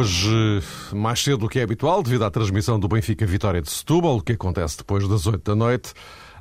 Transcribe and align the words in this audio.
Hoje, 0.00 0.62
mais 0.94 1.22
cedo 1.22 1.36
do 1.36 1.48
que 1.48 1.58
é 1.58 1.62
habitual, 1.62 2.02
devido 2.02 2.24
à 2.24 2.30
transmissão 2.30 2.80
do 2.80 2.88
Benfica 2.88 3.26
Vitória 3.26 3.60
de 3.60 3.70
Setúbal, 3.70 4.22
que 4.22 4.32
acontece 4.32 4.78
depois 4.78 5.06
das 5.06 5.26
8 5.26 5.42
da 5.44 5.54
noite. 5.54 5.92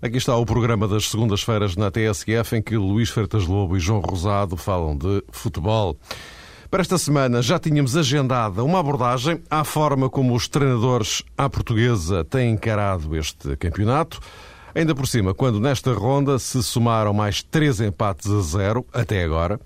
Aqui 0.01 0.15
está 0.15 0.33
o 0.37 0.45
programa 0.45 0.87
das 0.87 1.09
segundas-feiras 1.09 1.75
na 1.75 1.91
TSF, 1.91 2.55
em 2.55 2.61
que 2.61 2.77
Luís 2.77 3.09
Freitas 3.09 3.45
Lobo 3.45 3.75
e 3.75 3.79
João 3.81 3.99
Rosado 3.99 4.55
falam 4.55 4.97
de 4.97 5.21
futebol. 5.29 5.97
Para 6.71 6.79
esta 6.79 6.97
semana 6.97 7.41
já 7.41 7.59
tínhamos 7.59 7.97
agendada 7.97 8.63
uma 8.63 8.79
abordagem 8.79 9.43
à 9.49 9.65
forma 9.65 10.09
como 10.09 10.33
os 10.35 10.47
treinadores 10.47 11.21
à 11.37 11.49
portuguesa 11.49 12.23
têm 12.23 12.51
encarado 12.51 13.13
este 13.17 13.57
campeonato. 13.57 14.21
Ainda 14.73 14.95
por 14.95 15.05
cima, 15.05 15.33
quando 15.33 15.59
nesta 15.59 15.91
ronda 15.91 16.39
se 16.39 16.63
somaram 16.63 17.13
mais 17.13 17.43
três 17.43 17.81
empates 17.81 18.31
a 18.31 18.39
zero 18.39 18.85
até 18.93 19.21
agora. 19.21 19.59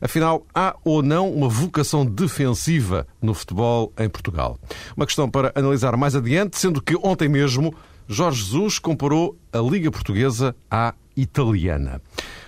Afinal, 0.00 0.46
há 0.54 0.76
ou 0.84 1.02
não 1.02 1.30
uma 1.30 1.48
vocação 1.48 2.04
defensiva 2.04 3.06
no 3.20 3.34
futebol 3.34 3.92
em 3.98 4.08
Portugal? 4.08 4.58
Uma 4.96 5.06
questão 5.06 5.28
para 5.28 5.52
analisar 5.54 5.96
mais 5.96 6.14
adiante, 6.14 6.58
sendo 6.58 6.82
que 6.82 6.96
ontem 6.96 7.28
mesmo 7.28 7.74
Jorge 8.08 8.42
Jesus 8.42 8.78
comparou 8.78 9.36
a 9.52 9.58
Liga 9.58 9.90
Portuguesa 9.90 10.54
à 10.70 10.94
italiana. 11.16 12.00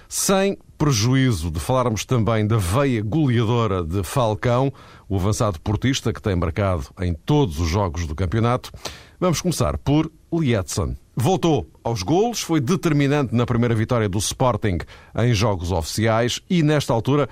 Sem 0.08 0.56
prejuízo 0.78 1.50
de 1.50 1.58
falarmos 1.58 2.04
também 2.04 2.46
da 2.46 2.56
veia 2.56 3.02
goleadora 3.02 3.82
de 3.82 4.02
Falcão, 4.04 4.72
o 5.08 5.16
avançado 5.16 5.60
portista 5.60 6.12
que 6.12 6.22
tem 6.22 6.36
marcado 6.36 6.86
em 7.00 7.12
todos 7.12 7.58
os 7.58 7.68
jogos 7.68 8.06
do 8.06 8.14
campeonato, 8.14 8.70
vamos 9.18 9.40
começar 9.40 9.76
por 9.76 10.10
Lietzen. 10.32 10.96
Voltou 11.16 11.68
aos 11.82 12.04
golos, 12.04 12.40
foi 12.40 12.60
determinante 12.60 13.34
na 13.34 13.44
primeira 13.44 13.74
vitória 13.74 14.08
do 14.08 14.18
Sporting 14.18 14.78
em 15.16 15.34
jogos 15.34 15.72
oficiais 15.72 16.40
e, 16.48 16.62
nesta 16.62 16.92
altura, 16.92 17.28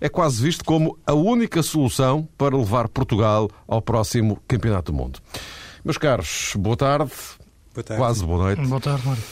é 0.00 0.08
quase 0.08 0.42
visto 0.42 0.64
como 0.64 0.98
a 1.06 1.12
única 1.12 1.62
solução 1.62 2.28
para 2.36 2.56
levar 2.56 2.88
Portugal 2.88 3.48
ao 3.66 3.82
próximo 3.82 4.38
Campeonato 4.46 4.92
do 4.92 4.98
Mundo. 4.98 5.20
Meus 5.84 5.98
caros, 5.98 6.52
boa 6.56 6.76
tarde. 6.76 7.12
Boa 7.74 7.84
tarde. 7.84 8.00
Quase 8.02 8.24
boa 8.24 8.38
noite. 8.44 8.66
Boa 8.66 8.80
tarde, 8.80 9.06
Mário. 9.06 9.22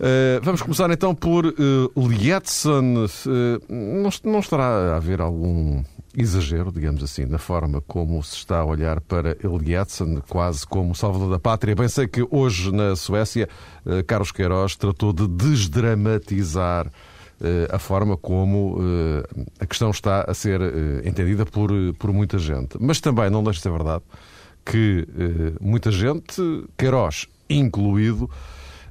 Uh, 0.00 0.40
vamos 0.42 0.62
começar 0.62 0.90
então 0.90 1.14
por 1.14 1.44
uh, 1.44 2.08
Lietzen. 2.08 3.04
Uh, 3.04 3.60
não, 3.68 4.10
não 4.24 4.40
estará 4.40 4.64
a 4.64 4.96
haver 4.96 5.20
algum 5.20 5.84
exagero, 6.16 6.72
digamos 6.72 7.04
assim, 7.04 7.26
na 7.26 7.38
forma 7.38 7.80
como 7.82 8.22
se 8.22 8.36
está 8.36 8.60
a 8.60 8.64
olhar 8.64 9.00
para 9.02 9.36
Eliasson, 9.44 10.22
quase 10.28 10.66
como 10.66 10.94
salvador 10.94 11.30
da 11.30 11.38
pátria. 11.38 11.76
Bem 11.76 11.88
sei 11.88 12.08
que 12.08 12.26
hoje 12.30 12.72
na 12.72 12.96
Suécia, 12.96 13.48
uh, 13.84 14.02
Carlos 14.04 14.32
Queiroz 14.32 14.74
tratou 14.74 15.12
de 15.12 15.28
desdramatizar 15.28 16.86
uh, 16.86 16.90
a 17.72 17.78
forma 17.78 18.16
como 18.16 18.78
uh, 18.78 19.46
a 19.58 19.66
questão 19.66 19.90
está 19.90 20.24
a 20.28 20.34
ser 20.34 20.60
entendida 21.04 21.46
por, 21.46 21.70
por 21.98 22.12
muita 22.12 22.38
gente. 22.38 22.76
Mas 22.80 23.00
também 23.00 23.30
não 23.30 23.42
deixa 23.42 23.58
de 23.58 23.62
ser 23.62 23.72
verdade 23.72 24.02
que 24.64 25.06
muita 25.60 25.90
gente, 25.90 26.42
Queiroz 26.76 27.26
incluído, 27.48 28.30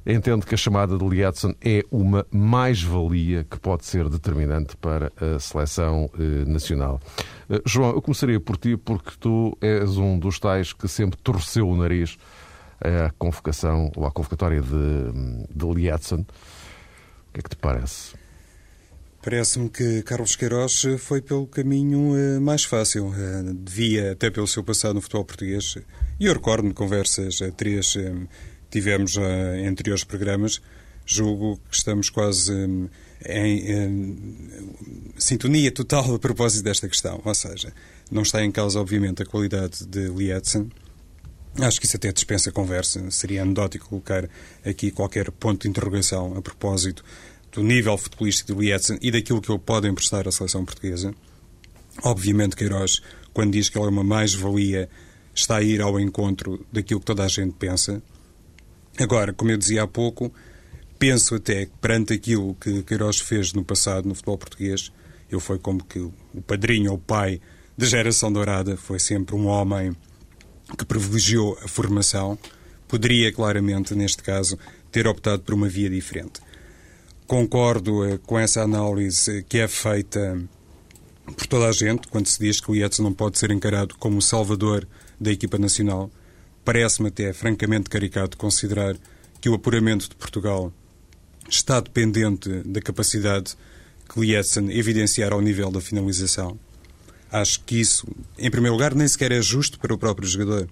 entende 0.06 0.46
que 0.46 0.54
a 0.54 0.58
chamada 0.58 0.96
de 0.96 1.04
Lietzen 1.04 1.54
é 1.60 1.84
uma 1.90 2.26
mais-valia 2.30 3.44
que 3.44 3.58
pode 3.58 3.84
ser 3.84 4.08
determinante 4.08 4.76
para 4.76 5.12
a 5.20 5.38
seleção 5.38 6.10
eh, 6.18 6.44
nacional. 6.46 7.00
Eh, 7.48 7.60
João, 7.66 7.90
eu 7.90 8.02
começaria 8.02 8.40
por 8.40 8.56
ti 8.56 8.76
porque 8.76 9.12
tu 9.18 9.56
és 9.60 9.96
um 9.96 10.18
dos 10.18 10.38
tais 10.38 10.72
que 10.72 10.88
sempre 10.88 11.18
torceu 11.22 11.68
o 11.68 11.76
nariz 11.76 12.16
à 12.80 13.10
convocação 13.18 13.90
ou 13.96 14.06
à 14.06 14.10
convocatória 14.10 14.60
de, 14.60 15.12
de. 15.54 15.64
O 15.64 15.74
que 17.32 17.38
é 17.38 17.42
que 17.42 17.50
te 17.50 17.56
parece? 17.56 18.19
Parece-me 19.22 19.68
que 19.68 20.02
Carlos 20.02 20.34
Queiroz 20.34 20.82
foi 20.98 21.20
pelo 21.20 21.46
caminho 21.46 22.16
eh, 22.16 22.40
mais 22.40 22.64
fácil. 22.64 23.12
Devia, 23.54 24.12
até 24.12 24.30
pelo 24.30 24.46
seu 24.46 24.64
passado 24.64 24.94
no 24.94 25.00
futebol 25.02 25.24
português, 25.24 25.76
e 26.18 26.26
eu 26.26 26.32
recordo-me 26.32 26.72
conversas 26.72 27.38
três 27.56 27.94
tivemos 28.70 29.16
em 29.16 29.66
anteriores 29.66 30.04
programas, 30.04 30.62
julgo 31.04 31.60
que 31.68 31.76
estamos 31.76 32.08
quase 32.08 32.52
em, 33.26 33.70
em, 33.70 34.72
sintonia 35.18 35.70
total 35.72 36.14
a 36.14 36.18
propósito 36.18 36.64
desta 36.64 36.88
questão. 36.88 37.20
Ou 37.24 37.34
seja, 37.34 37.72
não 38.10 38.22
está 38.22 38.44
em 38.44 38.50
causa, 38.50 38.80
obviamente, 38.80 39.22
a 39.22 39.26
qualidade 39.26 39.84
de 39.86 40.08
Lietzen. 40.08 40.70
Acho 41.58 41.80
que 41.80 41.86
isso 41.86 41.96
até 41.96 42.12
dispensa 42.12 42.52
conversa. 42.52 43.10
Seria 43.10 43.42
anedótico 43.42 43.88
colocar 43.88 44.28
aqui 44.64 44.90
qualquer 44.90 45.30
ponto 45.32 45.62
de 45.62 45.68
interrogação 45.68 46.36
a 46.36 46.42
propósito 46.42 47.04
do 47.52 47.62
nível 47.62 47.96
futebolístico 47.98 48.54
de 48.54 48.60
Lietzen 48.60 48.98
e 49.02 49.10
daquilo 49.10 49.40
que 49.40 49.50
ele 49.50 49.58
pode 49.58 49.88
emprestar 49.88 50.26
à 50.28 50.32
seleção 50.32 50.64
portuguesa. 50.64 51.14
Obviamente, 52.02 52.56
Queiroz, 52.56 53.00
quando 53.32 53.52
diz 53.52 53.68
que 53.68 53.78
ele 53.78 53.86
é 53.86 53.90
uma 53.90 54.04
mais-valia, 54.04 54.88
está 55.34 55.56
a 55.56 55.62
ir 55.62 55.80
ao 55.80 55.98
encontro 55.98 56.64
daquilo 56.72 57.00
que 57.00 57.06
toda 57.06 57.24
a 57.24 57.28
gente 57.28 57.54
pensa. 57.58 58.02
Agora, 58.98 59.32
como 59.32 59.50
eu 59.50 59.56
dizia 59.56 59.82
há 59.82 59.86
pouco, 59.86 60.32
penso 60.98 61.34
até 61.34 61.66
que 61.66 61.72
perante 61.80 62.12
aquilo 62.12 62.54
que 62.54 62.82
Queiroz 62.82 63.18
fez 63.18 63.52
no 63.52 63.64
passado 63.64 64.08
no 64.08 64.14
futebol 64.14 64.38
português, 64.38 64.92
eu 65.30 65.40
foi 65.40 65.58
como 65.58 65.84
que 65.84 65.98
o 65.98 66.12
padrinho 66.46 66.90
ou 66.90 66.96
o 66.96 67.00
pai 67.00 67.40
da 67.76 67.86
geração 67.86 68.32
dourada, 68.32 68.76
foi 68.76 68.98
sempre 68.98 69.34
um 69.34 69.46
homem 69.46 69.96
que 70.76 70.84
privilegiou 70.84 71.58
a 71.62 71.68
formação, 71.68 72.38
poderia 72.86 73.32
claramente, 73.32 73.94
neste 73.94 74.22
caso, 74.22 74.58
ter 74.92 75.06
optado 75.06 75.42
por 75.42 75.54
uma 75.54 75.68
via 75.68 75.88
diferente. 75.88 76.40
Concordo 77.30 78.04
eh, 78.04 78.18
com 78.26 78.36
essa 78.36 78.60
análise 78.60 79.44
que 79.48 79.58
é 79.58 79.68
feita 79.68 80.42
por 81.36 81.46
toda 81.46 81.68
a 81.68 81.72
gente, 81.72 82.08
quando 82.08 82.26
se 82.26 82.40
diz 82.40 82.60
que 82.60 82.72
o 82.72 82.74
Ietz 82.74 82.98
não 82.98 83.12
pode 83.12 83.38
ser 83.38 83.52
encarado 83.52 83.94
como 84.00 84.18
o 84.18 84.20
salvador 84.20 84.84
da 85.20 85.30
equipa 85.30 85.56
nacional. 85.56 86.10
Parece-me 86.64 87.06
até 87.06 87.32
francamente 87.32 87.88
caricato 87.88 88.36
considerar 88.36 88.96
que 89.40 89.48
o 89.48 89.54
apuramento 89.54 90.08
de 90.08 90.16
Portugal 90.16 90.72
está 91.48 91.78
dependente 91.78 92.48
da 92.64 92.80
capacidade 92.80 93.56
que 94.12 94.18
Lietzen 94.18 94.68
evidenciar 94.76 95.32
ao 95.32 95.40
nível 95.40 95.70
da 95.70 95.80
finalização. 95.80 96.58
Acho 97.30 97.60
que 97.60 97.80
isso, 97.80 98.08
em 98.36 98.50
primeiro 98.50 98.74
lugar, 98.74 98.92
nem 98.92 99.06
sequer 99.06 99.30
é 99.30 99.40
justo 99.40 99.78
para 99.78 99.94
o 99.94 99.98
próprio 99.98 100.26
jogador. 100.26 100.68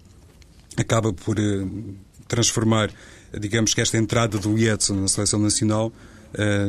Acaba 0.76 1.12
por 1.12 1.38
uh, 1.38 1.94
transformar, 2.26 2.90
digamos 3.38 3.74
que 3.74 3.80
esta 3.80 3.96
entrada 3.96 4.38
do 4.38 4.52
Lietzen 4.56 4.96
na 4.96 5.06
seleção 5.06 5.38
nacional 5.38 5.92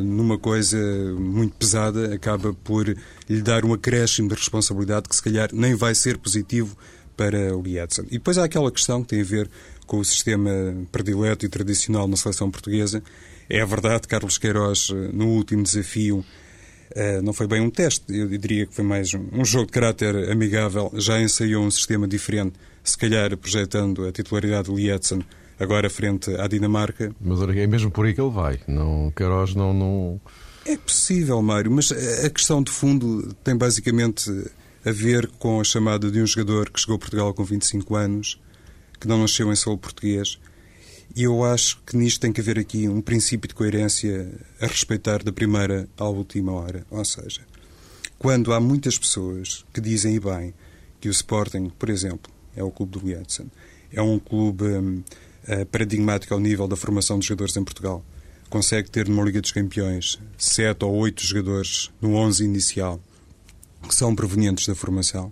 numa 0.04 0.38
coisa 0.38 0.78
muito 1.18 1.56
pesada, 1.56 2.14
acaba 2.14 2.54
por 2.54 2.88
lhe 3.30 3.42
dar 3.42 3.66
um 3.66 3.74
acréscimo 3.74 4.30
de 4.30 4.36
responsabilidade 4.36 5.10
que 5.10 5.16
se 5.16 5.22
calhar 5.22 5.50
nem 5.54 5.76
vai 5.76 5.94
ser 5.94 6.18
positivo 6.18 6.78
para 7.18 7.56
o 7.56 7.62
Lietzen. 7.62 8.06
E 8.08 8.14
depois 8.14 8.38
há 8.38 8.46
aquela 8.46 8.72
questão 8.72 9.04
que 9.04 9.10
tem 9.10 9.22
a 9.22 9.26
ver 9.26 9.50
com 9.86 10.00
o 10.00 10.06
sistema 10.06 10.52
predileto 10.92 11.46
e 11.46 11.50
tradicional 11.50 12.08
na 12.08 12.16
seleção 12.16 12.50
portuguesa. 12.50 13.04
É 13.50 13.66
verdade, 13.66 14.08
Carlos 14.08 14.38
Queiroz, 14.38 14.90
no 15.12 15.28
último 15.28 15.64
desafio, 15.64 16.24
eh, 16.92 17.22
não 17.22 17.34
foi 17.34 17.48
bem 17.48 17.62
um 17.62 17.70
teste, 17.70 18.06
eu 18.10 18.28
diria 18.28 18.66
que 18.66 18.74
foi 18.74 18.86
mais 18.86 19.12
um 19.14 19.44
jogo 19.44 19.66
de 19.66 19.72
caráter 19.72 20.32
amigável, 20.32 20.92
já 20.96 21.20
ensaiou 21.20 21.64
um 21.64 21.72
sistema 21.72 22.08
diferente, 22.08 22.54
se 22.84 22.98
calhar 22.98 23.36
projetando 23.38 24.08
a 24.08 24.12
titularidade 24.12 24.70
de 24.70 24.76
Lietzen 24.76 25.24
agora 25.60 25.90
frente 25.90 26.34
à 26.36 26.48
Dinamarca. 26.48 27.14
Mas 27.20 27.42
é 27.42 27.68
mesmo 27.68 27.92
por 27.92 28.06
aí 28.06 28.14
que 28.14 28.22
ele 28.22 28.32
vai, 28.32 28.60
não, 28.68 29.12
Queiroz 29.16 29.54
não... 29.54 29.74
não... 29.74 30.22
É 30.66 30.78
possível, 30.78 31.42
Mário, 31.42 31.72
mas 31.72 31.92
a 31.92 32.30
questão 32.30 32.62
de 32.62 32.72
fundo 32.72 33.34
tem 33.44 33.56
basicamente 33.58 34.30
a 34.86 34.92
ver 34.92 35.28
com 35.40 35.60
a 35.60 35.64
chamada 35.64 36.12
de 36.12 36.22
um 36.22 36.28
jogador 36.28 36.70
que 36.70 36.80
chegou 36.80 36.96
a 36.96 37.00
Portugal 37.00 37.34
com 37.34 37.44
25 37.44 37.96
anos, 37.96 38.40
que 39.00 39.08
não 39.08 39.20
nasceu 39.20 39.52
em 39.52 39.56
solo 39.56 39.78
português. 39.78 40.40
E 41.16 41.24
eu 41.24 41.44
acho 41.44 41.82
que 41.86 41.98
nisto 41.98 42.20
tem 42.20 42.32
que 42.32 42.40
haver 42.40 42.60
aqui 42.60 42.88
um 42.88 43.02
princípio 43.02 43.48
de 43.48 43.56
coerência 43.56 44.32
a 44.62 44.68
respeitar 44.68 45.24
da 45.24 45.32
primeira 45.32 45.90
à 45.98 46.08
última 46.08 46.52
hora. 46.52 46.86
Ou 46.92 47.04
seja, 47.04 47.42
quando 48.18 48.54
há 48.54 48.60
muitas 48.60 48.98
pessoas 48.98 49.66
que 49.74 49.82
dizem, 49.82 50.16
e 50.16 50.20
bem, 50.20 50.54
que 51.02 51.10
o 51.10 51.12
Sporting, 51.12 51.72
por 51.80 51.90
exemplo, 51.90 52.32
é 52.56 52.64
o 52.64 52.70
clube 52.70 53.00
do 53.00 53.08
Lietzen, 53.08 53.50
é 53.92 54.02
um 54.02 54.20
clube 54.20 54.66
um, 54.66 55.04
uh, 55.50 55.66
paradigmático 55.66 56.34
ao 56.34 56.40
nível 56.40 56.68
da 56.68 56.76
formação 56.76 57.20
de 57.20 57.28
jogadores 57.28 57.58
em 57.58 57.64
Portugal, 57.64 58.04
consegue 58.50 58.90
ter 58.90 59.08
numa 59.08 59.24
Liga 59.24 59.42
dos 59.42 59.52
Campeões 59.52 60.20
sete 60.38 60.86
ou 60.86 60.94
oito 60.96 61.26
jogadores 61.26 61.92
no 62.02 62.16
11 62.16 62.44
inicial, 62.44 63.00
que 63.88 63.96
são 63.96 64.16
provenientes 64.16 64.68
da 64.68 64.76
formação, 64.76 65.32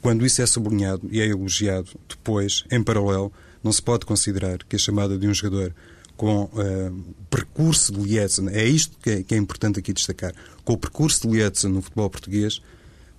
quando 0.00 0.24
isso 0.24 0.40
é 0.40 0.46
sublinhado 0.46 1.08
e 1.10 1.20
é 1.20 1.26
elogiado 1.26 1.88
depois, 2.08 2.64
em 2.70 2.82
paralelo, 2.82 3.32
não 3.62 3.72
se 3.72 3.82
pode 3.82 4.06
considerar 4.06 4.58
que 4.64 4.76
a 4.76 4.78
chamada 4.78 5.18
de 5.18 5.26
um 5.26 5.34
jogador 5.34 5.74
com 6.16 6.44
uh, 6.44 7.14
percurso 7.30 7.92
de 7.92 8.00
Lietzen, 8.00 8.48
é 8.48 8.64
isto 8.64 8.96
que 8.98 9.10
é, 9.10 9.22
que 9.22 9.34
é, 9.34 9.38
importante 9.38 9.78
aqui 9.78 9.92
destacar, 9.92 10.34
com 10.64 10.72
o 10.72 10.78
percurso 10.78 11.28
de 11.28 11.36
Lietzen 11.36 11.70
no 11.70 11.80
futebol 11.80 12.10
português, 12.10 12.60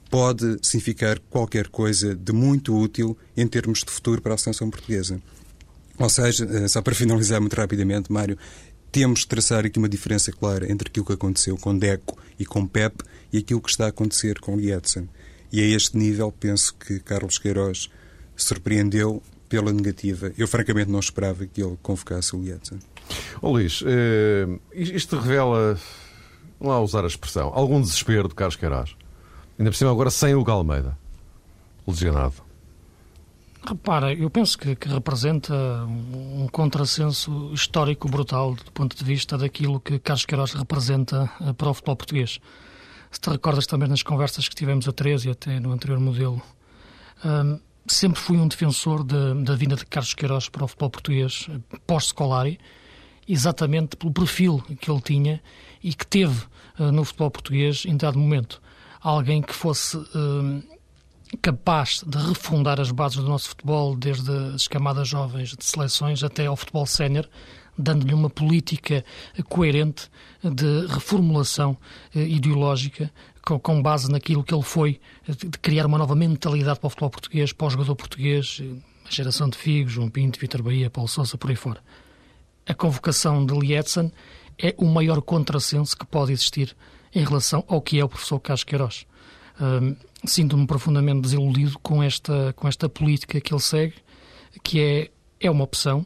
pode 0.10 0.58
significar 0.62 1.20
qualquer 1.30 1.68
coisa 1.68 2.16
de 2.16 2.34
muito 2.34 2.78
útil 2.78 3.18
em 3.38 3.48
termos 3.48 3.84
de 3.84 3.92
futuro 3.92 4.22
para 4.22 4.34
a 4.34 4.38
seleção 4.38 4.70
portuguesa. 4.70 5.22
Ou 6.00 6.10
seja, 6.10 6.46
uh, 6.46 6.70
só 6.70 6.82
para 6.82 6.96
finalizar 6.96 7.42
muito 7.42 7.56
rapidamente, 7.56 8.12
Mário, 8.12 8.38
temos 8.92 9.20
de 9.20 9.28
traçar 9.28 9.66
aqui 9.66 9.78
uma 9.78 9.90
diferença 9.90 10.32
clara 10.32 10.72
entre 10.72 10.88
aquilo 10.88 11.06
que 11.06 11.14
aconteceu 11.14 11.58
com 11.58 11.78
Deco 11.78 12.18
e 12.40 12.46
com 12.46 12.66
Pep 12.66 13.04
e 13.32 13.38
aquilo 13.38 13.62
que 13.62 13.70
está 13.70 13.86
a 13.86 13.90
acontecer 13.90 14.40
com 14.40 14.56
Lietzen. 14.56 15.08
E 15.52 15.62
a 15.62 15.66
este 15.66 15.98
nível 15.98 16.32
penso 16.32 16.74
que 16.76 17.00
Carlos 17.00 17.38
Queiroz 17.38 17.90
surpreendeu 18.36 19.22
pela 19.48 19.74
negativa. 19.74 20.32
Eu 20.38 20.48
francamente 20.48 20.90
não 20.90 21.00
esperava 21.00 21.46
que 21.46 21.62
ele 21.62 21.78
convocasse 21.82 22.36
o 22.36 22.42
Lietzen. 22.42 22.80
Oh, 23.42 23.52
Luís, 23.52 23.84
eh, 23.86 24.48
isto 24.74 25.18
revela, 25.18 25.80
não 26.60 26.72
a 26.72 26.80
usar 26.80 27.04
a 27.04 27.08
expressão, 27.08 27.52
algum 27.54 27.82
desespero 27.82 28.28
de 28.28 28.36
Carlos 28.36 28.56
Queiroz. 28.56 28.96
Ainda 29.58 29.72
por 29.72 29.78
cima 29.78 29.92
agora 29.92 30.12
sem 30.12 30.36
o 30.36 30.44
Galmeida, 30.44 30.98
lesionado. 31.88 32.49
Repara, 33.66 34.14
eu 34.14 34.30
penso 34.30 34.58
que, 34.58 34.76
que 34.76 34.88
representa 34.88 35.54
um, 35.86 36.48
contrassenso 36.52 37.52
histórico 37.54 38.08
brutal 38.10 38.56
do 38.56 38.72
ponto 38.72 38.96
de 38.96 39.04
vista 39.04 39.38
daquilo 39.38 39.80
que 39.80 40.00
Carlos 40.00 40.26
Queiroz 40.26 40.54
representa 40.54 41.30
uh, 41.42 41.54
para 41.54 41.70
o 41.70 41.74
futebol 41.74 41.96
português. 41.96 42.40
Se 43.12 43.20
te 43.20 43.30
recordas 43.30 43.68
também 43.68 43.90
nas 43.90 44.02
conversas 44.02 44.48
que 44.48 44.56
tivemos 44.56 44.88
a 44.88 44.92
13 44.92 45.28
e 45.28 45.32
até 45.32 45.60
no 45.60 45.72
anterior 45.72 46.00
modelo, 46.00 46.42
um, 47.26 47.60
sempre 47.86 48.20
fui 48.20 48.38
um 48.38 48.48
defensor 48.48 49.04
de, 49.04 49.44
da 49.44 49.56
vinda 49.56 49.76
de 49.76 49.86
Carlos 49.86 50.14
Queiroz 50.14 50.48
para 50.48 50.64
o 50.64 50.68
futebol 50.68 50.90
português 50.90 51.48
pós-Scolari, 51.86 52.60
exatamente 53.28 53.98
pelo 53.98 54.14
perfil 54.14 54.64
que 54.80 54.90
ele 54.90 55.02
tinha 55.02 55.42
e 55.84 55.94
que 55.94 56.08
teve 56.08 56.46
uh, 56.80 56.92
no 56.92 57.04
futebol 57.04 57.30
português 57.30 57.84
em 57.86 57.98
dado 57.98 58.18
momento. 58.18 58.62
Alguém 59.02 59.42
que 59.42 59.54
fosse 59.54 59.98
uh, 59.98 60.64
capaz 61.42 62.04
de 62.06 62.18
refundar 62.18 62.80
as 62.80 62.92
bases 62.92 63.18
do 63.18 63.28
nosso 63.28 63.50
futebol, 63.50 63.96
desde 63.96 64.32
as 64.56 64.68
camadas 64.68 65.08
jovens 65.08 65.56
de 65.56 65.64
seleções 65.64 66.24
até 66.24 66.48
ao 66.48 66.56
futebol 66.56 66.86
sénior, 66.86 67.28
dando-lhe 67.78 68.14
uma 68.14 68.30
política 68.30 69.06
coerente 69.48 70.10
de 70.44 70.88
reformulação 70.88 71.78
uh, 72.16 72.20
ideológica 72.20 73.12
com, 73.64 73.82
base 73.82 74.12
naquilo 74.12 74.44
que 74.44 74.54
ele 74.54 74.64
foi, 74.64 75.00
de 75.28 75.58
criar 75.60 75.86
uma 75.86 75.98
nova 75.98 76.16
mentalidade 76.16 76.80
para 76.80 76.88
o 76.88 76.90
futebol 76.90 77.10
português, 77.10 77.54
para 77.54 77.68
o 77.68 77.70
jogador 77.70 77.96
português, 77.96 78.62
a 79.06 79.12
geração 79.12 79.50
de 79.50 79.58
Figo, 79.58 79.90
João 79.90 80.10
Pinto, 80.10 80.40
Vitor 80.40 80.62
Bahia, 80.62 80.90
Paulo 80.90 81.08
Sousa, 81.08 81.38
por 81.38 81.50
aí 81.50 81.56
fora 81.56 81.82
a 82.70 82.74
convocação 82.76 83.44
de 83.44 83.54
Lietzen 83.54 84.12
é 84.56 84.76
o 84.78 84.86
maior 84.86 85.22
contrassenso 85.24 85.98
que 85.98 86.06
pode 86.06 86.32
existir 86.32 86.78
em 87.14 87.26
relação 87.26 87.64
ao 87.68 87.82
que 87.82 88.00
é 88.00 88.06
o 88.06 88.08
professor 88.08 88.40
Carlos 88.40 88.64
Queiroz. 88.64 89.08
Sinto-me 90.26 90.68
profundamente 90.68 91.22
desiludido 91.22 91.80
com 91.80 92.04
esta, 92.04 92.54
com 92.54 92.68
esta 92.68 92.90
política 92.90 93.40
que 93.40 93.54
ele 93.54 93.62
segue, 93.62 93.96
que 94.64 94.80
é, 94.82 95.12
é 95.40 95.50
uma 95.50 95.64
opção. 95.64 96.06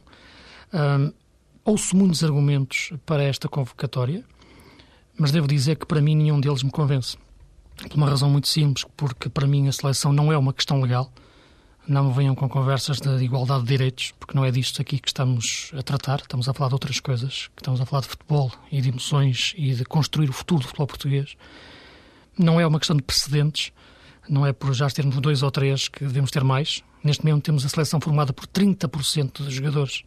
Ouço 1.64 1.96
muitos 1.96 2.22
argumentos 2.22 2.92
para 3.04 3.22
esta 3.22 3.48
convocatória, 3.48 4.24
mas 5.18 5.32
devo 5.32 5.48
dizer 5.48 5.76
que 5.76 5.86
para 5.86 6.00
mim 6.00 6.14
nenhum 6.14 6.40
deles 6.40 6.62
me 6.62 6.70
convence. 6.70 7.16
Por 7.76 7.96
uma 7.96 8.08
razão 8.08 8.30
muito 8.30 8.46
simples, 8.46 8.86
porque 8.96 9.28
para 9.28 9.46
mim 9.46 9.66
a 9.66 9.72
seleção 9.72 10.12
não 10.12 10.32
é 10.32 10.38
uma 10.38 10.52
questão 10.52 10.80
legal 10.80 11.12
não 11.86 12.04
me 12.04 12.14
venham 12.14 12.34
com 12.34 12.48
conversas 12.48 12.98
de 12.98 13.10
igualdade 13.22 13.62
de 13.62 13.68
direitos, 13.68 14.12
porque 14.18 14.34
não 14.34 14.44
é 14.44 14.50
disto 14.50 14.80
aqui 14.80 14.98
que 14.98 15.08
estamos 15.08 15.70
a 15.76 15.82
tratar. 15.82 16.20
Estamos 16.20 16.48
a 16.48 16.54
falar 16.54 16.68
de 16.68 16.74
outras 16.74 16.98
coisas. 16.98 17.50
Estamos 17.56 17.80
a 17.80 17.84
falar 17.84 18.00
de 18.02 18.08
futebol 18.08 18.50
e 18.72 18.80
de 18.80 18.88
emoções 18.88 19.54
e 19.56 19.74
de 19.74 19.84
construir 19.84 20.30
o 20.30 20.32
futuro 20.32 20.62
do 20.62 20.66
futebol 20.66 20.86
português. 20.86 21.36
Não 22.38 22.58
é 22.58 22.66
uma 22.66 22.78
questão 22.78 22.96
de 22.96 23.02
precedentes. 23.02 23.70
Não 24.28 24.46
é 24.46 24.52
por 24.52 24.72
já 24.72 24.88
termos 24.88 25.16
dois 25.20 25.42
ou 25.42 25.50
três 25.50 25.88
que 25.88 26.04
devemos 26.04 26.30
ter 26.30 26.42
mais. 26.42 26.82
Neste 27.02 27.24
momento 27.24 27.44
temos 27.44 27.64
a 27.64 27.68
seleção 27.68 28.00
formada 28.00 28.32
por 28.32 28.46
30% 28.46 29.46
de 29.46 29.50
jogadores 29.54 30.02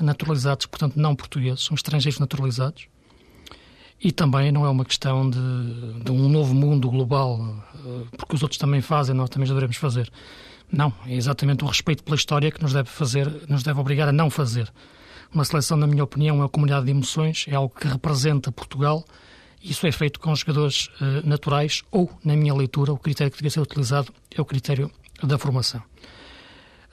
naturalizados, 0.00 0.66
portanto 0.66 0.96
não 0.96 1.14
portugueses, 1.16 1.64
são 1.64 1.74
estrangeiros 1.74 2.20
naturalizados. 2.20 2.86
E 4.00 4.12
também 4.12 4.52
não 4.52 4.64
é 4.64 4.68
uma 4.68 4.84
questão 4.84 5.28
de, 5.28 5.40
de 6.04 6.12
um 6.12 6.28
novo 6.28 6.54
mundo 6.54 6.88
global, 6.88 7.64
eh, 7.74 8.04
porque 8.16 8.36
os 8.36 8.42
outros 8.42 8.56
também 8.56 8.80
fazem, 8.80 9.12
nós 9.12 9.28
também 9.28 9.46
já 9.46 9.54
devemos 9.54 9.76
fazer. 9.76 10.08
Não, 10.70 10.92
é 11.04 11.14
exatamente 11.14 11.64
o 11.64 11.66
respeito 11.66 12.04
pela 12.04 12.14
história 12.14 12.50
que 12.52 12.62
nos 12.62 12.72
deve 12.72 12.88
fazer, 12.88 13.28
nos 13.48 13.64
deve 13.64 13.80
obrigar 13.80 14.08
a 14.08 14.12
não 14.12 14.30
fazer. 14.30 14.72
Uma 15.34 15.44
seleção, 15.44 15.76
na 15.76 15.86
minha 15.86 16.04
opinião, 16.04 16.36
é 16.36 16.38
uma 16.40 16.48
comunidade 16.48 16.86
de 16.86 16.92
emoções, 16.92 17.46
é 17.48 17.56
algo 17.56 17.74
que 17.74 17.88
representa 17.88 18.52
Portugal. 18.52 19.04
Isso 19.62 19.86
é 19.86 19.92
feito 19.92 20.20
com 20.20 20.34
jogadores 20.34 20.88
uh, 21.00 21.26
naturais 21.26 21.82
ou, 21.90 22.10
na 22.24 22.36
minha 22.36 22.54
leitura, 22.54 22.92
o 22.92 22.98
critério 22.98 23.30
que 23.30 23.38
devia 23.38 23.50
ser 23.50 23.60
utilizado 23.60 24.12
é 24.34 24.40
o 24.40 24.44
critério 24.44 24.90
da 25.22 25.36
formação. 25.36 25.82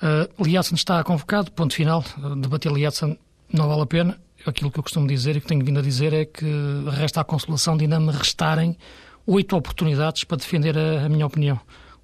Uh, 0.01 0.43
Liatzen 0.43 0.75
está 0.75 1.03
convocado, 1.03 1.51
ponto 1.51 1.73
final. 1.73 2.03
Uh, 2.17 2.35
debater 2.35 2.71
Liatzen 2.71 3.17
não 3.51 3.67
vale 3.67 3.81
a 3.81 3.85
pena. 3.85 4.19
Aquilo 4.45 4.69
que 4.71 4.79
eu 4.79 4.83
costumo 4.83 5.07
dizer 5.07 5.35
e 5.35 5.41
que 5.41 5.47
tenho 5.47 5.63
vindo 5.63 5.79
a 5.79 5.81
dizer 5.81 6.13
é 6.13 6.25
que 6.25 6.45
resta 6.91 7.21
a 7.21 7.23
consolação 7.23 7.77
de 7.77 7.85
ainda 7.85 7.99
me 7.99 8.11
restarem 8.11 8.77
oito 9.25 9.55
oportunidades 9.55 10.23
para 10.23 10.37
defender 10.37 10.77
a, 10.77 11.05
a 11.05 11.09
minha 11.09 11.25
opinião. 11.25 11.59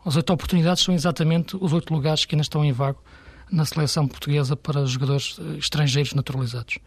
As 0.06 0.16
oito 0.16 0.34
oportunidades 0.34 0.84
são 0.84 0.94
exatamente 0.94 1.56
os 1.60 1.74
oito 1.74 1.94
lugares 1.94 2.26
que 2.26 2.34
ainda 2.34 2.44
estão 2.44 2.66
em 2.66 2.72
vago 2.72 3.04
na 3.52 3.66
seleção 3.66 4.08
portuguesa 4.08 4.56
para 4.56 4.86
jogadores 4.86 5.38
eh, 5.40 5.58
estrangeiros 5.58 6.14
naturalizados. 6.14 6.80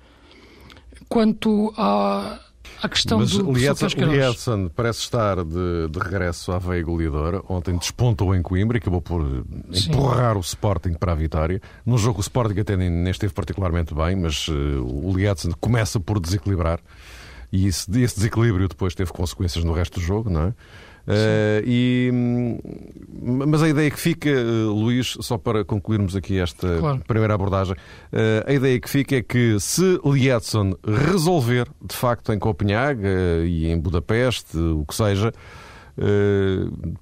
Quanto 1.08 1.72
à, 1.76 2.40
à 2.82 2.88
questão 2.88 3.18
Mas 3.18 3.30
do 3.32 3.52
Lietzen 3.52 4.70
parece 4.74 5.00
estar 5.00 5.42
de, 5.44 5.88
de, 5.90 5.98
regresso 5.98 6.52
à 6.52 6.58
veia 6.58 6.82
goleadora. 6.82 7.42
Ontem 7.48 7.76
despontou 7.76 8.34
em 8.34 8.42
Coimbra 8.42 8.76
e 8.76 8.80
acabou 8.80 9.00
por 9.00 9.22
Sim. 9.72 9.90
empurrar 9.90 10.36
o 10.36 10.40
Sporting 10.40 10.94
para 10.94 11.12
a 11.12 11.14
vitória. 11.14 11.60
No 11.84 11.98
jogo 11.98 12.18
o 12.18 12.20
Sporting 12.20 12.60
até 12.60 12.76
nem, 12.76 12.90
nem 12.90 13.10
esteve 13.10 13.32
particularmente 13.32 13.94
bem, 13.94 14.16
mas 14.16 14.48
uh, 14.48 14.52
o 14.84 15.12
Lietzen 15.16 15.52
começa 15.60 15.98
por 15.98 16.20
desequilibrar 16.20 16.80
e 17.54 17.68
esse, 17.68 17.88
esse 18.02 18.16
desequilíbrio 18.16 18.66
depois 18.66 18.96
teve 18.96 19.12
consequências 19.12 19.64
no 19.64 19.72
resto 19.72 20.00
do 20.00 20.04
jogo, 20.04 20.28
não 20.28 20.48
é? 20.48 20.54
Uh, 21.06 21.60
e, 21.66 22.10
mas 23.20 23.62
a 23.62 23.68
ideia 23.68 23.90
que 23.90 24.00
fica, 24.00 24.30
eh, 24.30 24.42
Luís, 24.42 25.18
só 25.20 25.36
para 25.36 25.62
concluirmos 25.64 26.16
aqui 26.16 26.38
esta 26.38 26.78
claro. 26.78 27.02
primeira 27.06 27.34
abordagem, 27.34 27.74
uh, 27.74 28.50
a 28.50 28.52
ideia 28.52 28.80
que 28.80 28.88
fica 28.88 29.16
é 29.16 29.22
que 29.22 29.58
se 29.60 30.00
Lietzen 30.04 30.74
resolver, 30.82 31.68
de 31.82 31.94
facto, 31.94 32.32
em 32.32 32.38
Copenhague 32.38 33.04
uh, 33.06 33.44
e 33.44 33.66
em 33.66 33.78
Budapeste, 33.78 34.56
o 34.56 34.84
que 34.86 34.94
seja, 34.94 35.32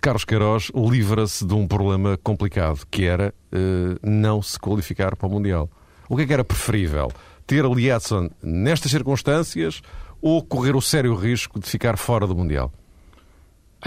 Carlos 0.02 0.22
Queiroz 0.26 0.70
livra-se 0.74 1.46
de 1.46 1.54
um 1.54 1.66
problema 1.66 2.18
complicado, 2.22 2.80
que 2.90 3.06
era 3.06 3.32
não 4.02 4.42
se 4.42 4.58
qualificar 4.58 5.16
para 5.16 5.26
o 5.26 5.30
Mundial. 5.30 5.70
O 6.10 6.14
que 6.14 6.24
é 6.24 6.26
que 6.26 6.32
era 6.34 6.44
preferível? 6.44 7.10
Ter 7.46 7.64
Lietzen 7.64 8.30
nestas 8.42 8.90
circunstâncias 8.90 9.80
ou 10.20 10.44
correr 10.44 10.76
o 10.76 10.82
sério 10.82 11.14
risco 11.14 11.58
de 11.58 11.66
ficar 11.66 11.96
fora 11.96 12.26
do 12.26 12.36
Mundial? 12.36 12.70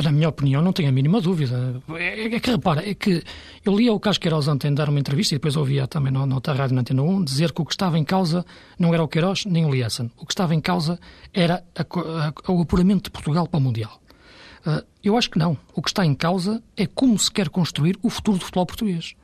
Na 0.04 0.12
minha 0.12 0.28
opinião, 0.28 0.62
não 0.62 0.74
tenho 0.74 0.90
a 0.90 0.92
mínima 0.92 1.22
dúvida. 1.22 1.82
É, 1.98 2.36
é 2.36 2.40
que, 2.40 2.52
repara, 2.52 2.88
é 2.88 2.94
que 2.94 3.24
eu 3.64 3.75
li 3.75 3.90
o 3.90 3.98
Carlos 3.98 4.18
Queiroz 4.18 4.48
ontem 4.48 4.74
dar 4.74 4.90
uma 4.90 5.00
entrevista 5.00 5.34
e 5.34 5.38
depois 5.38 5.56
ouvia 5.56 5.88
também 5.88 6.12
na 6.12 6.36
outra 6.36 6.54
rádio 6.54 6.75
na 6.75 6.82
Antena 6.82 7.02
1 7.02 7.24
dizer 7.24 7.54
que 7.54 7.62
o 7.62 7.66
que 7.66 7.74
estava 7.74 7.98
em 7.98 8.04
causa 8.04 8.46
não 8.78 8.94
era 8.94 9.02
o 9.02 9.08
Queiroz 9.08 9.46
nem 9.46 9.66
o 9.66 9.70
Liessen. 9.70 10.12
O 10.18 10.25
que 10.25 10.34
estava 10.34 10.54
em 10.54 10.60
causa 10.60 11.00
era 11.34 11.64
a, 11.74 11.82
a, 11.82 12.52
o 12.52 12.62
apuramento 12.62 13.06
de 13.06 13.12
Portugal 13.12 13.48
para 13.48 13.58
o 13.58 13.62
Mundial. 13.62 14.02
Uh, 14.66 14.84
eu 15.02 15.18
acho 15.18 15.30
que 15.30 15.40
não. 15.40 15.58
O 15.74 15.82
que 15.82 15.90
está 15.90 16.06
em 16.06 16.14
causa 16.14 16.62
é 16.75 16.86
como 16.86 17.18
se 17.18 17.32
quer 17.32 17.48
construir 17.48 17.98
o 18.04 18.10
futuro 18.10 18.38
do 18.38 18.44
futebol 18.44 18.66
português. 18.66 19.16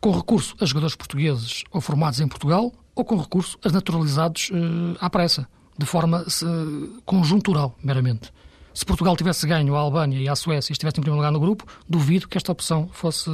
Com 0.00 0.10
recurso 0.10 0.56
a 0.58 0.64
jogadores 0.64 0.96
portugueses 0.96 1.64
ou 1.70 1.82
formados 1.82 2.20
em 2.20 2.28
Portugal 2.28 2.72
ou 2.94 3.04
com 3.04 3.16
recurso 3.16 3.58
a 3.62 3.68
naturalizados 3.68 4.50
uh, 4.50 4.96
à 5.00 5.10
pressa, 5.10 5.46
de 5.76 5.84
forma 5.84 6.22
uh, 6.22 7.02
conjuntural, 7.04 7.76
meramente. 7.82 8.32
Se 8.74 8.84
Portugal 8.84 9.16
tivesse 9.16 9.46
ganho 9.46 9.76
a 9.76 9.78
Albânia 9.78 10.18
e 10.18 10.28
a 10.28 10.34
Suécia 10.34 10.72
e 10.72 10.74
estivesse 10.74 10.98
em 10.98 11.00
primeiro 11.00 11.18
lugar 11.18 11.30
no 11.30 11.38
grupo, 11.38 11.64
duvido 11.88 12.26
que 12.26 12.36
esta 12.36 12.50
opção 12.50 12.88
fosse, 12.92 13.30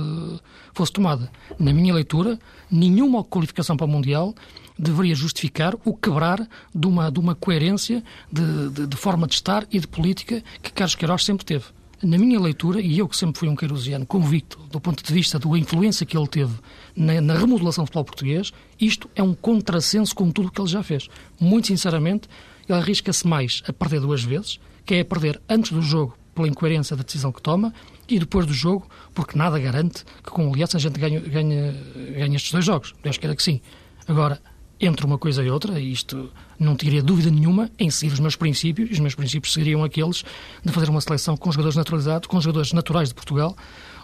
fosse 0.75 0.93
tomada. 0.93 1.33
Na 1.59 1.73
minha 1.73 1.95
leitura, 1.95 2.39
nenhuma 2.71 3.25
qualificação 3.25 3.75
para 3.75 3.87
o 3.87 3.89
Mundial 3.89 4.35
deveria 4.79 5.15
justificar 5.15 5.75
o 5.83 5.97
quebrar 5.97 6.47
de 6.75 6.87
uma, 6.87 7.11
de 7.11 7.19
uma 7.19 7.35
coerência 7.35 8.05
de, 8.31 8.69
de, 8.69 8.87
de 8.87 8.97
forma 8.99 9.27
de 9.27 9.35
estar 9.35 9.67
e 9.73 9.81
de 9.81 9.89
política 9.89 10.45
que 10.63 10.71
Carlos 10.71 10.95
Queiroz 10.95 11.25
sempre 11.25 11.47
teve. 11.47 11.65
Na 12.03 12.19
minha 12.19 12.39
leitura, 12.39 12.79
e 12.79 12.99
eu 12.99 13.09
que 13.09 13.17
sempre 13.17 13.39
fui 13.39 13.49
um 13.49 13.57
queirosiano 13.57 14.05
convicto 14.05 14.59
do 14.71 14.79
ponto 14.79 15.03
de 15.03 15.13
vista 15.13 15.39
da 15.39 15.49
influência 15.59 16.05
que 16.05 16.19
ele 16.19 16.29
teve 16.29 16.53
na, 16.95 17.19
na 17.19 17.35
remodelação 17.35 17.85
do 17.85 17.87
futebol 17.87 18.05
português, 18.05 18.53
isto 18.79 19.09
é 19.15 19.23
um 19.23 19.35
contrassenso 19.35 20.15
com 20.15 20.31
tudo 20.31 20.49
o 20.49 20.51
que 20.51 20.61
ele 20.61 20.69
já 20.69 20.83
fez. 20.83 21.09
Muito 21.39 21.69
sinceramente, 21.69 22.29
ele 22.69 22.79
arrisca-se 22.79 23.27
mais 23.27 23.63
a 23.67 23.73
perder 23.73 24.01
duas 24.01 24.23
vezes 24.23 24.61
que 24.91 24.97
é 24.97 25.05
perder 25.05 25.41
antes 25.49 25.71
do 25.71 25.81
jogo 25.81 26.17
pela 26.35 26.49
incoerência 26.49 26.97
da 26.97 27.05
decisão 27.05 27.31
que 27.31 27.41
toma 27.41 27.73
e 28.09 28.19
depois 28.19 28.45
do 28.45 28.53
jogo, 28.53 28.89
porque 29.15 29.39
nada 29.39 29.57
garante 29.57 30.05
que 30.21 30.33
com 30.33 30.51
o 30.51 30.53
Lietzen 30.53 30.79
a 30.79 30.81
gente 30.81 30.99
ganhe, 30.99 31.21
ganhe, 31.21 31.73
ganhe 32.19 32.35
estes 32.35 32.51
dois 32.51 32.65
jogos. 32.65 32.93
Deus 33.01 33.17
queira 33.17 33.37
que 33.37 33.43
sim. 33.45 33.61
Agora, 34.09 34.43
entre 34.81 35.07
uma 35.07 35.17
coisa 35.17 35.45
e 35.45 35.49
outra, 35.49 35.79
e 35.79 35.93
isto 35.93 36.33
não 36.59 36.75
teria 36.75 37.05
dúvida 37.05 37.31
nenhuma 37.31 37.71
em 37.79 37.89
seguir 37.89 38.13
os 38.15 38.19
meus 38.19 38.35
princípios, 38.35 38.91
e 38.91 38.93
os 38.95 38.99
meus 38.99 39.15
princípios 39.15 39.53
seriam 39.53 39.85
aqueles 39.85 40.25
de 40.65 40.73
fazer 40.73 40.91
uma 40.91 41.01
seleção 41.01 41.37
com 41.37 41.53
jogadores 41.53 41.77
naturalizados, 41.77 42.27
com 42.27 42.41
jogadores 42.41 42.73
naturais 42.73 43.11
de 43.11 43.15
Portugal, 43.15 43.57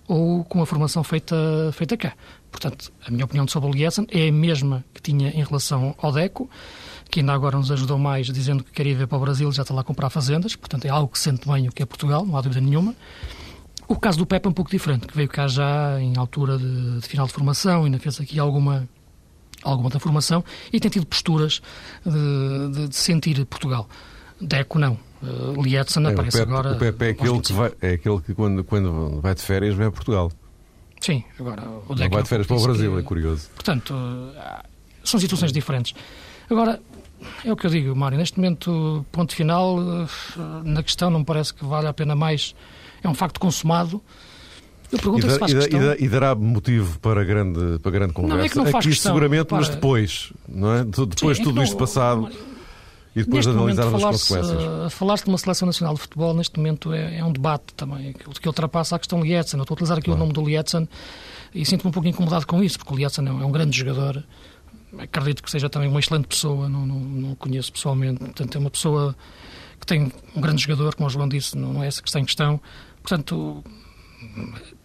ou 0.06 0.44
com 0.44 0.62
a 0.62 0.66
formação 0.66 1.02
feita, 1.02 1.34
feita 1.72 1.96
cá. 1.96 2.12
Portanto, 2.48 2.92
a 3.04 3.10
minha 3.10 3.24
opinião 3.24 3.48
sobre 3.48 3.70
o 3.70 3.72
Lietzen 3.72 4.06
é 4.08 4.28
a 4.28 4.32
mesma 4.32 4.84
que 4.94 5.02
tinha 5.02 5.30
em 5.30 5.42
relação 5.42 5.96
ao 5.98 6.12
Deco, 6.12 6.48
que 7.16 7.20
ainda 7.20 7.32
agora 7.32 7.56
nos 7.56 7.72
ajudou 7.72 7.98
mais 7.98 8.26
dizendo 8.26 8.62
que 8.62 8.70
queria 8.70 8.92
ir 8.92 9.06
para 9.06 9.16
o 9.16 9.20
Brasil 9.22 9.50
já 9.50 9.62
está 9.62 9.72
lá 9.72 9.80
a 9.80 9.84
comprar 9.84 10.10
fazendas, 10.10 10.54
portanto 10.54 10.84
é 10.84 10.90
algo 10.90 11.08
que 11.10 11.18
sente 11.18 11.48
bem 11.48 11.66
o 11.66 11.72
que 11.72 11.82
é 11.82 11.86
Portugal, 11.86 12.26
não 12.26 12.36
há 12.36 12.42
dúvida 12.42 12.60
nenhuma. 12.60 12.94
O 13.88 13.96
caso 13.96 14.18
do 14.18 14.26
Pepe 14.26 14.46
é 14.46 14.50
um 14.50 14.52
pouco 14.52 14.70
diferente, 14.70 15.06
que 15.06 15.16
veio 15.16 15.26
cá 15.26 15.48
já 15.48 15.98
em 15.98 16.14
altura 16.18 16.58
de, 16.58 17.00
de 17.00 17.08
final 17.08 17.26
de 17.26 17.32
formação, 17.32 17.84
ainda 17.84 17.98
fez 17.98 18.20
aqui 18.20 18.38
alguma, 18.38 18.86
alguma 19.62 19.88
da 19.88 19.98
formação 19.98 20.44
e 20.70 20.78
tem 20.78 20.90
tido 20.90 21.06
posturas 21.06 21.62
de, 22.04 22.72
de, 22.72 22.88
de 22.88 22.96
sentir 22.96 23.42
Portugal. 23.46 23.88
Deco 24.38 24.78
não. 24.78 24.98
Uh, 25.22 25.62
Lietzen 25.62 26.04
é, 26.04 26.10
aparece 26.10 26.36
o 26.36 26.40
Pepe, 26.40 26.52
agora. 26.52 26.72
O 26.72 26.78
Pepe 26.78 27.04
é 27.06 27.08
aquele, 27.08 27.40
que, 27.40 27.52
vai, 27.54 27.72
é 27.80 27.90
aquele 27.92 28.20
que 28.20 28.34
quando, 28.34 28.62
quando 28.62 29.22
vai 29.22 29.34
de 29.34 29.40
férias 29.40 29.74
vem 29.74 29.86
a 29.86 29.90
Portugal. 29.90 30.30
Sim, 31.00 31.24
agora 31.40 31.62
o 31.88 31.94
Deco. 31.94 32.10
Não 32.10 32.10
vai 32.10 32.22
de 32.22 32.28
férias 32.28 32.46
para 32.46 32.56
o 32.56 32.62
Brasil, 32.62 32.92
que, 32.92 32.98
é 32.98 33.02
curioso. 33.02 33.48
Portanto, 33.54 33.94
uh, 33.94 34.62
são 35.02 35.18
situações 35.18 35.50
diferentes. 35.50 35.94
Agora, 36.50 36.80
é 37.44 37.52
o 37.52 37.56
que 37.56 37.66
eu 37.66 37.70
digo, 37.70 37.96
Mário, 37.96 38.18
neste 38.18 38.38
momento, 38.38 39.04
ponto 39.12 39.34
final, 39.34 39.78
uh, 39.78 40.08
na 40.64 40.82
questão 40.82 41.10
não 41.10 41.24
parece 41.24 41.54
que 41.54 41.64
vale 41.64 41.86
a 41.86 41.92
pena 41.92 42.14
mais. 42.14 42.54
É 43.02 43.08
um 43.08 43.14
facto 43.14 43.38
consumado. 43.38 44.02
Eu 44.90 44.98
pergunto 44.98 45.26
e, 45.26 45.30
se 45.30 45.38
faz 45.38 45.52
e, 45.52 45.54
questão... 45.56 45.94
e, 45.98 46.08
dará 46.08 46.34
motivo 46.34 46.98
para 47.00 47.24
grande, 47.24 47.78
para 47.80 47.90
grande 47.90 48.12
conversa. 48.12 48.36
Não, 48.36 48.44
é 48.44 48.48
que 48.48 48.56
não 48.56 48.66
faz 48.66 48.84
Aqui 48.84 48.88
questão, 48.90 49.12
seguramente, 49.12 49.46
para... 49.46 49.58
mas 49.58 49.68
depois, 49.68 50.32
não 50.48 50.74
é? 50.74 50.84
Depois 50.84 51.38
de 51.38 51.42
tudo 51.42 51.62
isto 51.62 51.76
passado 51.76 52.30
e 53.16 53.24
depois 53.24 53.46
neste 53.46 53.50
de 53.50 53.50
analisar 53.50 53.86
as 53.86 54.02
consequências. 54.02 54.62
Uh, 54.62 54.90
Falar-se 54.90 55.24
de 55.24 55.30
uma 55.30 55.38
seleção 55.38 55.66
nacional 55.66 55.94
de 55.94 56.00
futebol, 56.00 56.34
neste 56.34 56.58
momento, 56.58 56.92
é, 56.92 57.18
é 57.18 57.24
um 57.24 57.32
debate 57.32 57.72
também, 57.74 58.12
que 58.12 58.46
ultrapassa 58.46 58.94
a 58.94 58.98
questão 58.98 59.22
Lietzen. 59.22 59.58
Eu 59.58 59.62
estou 59.62 59.74
a 59.74 59.76
utilizar 59.76 59.98
aqui 59.98 60.10
o 60.10 60.16
nome 60.16 60.34
do 60.34 60.44
Lietzen 60.44 60.86
e 61.54 61.64
sinto-me 61.64 61.88
um 61.88 61.92
pouco 61.92 62.06
incomodado 62.06 62.46
com 62.46 62.62
isso, 62.62 62.78
porque 62.78 62.92
o 62.92 62.96
Lietzen 62.96 63.26
é 63.26 63.30
um 63.30 63.50
grande 63.50 63.76
jogador. 63.76 64.22
Acredito 64.98 65.42
que 65.42 65.50
seja 65.50 65.68
também 65.68 65.88
uma 65.88 66.00
excelente 66.00 66.26
pessoa, 66.26 66.68
não, 66.68 66.86
não, 66.86 66.98
não 66.98 67.32
o 67.32 67.36
conheço 67.36 67.72
pessoalmente. 67.72 68.18
Portanto, 68.18 68.56
é 68.56 68.58
uma 68.58 68.70
pessoa 68.70 69.16
que 69.78 69.86
tem 69.86 70.12
um 70.34 70.40
grande 70.40 70.62
jogador, 70.62 70.94
como 70.94 71.06
o 71.06 71.10
João 71.10 71.28
disse, 71.28 71.56
não 71.56 71.82
é 71.82 71.86
essa 71.86 72.02
que 72.02 72.08
está 72.08 72.20
em 72.20 72.24
questão. 72.24 72.60
Portanto, 73.02 73.62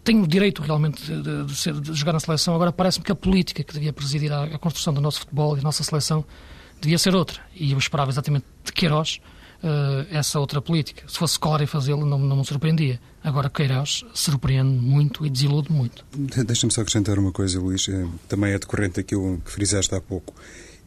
tem 0.04 0.22
o 0.22 0.28
direito 0.28 0.62
realmente 0.62 1.04
de, 1.06 1.46
de, 1.46 1.56
ser, 1.56 1.74
de 1.74 1.94
jogar 1.94 2.14
na 2.14 2.20
seleção. 2.20 2.56
Agora 2.56 2.72
parece-me 2.72 3.06
que 3.06 3.12
a 3.12 3.16
política 3.16 3.64
que 3.64 3.74
devia 3.74 3.94
presidir 3.94 4.32
a, 4.32 4.44
a 4.44 4.60
construção 4.60 4.94
do 4.94 5.02
nosso 5.02 5.22
futebol 5.22 5.54
e 5.54 5.58
da 5.58 5.64
nossa 5.64 5.84
seleção 5.84 6.26
devia 6.80 6.98
ser 6.98 7.16
outra. 7.16 7.42
E 7.56 7.72
eu 7.72 7.78
esperava 7.78 8.12
exatamente 8.12 8.46
de 8.64 8.72
Queiroz 8.74 9.20
uh, 9.64 10.08
essa 10.10 10.40
outra 10.40 10.62
política. 10.62 11.04
Se 11.08 11.18
fosse 11.18 11.38
a 11.42 11.68
fazê-lo, 11.68 12.06
não, 12.06 12.20
não 12.20 12.38
me 12.38 12.46
surpreendia. 12.46 13.00
Agora 13.24 13.50
Queiroz 13.50 14.04
surpreende 14.14 14.82
muito 14.84 15.26
e 15.26 15.30
desilude 15.30 15.72
muito. 15.72 16.04
Deixa-me 16.46 16.74
só 16.74 16.82
acrescentar 16.82 17.20
uma 17.20 17.32
coisa, 17.32 17.60
Luís. 17.60 17.88
Eh, 17.88 18.08
também 18.28 18.52
é 18.52 18.60
decorrente 18.60 18.96
daquilo 18.96 19.40
que 19.46 19.52
frisaste 19.52 19.94
há 19.94 20.02
pouco. 20.02 20.34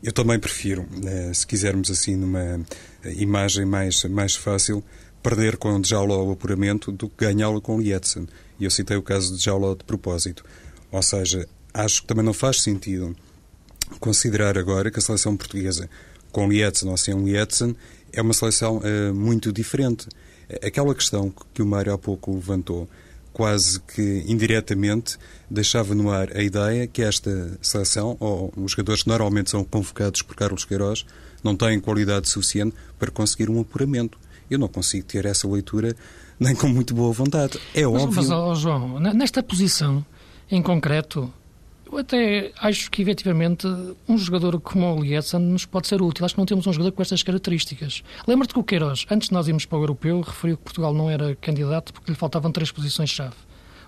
Eu 0.03 0.13
também 0.13 0.39
prefiro, 0.39 0.87
eh, 1.05 1.33
se 1.33 1.47
quisermos 1.47 1.91
assim, 1.91 2.17
numa 2.17 2.61
imagem 3.17 3.65
mais, 3.65 4.03
mais 4.05 4.35
fácil, 4.35 4.83
perder 5.23 5.57
com 5.57 5.81
Djaula 5.81 6.17
o 6.17 6.33
apuramento 6.33 6.91
do 6.91 7.09
que 7.09 7.25
ganhá-lo 7.25 7.61
com 7.61 7.81
Lietzen. 7.81 8.27
E 8.59 8.65
eu 8.65 8.71
citei 8.71 8.97
o 8.97 9.03
caso 9.03 9.33
de 9.33 9.41
Djaula 9.41 9.77
de 9.77 9.85
propósito. 9.85 10.45
Ou 10.91 11.03
seja, 11.03 11.49
acho 11.73 12.03
que 12.03 12.09
também 12.09 12.25
não 12.25 12.35
faz 12.35 12.63
sentido 12.63 13.17
considerar 14.01 14.59
agora 14.59 14.91
que 14.91 14.99
a 14.99 15.03
seleção 15.03 15.37
portuguesa, 15.37 15.89
com 16.33 16.49
Lietzen 16.49 16.89
ou 16.89 16.97
sem 16.97 17.15
Lietzen, 17.25 17.77
é 18.13 18.21
uma 18.21 18.35
seleção 18.35 18.79
uh, 18.79 19.15
muito 19.15 19.53
diferente. 19.53 20.07
Aquela 20.63 20.95
questão 20.95 21.33
que 21.53 21.63
o 21.63 21.67
Mário 21.67 21.93
há 21.93 21.99
pouco 21.99 22.35
levantou, 22.35 22.89
quase 23.33 23.81
que 23.81 24.25
indiretamente 24.27 25.17
deixava 25.51 25.95
no 25.95 26.11
ar 26.11 26.37
a 26.37 26.43
ideia 26.43 26.87
que 26.87 27.03
esta 27.03 27.59
seleção, 27.61 28.17
ou 28.21 28.53
os 28.57 28.73
jogadores 28.73 29.03
que 29.03 29.09
normalmente 29.09 29.51
são 29.51 29.65
convocados 29.65 30.23
por 30.23 30.37
Carlos 30.37 30.65
Queiroz, 30.65 31.05
não 31.43 31.57
têm 31.57 31.81
qualidade 31.81 32.29
suficiente 32.29 32.75
para 32.99 33.11
conseguir 33.11 33.51
um 33.51 33.61
apuramento. 33.61 34.19
Eu 34.51 34.59
não 34.59 34.69
consigo 34.69 35.05
ter 35.05 35.27
essa 35.27 35.49
leitura 35.49 35.97
nem 36.39 36.55
com 36.55 36.69
muito 36.69 36.95
boa 36.95 37.13
vontade. 37.13 37.59
É 37.75 37.87
mas, 37.87 38.03
óbvio. 38.03 38.17
Mas, 38.17 38.31
oh, 38.31 38.55
João, 38.55 39.01
nesta 39.01 39.43
posição 39.43 40.05
em 40.51 40.63
concreto, 40.63 41.33
eu 41.95 42.01
até 42.01 42.53
acho 42.61 42.91
que, 42.91 43.03
efetivamente, 43.03 43.67
um 44.09 44.19
jogador 44.19 44.59
como 44.61 44.97
o 44.97 45.03
Lietzen 45.03 45.41
nos 45.41 45.65
pode 45.65 45.87
ser 45.87 46.03
útil. 46.03 46.25
Acho 46.25 46.35
que 46.35 46.41
não 46.41 46.47
temos 46.47 46.67
um 46.67 46.73
jogador 46.73 46.93
com 46.93 47.01
estas 47.01 47.23
características. 47.23 48.03
Lembra-te 48.27 48.53
que 48.53 48.59
o 48.59 48.65
Queiroz, 48.65 49.07
antes 49.09 49.29
de 49.29 49.35
nós 49.35 49.47
irmos 49.47 49.65
para 49.65 49.79
o 49.79 49.83
Europeu, 49.83 50.21
referiu 50.21 50.57
que 50.57 50.65
Portugal 50.65 50.93
não 50.93 51.09
era 51.09 51.37
candidato 51.37 51.93
porque 51.93 52.11
lhe 52.11 52.17
faltavam 52.17 52.51
três 52.51 52.73
posições-chave. 52.73 53.37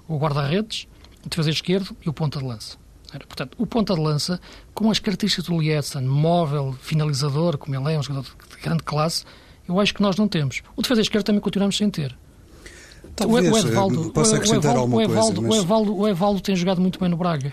O 0.06 0.18
guarda-redes, 0.18 0.86
o 1.25 1.28
defesa 1.28 1.50
esquerdo 1.50 1.96
e 2.04 2.08
o 2.08 2.12
ponta 2.12 2.38
de 2.38 2.44
lança. 2.44 2.78
Portanto, 3.26 3.56
o 3.58 3.66
ponta 3.66 3.94
de 3.94 4.00
lança, 4.00 4.40
com 4.72 4.90
as 4.90 4.98
características 4.98 5.46
do 5.46 5.60
Lietzen, 5.60 6.02
móvel, 6.02 6.76
finalizador, 6.80 7.58
como 7.58 7.75
ele 7.75 7.94
é, 7.94 7.98
um 7.98 8.02
jogador 8.02 8.25
de 8.25 8.62
grande 8.62 8.82
classe, 8.82 9.25
eu 9.66 9.80
acho 9.80 9.94
que 9.94 10.02
nós 10.02 10.16
não 10.16 10.28
temos. 10.28 10.62
O 10.76 10.82
defesa 10.82 11.00
esquerdo 11.00 11.25
também 11.25 11.40
continuamos 11.40 11.76
sem 11.76 11.90
ter. 11.90 12.16
Talvez, 13.16 13.50
o 13.50 13.68
Evaldo, 13.68 14.12
possa 14.12 14.36
acrescentar 14.36 14.76
o 14.76 14.78
Evaldo, 14.78 14.80
alguma 14.80 14.98
o 14.98 15.02
Evaldo, 15.02 15.42
coisa. 15.42 15.48
Mas... 15.48 15.58
O, 15.58 15.62
Evaldo, 15.64 15.96
o 15.96 16.08
Evaldo 16.08 16.40
tem 16.40 16.54
jogado 16.54 16.80
muito 16.80 17.00
bem 17.00 17.08
no 17.08 17.16
Braga 17.16 17.52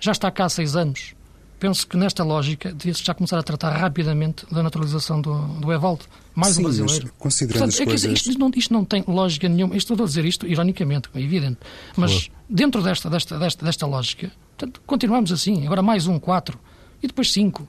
já 0.00 0.12
está 0.12 0.30
cá 0.30 0.46
há 0.46 0.48
seis 0.48 0.76
anos. 0.76 1.14
Penso 1.58 1.86
que 1.86 1.96
nesta 1.96 2.22
lógica 2.22 2.72
devia-se 2.72 3.02
já 3.02 3.14
começar 3.14 3.38
a 3.38 3.42
tratar 3.42 3.70
rapidamente 3.70 4.44
da 4.52 4.62
naturalização 4.62 5.20
do, 5.20 5.34
do 5.60 5.72
Evaldo, 5.72 6.04
mais 6.34 6.54
Sim, 6.56 6.60
um 6.60 6.64
brasileiro. 6.64 7.12
considerando 7.18 7.60
Portanto, 7.60 7.74
as 7.74 7.80
é 7.80 7.84
coisas... 7.86 8.26
isto, 8.26 8.38
não, 8.38 8.50
isto 8.54 8.74
não 8.74 8.84
tem 8.84 9.04
lógica 9.06 9.48
nenhuma. 9.48 9.76
Estou 9.76 9.96
a 10.02 10.04
dizer 10.04 10.24
isto 10.24 10.46
ironicamente, 10.46 11.08
é 11.14 11.20
evidente. 11.20 11.58
Mas 11.96 12.28
dentro 12.50 12.82
desta, 12.82 13.08
desta, 13.08 13.38
desta, 13.38 13.64
desta 13.64 13.86
lógica, 13.86 14.30
portanto, 14.58 14.82
continuamos 14.84 15.32
assim. 15.32 15.64
Agora 15.64 15.80
mais 15.80 16.06
um, 16.06 16.18
quatro, 16.18 16.58
e 17.02 17.06
depois 17.06 17.32
cinco. 17.32 17.66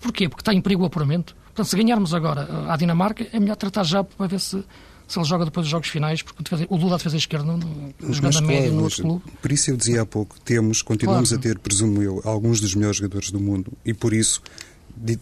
Porquê? 0.00 0.28
Porque 0.28 0.40
está 0.40 0.52
em 0.54 0.60
perigo 0.60 0.82
o 0.82 0.86
apuramento. 0.86 1.36
Portanto, 1.44 1.66
se 1.66 1.76
ganharmos 1.76 2.14
agora 2.14 2.48
à 2.68 2.76
Dinamarca, 2.76 3.26
é 3.32 3.38
melhor 3.38 3.56
tratar 3.56 3.84
já 3.84 4.02
para 4.02 4.26
ver 4.26 4.40
se 4.40 4.64
se 5.08 5.18
ele 5.18 5.26
joga 5.26 5.46
depois 5.46 5.64
dos 5.64 5.70
jogos 5.70 5.88
finais, 5.88 6.22
porque 6.22 6.66
o 6.68 6.76
Lula 6.76 6.98
defesa 6.98 7.16
esquerda, 7.16 7.58
jogando 8.10 8.38
a 8.38 8.42
média 8.42 8.70
no 8.70 8.84
outro 8.84 9.02
clube. 9.02 9.24
Por 9.40 9.50
isso 9.50 9.70
eu 9.70 9.76
dizia 9.76 10.02
há 10.02 10.06
pouco, 10.06 10.38
temos, 10.40 10.82
continuamos 10.82 11.30
claro. 11.30 11.40
a 11.40 11.42
ter, 11.42 11.58
presumo 11.58 12.02
eu, 12.02 12.20
alguns 12.24 12.60
dos 12.60 12.74
melhores 12.74 12.98
jogadores 12.98 13.30
do 13.30 13.40
mundo 13.40 13.72
e 13.84 13.94
por 13.94 14.12
isso 14.12 14.42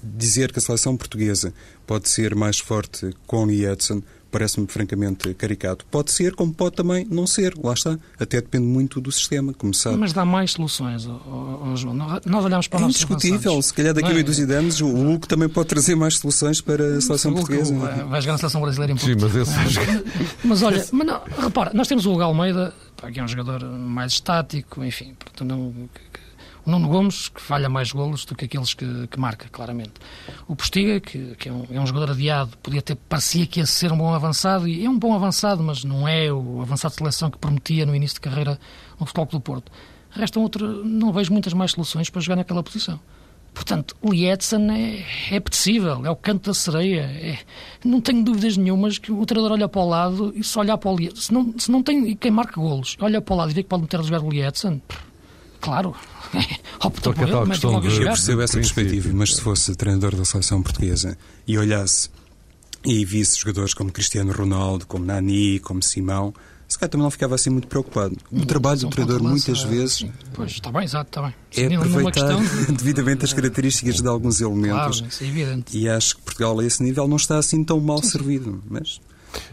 dizer 0.02 0.52
que 0.52 0.58
a 0.58 0.62
seleção 0.62 0.96
portuguesa 0.96 1.52
pode 1.86 2.08
ser 2.08 2.34
mais 2.34 2.58
forte 2.58 3.14
com 3.26 3.50
Edson 3.50 4.02
parece-me 4.36 4.66
francamente 4.66 5.32
caricato. 5.32 5.86
Pode 5.90 6.12
ser, 6.12 6.34
como 6.34 6.52
pode 6.52 6.76
também 6.76 7.06
não 7.10 7.26
ser. 7.26 7.54
Lá 7.56 7.72
está. 7.72 7.98
Até 8.20 8.38
depende 8.38 8.66
muito 8.66 9.00
do 9.00 9.10
sistema, 9.10 9.54
como 9.54 9.72
sabe. 9.72 9.96
Mas 9.96 10.12
dá 10.12 10.26
mais 10.26 10.52
soluções, 10.52 11.06
oh, 11.06 11.70
oh, 11.72 11.74
João. 11.74 11.94
Nós 11.94 12.44
olhamos 12.44 12.68
para 12.68 12.80
é 12.80 12.82
o 12.82 12.86
nosso 12.86 12.98
indiscutível. 12.98 13.62
Se 13.62 13.72
calhar 13.72 13.94
daqui 13.94 14.08
a 14.08 14.12
meia 14.12 14.22
dúzia 14.22 14.46
de 14.46 14.52
anos 14.52 14.78
o 14.82 14.88
Hulk 14.88 15.26
também 15.26 15.48
pode 15.48 15.68
trazer 15.68 15.94
mais 15.94 16.18
soluções 16.18 16.60
para 16.60 16.98
a 16.98 17.00
seleção 17.00 17.32
portuguesa. 17.32 17.74
Vai 17.74 18.20
jogar 18.20 18.32
na 18.32 18.38
seleção 18.38 18.60
brasileira 18.60 18.92
em 18.92 18.98
Sim, 18.98 19.16
mas 19.18 19.34
esse... 19.34 19.54
mas 20.44 20.62
olha, 20.62 20.86
mas 20.92 21.06
não, 21.06 21.22
repara, 21.38 21.70
nós 21.72 21.88
temos 21.88 22.04
o 22.04 22.12
Hugo 22.12 22.22
Almeida, 22.22 22.74
que 23.10 23.18
é 23.18 23.24
um 23.24 23.28
jogador 23.28 23.64
mais 23.64 24.12
estático, 24.12 24.84
enfim, 24.84 25.14
portanto, 25.18 25.48
não, 25.48 25.68
o 25.68 25.88
Nuno 26.66 26.88
Gomes, 26.88 27.28
que 27.28 27.40
falha 27.40 27.68
mais 27.68 27.92
golos 27.92 28.24
do 28.24 28.34
que 28.34 28.44
aqueles 28.44 28.74
que, 28.74 29.06
que 29.06 29.20
marca, 29.20 29.48
claramente. 29.50 29.92
O 30.48 30.56
Postiga, 30.56 30.98
que, 30.98 31.36
que 31.36 31.48
é, 31.48 31.52
um, 31.52 31.66
é, 31.70 31.80
um, 31.80 31.86
jogador 31.86 32.10
adiado, 32.10 32.58
podia 32.58 32.82
ter, 32.82 32.96
parecia 32.96 33.46
que 33.46 33.60
ia 33.60 33.66
ser 33.66 33.92
um 33.92 33.98
bom 33.98 34.12
avançado, 34.12 34.66
e 34.66 34.84
é 34.84 34.90
um 34.90 34.98
bom 34.98 35.14
avançado, 35.14 35.62
mas 35.62 35.84
não 35.84 36.08
é 36.08 36.32
o 36.32 36.60
avançado 36.60 36.92
de 36.92 36.98
seleção 36.98 37.30
que 37.30 37.38
prometia 37.38 37.86
no 37.86 37.94
início 37.94 38.16
de 38.16 38.20
carreira 38.20 38.58
no 38.98 39.06
Futebol 39.06 39.26
do 39.26 39.40
Porto. 39.40 39.70
Restam 40.10 40.42
outra, 40.42 40.66
não 40.66 41.12
vejo 41.12 41.32
muitas 41.32 41.52
mais 41.52 41.70
soluções 41.70 42.10
para 42.10 42.20
jogar 42.20 42.36
naquela 42.36 42.62
posição. 42.62 42.98
Portanto, 43.56 43.96
Lietzen 44.04 44.70
é, 44.70 45.04
é 45.30 45.36
apetecível, 45.38 46.04
é 46.04 46.10
o 46.10 46.16
canto 46.16 46.48
da 46.48 46.54
sereia. 46.54 47.00
É, 47.00 47.38
não 47.82 48.02
tenho 48.02 48.22
dúvidas 48.22 48.54
nenhumas 48.56 48.98
que 48.98 49.10
o 49.10 49.24
treinador 49.24 49.56
olha 49.56 49.66
para 49.66 49.80
o 49.80 49.88
lado 49.88 50.32
e 50.36 50.44
se 50.44 50.58
olhar 50.58 50.76
para 50.76 50.90
o 50.90 50.96
Lietzen, 50.96 51.22
se 51.22 51.32
não, 51.32 51.54
se 51.56 51.70
não 51.70 51.82
tem 51.82 52.14
quem 52.16 52.30
marca 52.30 52.60
golos, 52.60 52.96
olha 53.00 53.20
para 53.20 53.34
o 53.34 53.36
lado 53.36 53.50
e 53.52 53.54
vê 53.54 53.62
que 53.62 53.68
pode 53.68 53.82
meter 53.82 54.00
a 54.00 54.02
jogar 54.02 54.22
o 54.22 54.28
Lietzen, 54.28 54.82
claro, 55.66 55.94
opta 56.80 57.12
por 57.12 57.28
ele, 57.28 57.44
mete 57.44 57.66
logo 57.66 57.86
a 57.86 57.90
Eu 57.90 58.04
percebo 58.04 58.42
essa 58.42 58.54
perspectiva, 58.54 59.10
mas 59.12 59.34
se 59.34 59.40
fosse 59.40 59.74
treinador 59.74 60.14
da 60.14 60.24
seleção 60.24 60.62
portuguesa 60.62 61.18
e 61.46 61.58
olhasse 61.58 62.08
e 62.84 63.04
visse 63.04 63.40
jogadores 63.40 63.74
como 63.74 63.90
Cristiano 63.90 64.32
Ronaldo, 64.32 64.86
como 64.86 65.04
Nani, 65.04 65.58
como 65.58 65.82
Simão, 65.82 66.32
se 66.68 66.78
calhar 66.78 66.90
também 66.90 67.02
não 67.02 67.10
ficava 67.10 67.34
assim 67.34 67.50
muito 67.50 67.66
preocupado. 67.66 68.16
O 68.30 68.46
trabalho 68.46 68.78
do 68.78 68.88
treinador 68.90 69.22
muitas 69.22 69.62
vezes 69.64 69.98
sim. 69.98 70.12
pois, 70.32 70.52
está 70.52 70.70
bem, 70.70 70.84
exato, 70.84 71.08
está 71.08 71.22
bem. 71.22 71.34
é 71.56 71.74
aproveitar 71.74 72.36
de... 72.36 72.72
devidamente 72.78 73.24
as 73.24 73.32
características 73.32 74.00
de 74.00 74.08
alguns 74.08 74.40
elementos. 74.40 75.00
Claro, 75.00 75.08
isso 75.08 75.24
é 75.24 75.26
evidente. 75.26 75.76
E 75.76 75.88
acho 75.88 76.16
que 76.16 76.22
Portugal 76.22 76.58
a 76.60 76.64
esse 76.64 76.82
nível 76.82 77.08
não 77.08 77.16
está 77.16 77.38
assim 77.38 77.64
tão 77.64 77.80
mal 77.80 78.02
servido. 78.02 78.62
Mas... 78.68 79.00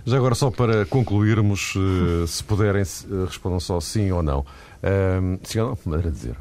Já 0.05 0.17
agora, 0.17 0.35
só 0.35 0.51
para 0.51 0.85
concluirmos, 0.85 1.73
eh, 1.75 2.27
se 2.27 2.43
puderem, 2.43 2.81
eh, 2.81 3.25
respondam 3.25 3.59
só 3.59 3.79
sim 3.79 4.11
ou 4.11 4.21
não. 4.21 4.39
Uh, 4.83 5.39
sim 5.43 5.59
ou 5.59 5.69
não, 5.69 5.77
maneira 5.85 6.11
dizer. 6.11 6.35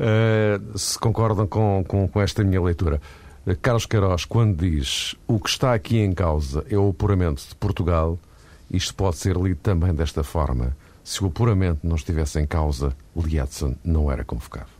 uh, 0.00 0.72
se 0.78 0.98
concordam 0.98 1.46
com, 1.46 1.84
com, 1.86 2.08
com, 2.08 2.20
esta 2.20 2.42
minha 2.42 2.62
leitura. 2.62 2.98
Carlos 3.60 3.84
Queiroz, 3.84 4.24
quando 4.24 4.56
diz 4.56 5.14
o 5.26 5.38
que 5.38 5.50
está 5.50 5.74
aqui 5.74 5.98
em 5.98 6.12
causa 6.12 6.64
é 6.70 6.78
o 6.78 6.88
apuramento 6.88 7.46
de 7.46 7.54
Portugal, 7.56 8.18
isto 8.70 8.94
pode 8.94 9.16
ser 9.16 9.36
lido 9.36 9.60
também 9.62 9.94
desta 9.94 10.22
forma. 10.22 10.74
Se 11.04 11.22
o 11.22 11.26
apuramento 11.26 11.80
não 11.86 11.96
estivesse 11.96 12.40
em 12.40 12.46
causa, 12.46 12.94
Lietzen 13.16 13.76
não 13.84 14.10
era 14.10 14.24
convocado. 14.24 14.77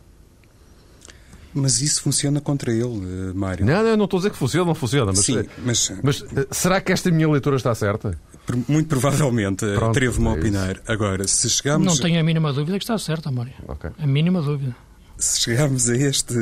Mas 1.53 1.81
isso 1.81 2.01
funciona 2.01 2.39
contra 2.39 2.71
ele, 2.71 3.33
Mário. 3.33 3.65
Não, 3.65 3.83
não, 3.83 3.97
não 3.97 4.05
estou 4.05 4.17
a 4.17 4.21
dizer 4.21 4.31
que 4.31 4.37
funciona, 4.37 4.65
não 4.65 4.75
funciona. 4.75 5.11
Mas, 5.11 5.25
Sim, 5.25 5.43
mas, 5.63 5.89
mas 6.03 6.47
será 6.51 6.79
que 6.79 6.91
esta 6.91 7.09
minha 7.09 7.29
leitura 7.29 7.55
está 7.55 7.73
certa? 7.73 8.19
Muito 8.67 8.87
provavelmente, 8.87 9.65
atrevo-me 9.65 10.27
a 10.27 10.31
opinar. 10.33 10.81
É 10.87 10.93
Agora, 10.93 11.27
se 11.27 11.49
chegamos... 11.49 11.85
Não 11.85 11.97
tenho 12.01 12.19
a 12.19 12.23
mínima 12.23 12.51
dúvida 12.53 12.77
que 12.77 12.83
está 12.83 12.97
certa, 12.97 13.31
Mário. 13.31 13.53
Okay. 13.67 13.91
A 13.97 14.07
mínima 14.07 14.41
dúvida. 14.41 14.75
Se 15.17 15.41
chegarmos 15.41 15.89
a 15.89 15.97
este 15.97 16.33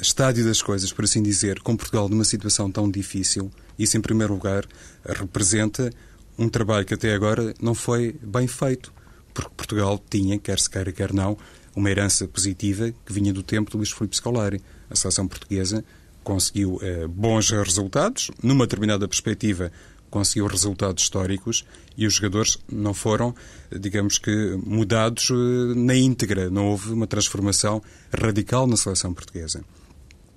estádio 0.00 0.44
das 0.44 0.62
coisas, 0.62 0.92
por 0.92 1.04
assim 1.04 1.22
dizer, 1.22 1.60
com 1.60 1.76
Portugal 1.76 2.08
numa 2.08 2.24
situação 2.24 2.70
tão 2.70 2.90
difícil, 2.90 3.50
isso, 3.78 3.96
em 3.96 4.00
primeiro 4.00 4.32
lugar, 4.34 4.64
representa 5.04 5.90
um 6.38 6.48
trabalho 6.48 6.86
que 6.86 6.94
até 6.94 7.12
agora 7.14 7.52
não 7.60 7.74
foi 7.74 8.14
bem 8.22 8.46
feito, 8.46 8.92
porque 9.34 9.50
Portugal 9.56 10.00
tinha, 10.08 10.38
quer 10.38 10.58
se 10.58 10.70
queira, 10.70 10.92
quer 10.92 11.12
não, 11.12 11.36
uma 11.74 11.90
herança 11.90 12.26
positiva 12.28 12.92
que 13.04 13.12
vinha 13.12 13.32
do 13.32 13.42
tempo 13.42 13.70
do 13.70 13.78
Luís 13.78 13.90
Filipe 13.90 14.16
Scolari. 14.16 14.60
A 14.90 14.96
seleção 14.96 15.26
portuguesa 15.26 15.84
conseguiu 16.22 16.78
eh, 16.82 17.06
bons 17.06 17.50
resultados, 17.50 18.30
numa 18.42 18.66
determinada 18.66 19.08
perspectiva 19.08 19.72
conseguiu 20.12 20.46
resultados 20.46 21.04
históricos 21.04 21.64
e 21.96 22.06
os 22.06 22.12
jogadores 22.12 22.58
não 22.70 22.92
foram, 22.92 23.34
digamos 23.80 24.18
que, 24.18 24.60
mudados 24.62 25.30
eh, 25.30 25.74
na 25.74 25.96
íntegra. 25.96 26.50
Não 26.50 26.66
houve 26.66 26.92
uma 26.92 27.06
transformação 27.06 27.82
radical 28.12 28.66
na 28.66 28.76
seleção 28.76 29.14
portuguesa. 29.14 29.64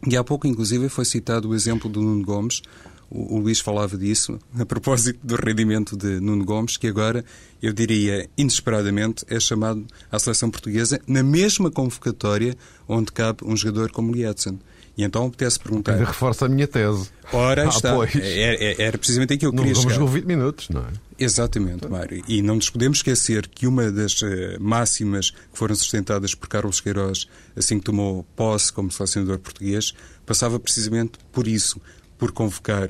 E 0.08 0.16
há 0.16 0.24
pouco, 0.24 0.48
inclusive, 0.48 0.88
foi 0.88 1.04
citado 1.04 1.50
o 1.50 1.56
exemplo 1.56 1.90
do 1.90 2.02
Nuno 2.02 2.24
Gomes, 2.24 2.62
o, 3.10 3.40
Luís 3.40 3.60
falava 3.60 3.98
disso, 3.98 4.40
a 4.58 4.66
propósito 4.66 5.20
do 5.24 5.36
rendimento 5.36 5.96
de 5.96 6.20
Nuno 6.20 6.44
Gomes, 6.44 6.78
que 6.78 6.88
agora, 6.88 7.24
eu 7.62 7.72
diria, 7.74 8.30
inesperadamente, 8.38 9.26
é 9.28 9.40
chamado 9.40 9.86
à 10.12 10.20
seleção 10.20 10.50
portuguesa 10.50 11.00
na 11.08 11.24
mesma 11.24 11.72
convocatória 11.72 12.56
onde 12.88 13.12
cabe 13.12 13.40
um 13.46 13.56
jogador 13.56 13.92
como 13.92 14.14
Lietzen. 14.14 14.60
E 14.98 15.04
então 15.04 15.26
apetece 15.26 15.60
perguntar. 15.60 15.94
Ainda 15.94 16.06
reforça 16.06 16.46
a 16.46 16.50
minha 16.50 16.68
tese. 16.68 17.10
Ora, 17.34 17.66
ah, 17.66 17.68
está. 17.68 17.90
Era, 17.90 18.18
é, 18.24 18.64
é, 18.64 18.82
era 18.82 18.98
precisamente 18.98 19.34
aquilo 19.34 19.52
que 19.52 19.58
eu 19.58 19.64
queria 19.64 19.76
chegar. 19.76 19.96
jogou 19.96 20.08
20 20.08 20.26
minutos, 20.26 20.70
não 20.70 20.82
é? 20.82 20.88
Exatamente, 21.20 21.88
Mário. 21.88 22.24
E 22.28 22.42
não 22.42 22.56
nos 22.56 22.70
podemos 22.70 23.00
esquecer 23.00 23.48
que 23.48 23.68
uma 23.68 23.92
das 23.92 24.22
uh, 24.22 24.28
máximas 24.60 25.32
que 25.32 25.58
foram 25.58 25.76
sustentadas 25.76 26.34
por 26.34 26.48
Carlos 26.48 26.80
Queiroz, 26.80 27.28
assim 27.56 27.78
que 27.78 27.86
tomou 27.86 28.26
posse 28.36 28.72
como 28.72 28.90
selecionador 28.90 29.40
português, 29.40 29.94
passava 30.26 30.60
precisamente 30.60 31.14
por 31.32 31.46
isso 31.46 31.82
por 32.26 32.32
convocar 32.32 32.90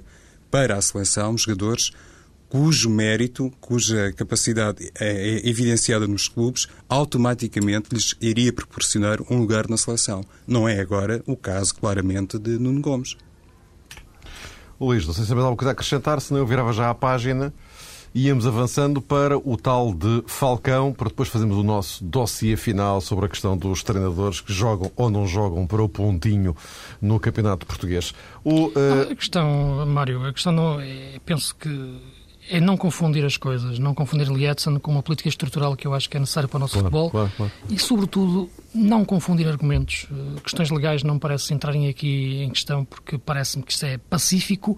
para 0.49 0.77
a 0.77 0.81
seleção 0.81 1.37
jogadores 1.37 1.91
cujo 2.47 2.89
mérito, 2.89 3.51
cuja 3.59 4.13
capacidade 4.13 4.89
é, 4.97 5.09
é 5.09 5.49
evidenciada 5.49 6.07
nos 6.07 6.29
clubes, 6.29 6.69
automaticamente 6.87 7.89
lhes 7.91 8.15
iria 8.21 8.53
proporcionar 8.53 9.19
um 9.29 9.37
lugar 9.37 9.67
na 9.67 9.75
seleção. 9.75 10.23
Não 10.47 10.69
é 10.69 10.79
agora 10.79 11.21
o 11.27 11.35
caso, 11.35 11.75
claramente, 11.75 12.39
de 12.39 12.57
Nuno 12.57 12.79
Gomes. 12.79 13.17
Luís, 14.79 15.05
não 15.05 15.13
sei 15.13 15.25
se 15.25 15.33
há 15.33 15.35
alguma 15.35 15.57
coisa 15.57 15.71
a 15.71 15.73
acrescentar, 15.73 16.21
senão 16.21 16.39
eu 16.39 16.47
virava 16.47 16.71
já 16.71 16.89
a 16.89 16.95
página 16.95 17.53
íamos 18.15 18.47
avançando 18.47 19.01
para 19.01 19.37
o 19.37 19.57
tal 19.57 19.93
de 19.93 20.23
Falcão, 20.25 20.93
para 20.93 21.09
depois 21.09 21.27
fazermos 21.27 21.57
o 21.57 21.63
nosso 21.63 22.01
dossiê 22.01 22.55
final 22.55 23.01
sobre 23.01 23.25
a 23.25 23.27
questão 23.29 23.57
dos 23.57 23.83
treinadores 23.83 24.39
que 24.39 24.53
jogam 24.53 24.89
ou 24.95 25.09
não 25.09 25.27
jogam 25.27 25.67
para 25.67 25.83
o 25.83 25.89
pontinho 25.89 26.55
no 27.01 27.19
Campeonato 27.19 27.65
Português. 27.65 28.13
O, 28.41 28.67
uh... 28.67 29.11
A 29.11 29.15
questão, 29.15 29.85
Mário, 29.85 30.25
a 30.25 30.31
questão 30.31 30.53
não 30.53 30.79
é, 30.79 31.19
penso 31.25 31.53
que 31.55 31.99
é 32.49 32.61
não 32.61 32.77
confundir 32.77 33.25
as 33.25 33.35
coisas, 33.35 33.79
não 33.79 33.93
confundir 33.93 34.29
Lietzen 34.29 34.79
com 34.79 34.91
uma 34.91 35.03
política 35.03 35.27
estrutural 35.27 35.75
que 35.75 35.85
eu 35.85 35.93
acho 35.93 36.09
que 36.09 36.15
é 36.15 36.19
necessária 36.19 36.47
para 36.47 36.57
o 36.57 36.59
nosso 36.59 36.73
claro, 36.73 36.85
futebol 36.85 37.09
claro, 37.09 37.31
claro. 37.35 37.51
e, 37.69 37.77
sobretudo, 37.77 38.49
não 38.73 39.03
confundir 39.03 39.47
argumentos. 39.47 40.07
Eh, 40.11 40.39
questões 40.41 40.69
legais 40.69 41.03
não 41.03 41.17
parecem 41.17 41.55
entrarem 41.55 41.89
aqui 41.89 42.43
em 42.43 42.49
questão 42.51 42.85
porque 42.85 43.17
parece-me 43.17 43.63
que 43.63 43.71
isto 43.71 43.85
é 43.85 43.97
pacífico 43.97 44.77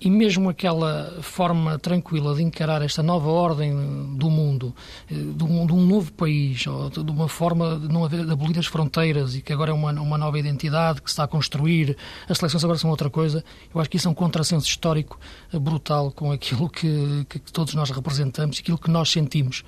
e 0.00 0.08
mesmo 0.08 0.48
aquela 0.48 1.18
forma 1.20 1.78
tranquila 1.78 2.34
de 2.34 2.42
encarar 2.42 2.80
esta 2.80 3.02
nova 3.02 3.28
ordem 3.28 4.16
do 4.16 4.30
mundo, 4.30 4.74
de 5.08 5.44
um, 5.44 5.66
de 5.66 5.72
um 5.72 5.86
novo 5.86 6.10
país, 6.12 6.66
ou 6.66 6.88
de 6.88 7.10
uma 7.10 7.28
forma 7.28 7.78
de 7.78 7.88
não 7.88 8.04
haver, 8.04 8.24
de 8.24 8.32
abolir 8.32 8.58
as 8.58 8.66
fronteiras 8.66 9.34
e 9.34 9.42
que 9.42 9.52
agora 9.52 9.72
é 9.72 9.74
uma, 9.74 9.92
uma 9.92 10.16
nova 10.16 10.38
identidade 10.38 11.02
que 11.02 11.10
se 11.10 11.12
está 11.12 11.24
a 11.24 11.28
construir, 11.28 11.96
as 12.28 12.38
seleções 12.38 12.64
agora 12.64 12.78
são 12.78 12.88
outra 12.88 13.10
coisa, 13.10 13.44
eu 13.74 13.80
acho 13.80 13.90
que 13.90 13.98
isso 13.98 14.08
é 14.08 14.10
um 14.10 14.14
contrassenso 14.14 14.66
histórico 14.66 15.20
eh, 15.52 15.58
brutal 15.58 16.10
com 16.10 16.32
aquilo 16.32 16.70
que, 16.70 17.26
que, 17.28 17.38
todos 17.52 17.74
nós 17.74 17.90
representamos 17.90 18.58
aquilo 18.58 18.78
que 18.78 18.90
nós 18.90 19.10
sentimos. 19.10 19.64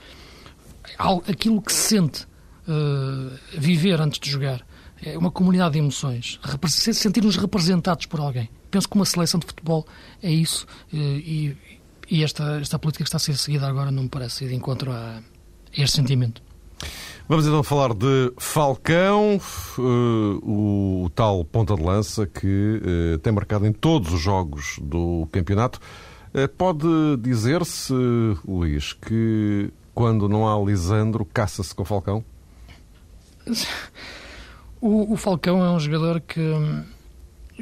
Aquilo 0.99 1.61
que 1.61 1.73
se 1.73 1.91
sente 1.91 2.25
uh, 2.67 3.39
viver 3.57 4.01
antes 4.01 4.19
de 4.19 4.31
jogar 4.31 4.65
é 5.05 5.19
uma 5.19 5.31
comunidade 5.31 5.73
de 5.73 5.79
emoções, 5.79 6.41
sentir-nos 6.69 7.37
representados 7.37 8.07
por 8.07 8.21
alguém 8.21 8.49
penso 8.73 8.89
que 8.89 8.97
uma 8.97 9.05
seleção 9.05 9.39
de 9.39 9.47
futebol 9.47 9.87
é 10.21 10.31
isso 10.31 10.67
eh, 10.93 10.97
e, 10.97 11.57
e 12.11 12.25
esta, 12.25 12.59
esta 12.61 12.79
política 12.79 13.05
que 13.05 13.09
está 13.09 13.19
a 13.19 13.21
ser 13.21 13.37
seguida 13.37 13.69
agora 13.69 13.93
não 13.93 14.05
me 14.05 14.09
parece 14.09 14.45
ir 14.45 14.49
de 14.49 14.55
encontro 14.55 14.91
a 14.91 15.23
este 15.77 15.97
sentimento. 15.97 16.43
Vamos 17.29 17.47
então 17.47 17.63
falar 17.63 17.95
de 17.95 18.33
Falcão, 18.37 19.41
uh, 19.79 19.83
o, 20.43 21.11
tal 21.15 21.45
ponta 21.45 21.77
de 21.77 21.83
lança 21.83 22.27
que 22.27 22.83
uh, 23.15 23.19
tem 23.19 23.33
marcado 23.33 23.65
em 23.67 23.73
todos 23.73 24.13
os 24.13 24.21
jogos 24.21 24.79
do 24.83 25.29
campeonato. 25.31 25.79
Pode 26.57 26.89
dizer-se, 27.21 27.93
Luís, 28.49 28.95
que 28.95 29.71
quando 29.95 30.31
não 30.31 30.49
há 30.49 30.59
Lisandro, 30.65 31.27
caça-se 31.27 31.75
com 31.75 31.83
o 31.83 31.85
Falcão? 31.85 32.25
O, 34.83 35.15
o 35.15 35.17
Falcão 35.17 35.65
é 35.65 35.71
um 35.71 35.81
jogador 35.81 36.21
que 36.21 36.43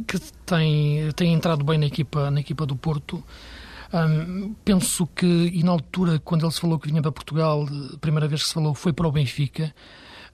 que 0.06 0.18
tem, 0.46 1.10
tem 1.12 1.34
entrado 1.34 1.64
bem 1.64 1.78
na 1.78 1.86
equipa, 1.86 2.30
na 2.30 2.40
equipa 2.40 2.64
do 2.64 2.74
Porto. 2.76 3.22
Um, 3.92 4.54
penso 4.64 5.06
que, 5.06 5.26
e 5.26 5.62
na 5.62 5.72
altura, 5.72 6.18
quando 6.20 6.46
ele 6.46 6.52
se 6.52 6.60
falou 6.60 6.78
que 6.78 6.88
vinha 6.88 7.02
para 7.02 7.12
Portugal, 7.12 7.66
a 7.92 7.98
primeira 7.98 8.28
vez 8.28 8.42
que 8.42 8.48
se 8.48 8.54
falou 8.54 8.72
foi 8.72 8.92
para 8.92 9.06
o 9.06 9.12
Benfica, 9.12 9.74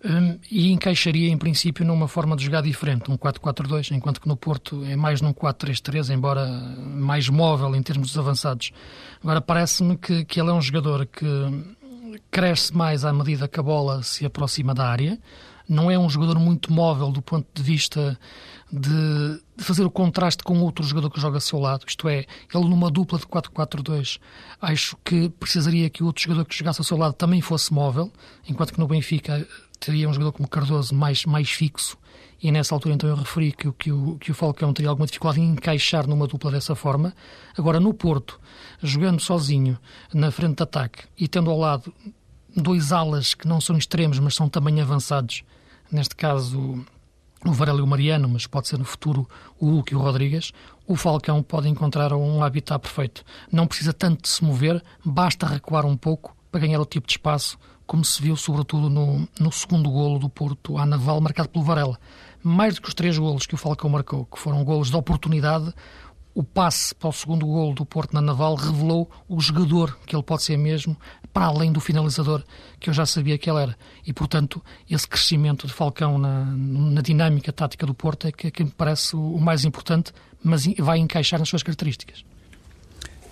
um, 0.04 0.38
e 0.50 0.70
encaixaria, 0.70 1.30
em 1.30 1.38
princípio, 1.38 1.84
numa 1.84 2.06
forma 2.06 2.36
de 2.36 2.44
jogar 2.44 2.62
diferente, 2.62 3.10
um 3.10 3.16
4-4-2, 3.16 3.96
enquanto 3.96 4.20
que 4.20 4.28
no 4.28 4.36
Porto 4.36 4.84
é 4.84 4.94
mais 4.94 5.20
num 5.20 5.32
4-3-3, 5.32 6.14
embora 6.14 6.46
mais 6.46 7.28
móvel 7.28 7.74
em 7.74 7.82
termos 7.82 8.08
dos 8.08 8.18
avançados. 8.18 8.72
Agora, 9.22 9.40
parece-me 9.40 9.96
que, 9.96 10.24
que 10.24 10.38
ele 10.38 10.50
é 10.50 10.52
um 10.52 10.60
jogador 10.60 11.06
que 11.06 11.26
cresce 12.30 12.76
mais 12.76 13.04
à 13.04 13.12
medida 13.12 13.48
que 13.48 13.58
a 13.58 13.62
bola 13.62 14.02
se 14.02 14.24
aproxima 14.26 14.74
da 14.74 14.86
área, 14.86 15.18
não 15.68 15.90
é 15.90 15.98
um 15.98 16.08
jogador 16.08 16.38
muito 16.38 16.72
móvel 16.72 17.10
do 17.10 17.20
ponto 17.20 17.46
de 17.54 17.62
vista 17.62 18.18
de, 18.70 19.40
de, 19.56 19.64
fazer 19.64 19.84
o 19.84 19.90
contraste 19.90 20.42
com 20.42 20.60
outro 20.60 20.84
jogador 20.84 21.10
que 21.10 21.20
joga 21.20 21.36
ao 21.36 21.40
seu 21.40 21.58
lado. 21.58 21.84
Isto 21.86 22.08
é, 22.08 22.24
ele 22.54 22.68
numa 22.68 22.90
dupla 22.90 23.18
de 23.18 23.26
4-4-2, 23.26 24.18
acho 24.60 24.96
que 25.04 25.28
precisaria 25.28 25.90
que 25.90 26.02
o 26.02 26.06
outro 26.06 26.22
jogador 26.22 26.44
que 26.44 26.56
jogasse 26.56 26.80
ao 26.80 26.84
seu 26.84 26.96
lado 26.96 27.14
também 27.14 27.40
fosse 27.40 27.72
móvel, 27.72 28.12
enquanto 28.48 28.72
que 28.72 28.80
no 28.80 28.86
Benfica 28.86 29.46
teria 29.78 30.08
um 30.08 30.12
jogador 30.12 30.32
como 30.32 30.48
Cardoso 30.48 30.94
mais, 30.94 31.24
mais 31.24 31.50
fixo. 31.50 31.96
E 32.42 32.52
nessa 32.52 32.74
altura 32.74 32.94
então 32.94 33.08
eu 33.08 33.16
referi 33.16 33.52
que, 33.52 33.72
que, 33.72 33.90
o, 33.90 34.16
que 34.18 34.30
o 34.30 34.34
Falcão 34.34 34.72
teria 34.72 34.90
alguma 34.90 35.06
dificuldade 35.06 35.40
em 35.40 35.52
encaixar 35.52 36.06
numa 36.06 36.26
dupla 36.26 36.50
dessa 36.50 36.74
forma. 36.74 37.14
Agora, 37.56 37.80
no 37.80 37.94
Porto, 37.94 38.38
jogando 38.82 39.20
sozinho 39.20 39.78
na 40.12 40.30
frente 40.30 40.56
de 40.56 40.62
ataque 40.62 41.04
e 41.18 41.26
tendo 41.26 41.50
ao 41.50 41.58
lado 41.58 41.92
dois 42.54 42.92
alas 42.92 43.34
que 43.34 43.46
não 43.46 43.60
são 43.60 43.76
extremos, 43.76 44.18
mas 44.18 44.34
são 44.34 44.48
também 44.48 44.80
avançados, 44.80 45.44
neste 45.90 46.14
caso 46.14 46.84
o 47.44 47.52
Varela 47.52 47.78
e 47.78 47.82
o 47.82 47.86
Mariano, 47.86 48.28
mas 48.28 48.46
pode 48.46 48.68
ser 48.68 48.78
no 48.78 48.84
futuro 48.84 49.28
o 49.60 49.66
Hulk 49.66 49.92
e 49.92 49.96
o 49.96 50.00
Rodrigues, 50.00 50.52
o 50.86 50.96
Falcão 50.96 51.42
pode 51.42 51.68
encontrar 51.68 52.12
um 52.12 52.42
habitat 52.42 52.80
perfeito. 52.80 53.24
Não 53.50 53.66
precisa 53.66 53.92
tanto 53.92 54.22
de 54.22 54.28
se 54.28 54.44
mover, 54.44 54.82
basta 55.04 55.46
recuar 55.46 55.84
um 55.84 55.96
pouco 55.96 56.36
para 56.50 56.60
ganhar 56.60 56.80
o 56.80 56.86
tipo 56.86 57.06
de 57.06 57.12
espaço, 57.12 57.58
como 57.86 58.04
se 58.04 58.20
viu 58.20 58.36
sobretudo 58.36 58.90
no, 58.90 59.28
no 59.38 59.52
segundo 59.52 59.90
golo 59.90 60.18
do 60.18 60.28
Porto 60.28 60.78
à 60.78 60.86
Naval, 60.86 61.20
marcado 61.20 61.48
pelo 61.48 61.64
Varela. 61.64 61.98
Mais 62.42 62.74
do 62.74 62.82
que 62.82 62.88
os 62.88 62.94
três 62.94 63.16
golos 63.18 63.46
que 63.46 63.54
o 63.54 63.58
Falcão 63.58 63.90
marcou, 63.90 64.24
que 64.24 64.38
foram 64.38 64.64
golos 64.64 64.90
de 64.90 64.96
oportunidade, 64.96 65.72
o 66.34 66.42
passe 66.42 66.94
para 66.94 67.08
o 67.08 67.12
segundo 67.12 67.46
golo 67.46 67.74
do 67.74 67.86
Porto 67.86 68.12
na 68.12 68.20
Naval 68.20 68.56
revelou 68.56 69.10
o 69.26 69.40
jogador 69.40 69.96
que 70.04 70.14
ele 70.14 70.22
pode 70.22 70.42
ser 70.42 70.56
mesmo, 70.56 70.96
para 71.36 71.44
além 71.44 71.70
do 71.70 71.80
finalizador 71.80 72.42
que 72.80 72.88
eu 72.88 72.94
já 72.94 73.04
sabia 73.04 73.36
que 73.36 73.50
ele 73.50 73.60
era. 73.60 73.76
E, 74.06 74.10
portanto, 74.10 74.64
esse 74.88 75.06
crescimento 75.06 75.66
de 75.66 75.72
Falcão 75.74 76.16
na, 76.16 76.46
na 76.46 77.02
dinâmica 77.02 77.52
tática 77.52 77.84
do 77.84 77.92
Porto 77.92 78.26
é 78.26 78.32
que, 78.32 78.50
que 78.50 78.64
me 78.64 78.70
parece 78.70 79.14
o, 79.14 79.36
mais 79.38 79.62
importante, 79.62 80.14
mas 80.42 80.64
vai 80.78 80.96
encaixar 80.96 81.38
nas 81.38 81.50
suas 81.50 81.62
características. 81.62 82.24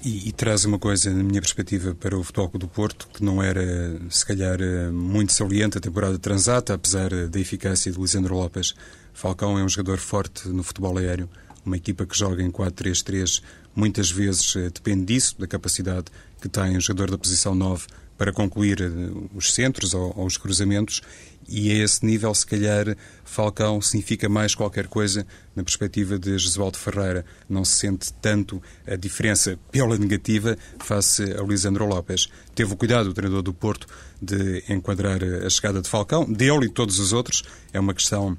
E, 0.04 0.28
e, 0.28 0.32
traz 0.32 0.66
uma 0.66 0.78
coisa, 0.78 1.10
na 1.14 1.22
minha 1.22 1.40
perspectiva, 1.40 1.94
para 1.94 2.14
o 2.14 2.22
futebol 2.22 2.50
do 2.58 2.68
Porto, 2.68 3.08
que 3.10 3.24
não 3.24 3.42
era, 3.42 3.98
se 4.10 4.26
calhar, 4.26 4.58
muito 4.92 5.32
saliente 5.32 5.78
a 5.78 5.80
temporada 5.80 6.18
transata, 6.18 6.74
apesar 6.74 7.08
da 7.28 7.40
eficácia 7.40 7.90
de 7.90 7.98
Lisandro 7.98 8.34
Lopes. 8.34 8.74
Falcão 9.14 9.58
é 9.58 9.64
um 9.64 9.68
jogador 9.70 9.96
forte 9.96 10.46
no 10.48 10.62
futebol 10.62 10.98
aéreo 10.98 11.26
Uma 11.64 11.78
equipa 11.78 12.04
que 12.04 12.18
joga 12.18 12.42
em 12.42 12.50
4-3-3 12.50 13.40
muitas 13.74 14.10
vezes 14.10 14.54
eh, 14.56 14.70
depende 14.70 15.04
disso, 15.06 15.36
da 15.38 15.46
capacidade 15.46 16.06
que 16.40 16.48
tem 16.48 16.76
o 16.76 16.80
jogador 16.80 17.10
da 17.10 17.18
posição 17.18 17.54
9 17.54 17.86
para 18.16 18.32
concluir 18.32 18.80
eh, 18.80 18.88
os 19.34 19.52
centros 19.52 19.94
ou, 19.94 20.12
ou 20.16 20.26
os 20.26 20.36
cruzamentos 20.36 21.02
e 21.48 21.70
a 21.70 21.84
esse 21.84 22.04
nível, 22.04 22.34
se 22.34 22.46
calhar, 22.46 22.96
Falcão 23.24 23.80
significa 23.80 24.28
mais 24.28 24.54
qualquer 24.54 24.86
coisa 24.86 25.26
na 25.54 25.62
perspectiva 25.62 26.18
de 26.18 26.38
Jesualdo 26.38 26.78
Ferreira. 26.78 27.24
Não 27.48 27.64
se 27.64 27.76
sente 27.76 28.12
tanto 28.14 28.62
a 28.86 28.96
diferença 28.96 29.58
pela 29.70 29.98
negativa 29.98 30.56
face 30.78 31.22
a 31.22 31.42
Lisandro 31.42 31.86
Lopes. 31.86 32.28
Teve 32.54 32.72
o 32.72 32.76
cuidado, 32.76 33.10
o 33.10 33.14
treinador 33.14 33.42
do 33.42 33.52
Porto, 33.52 33.86
de 34.20 34.64
enquadrar 34.68 35.22
a 35.22 35.50
chegada 35.50 35.82
de 35.82 35.88
Falcão, 35.88 36.24
dele 36.24 36.66
e 36.66 36.70
todos 36.70 36.98
os 36.98 37.12
outros. 37.12 37.42
É 37.72 37.80
uma 37.80 37.94
questão 37.94 38.38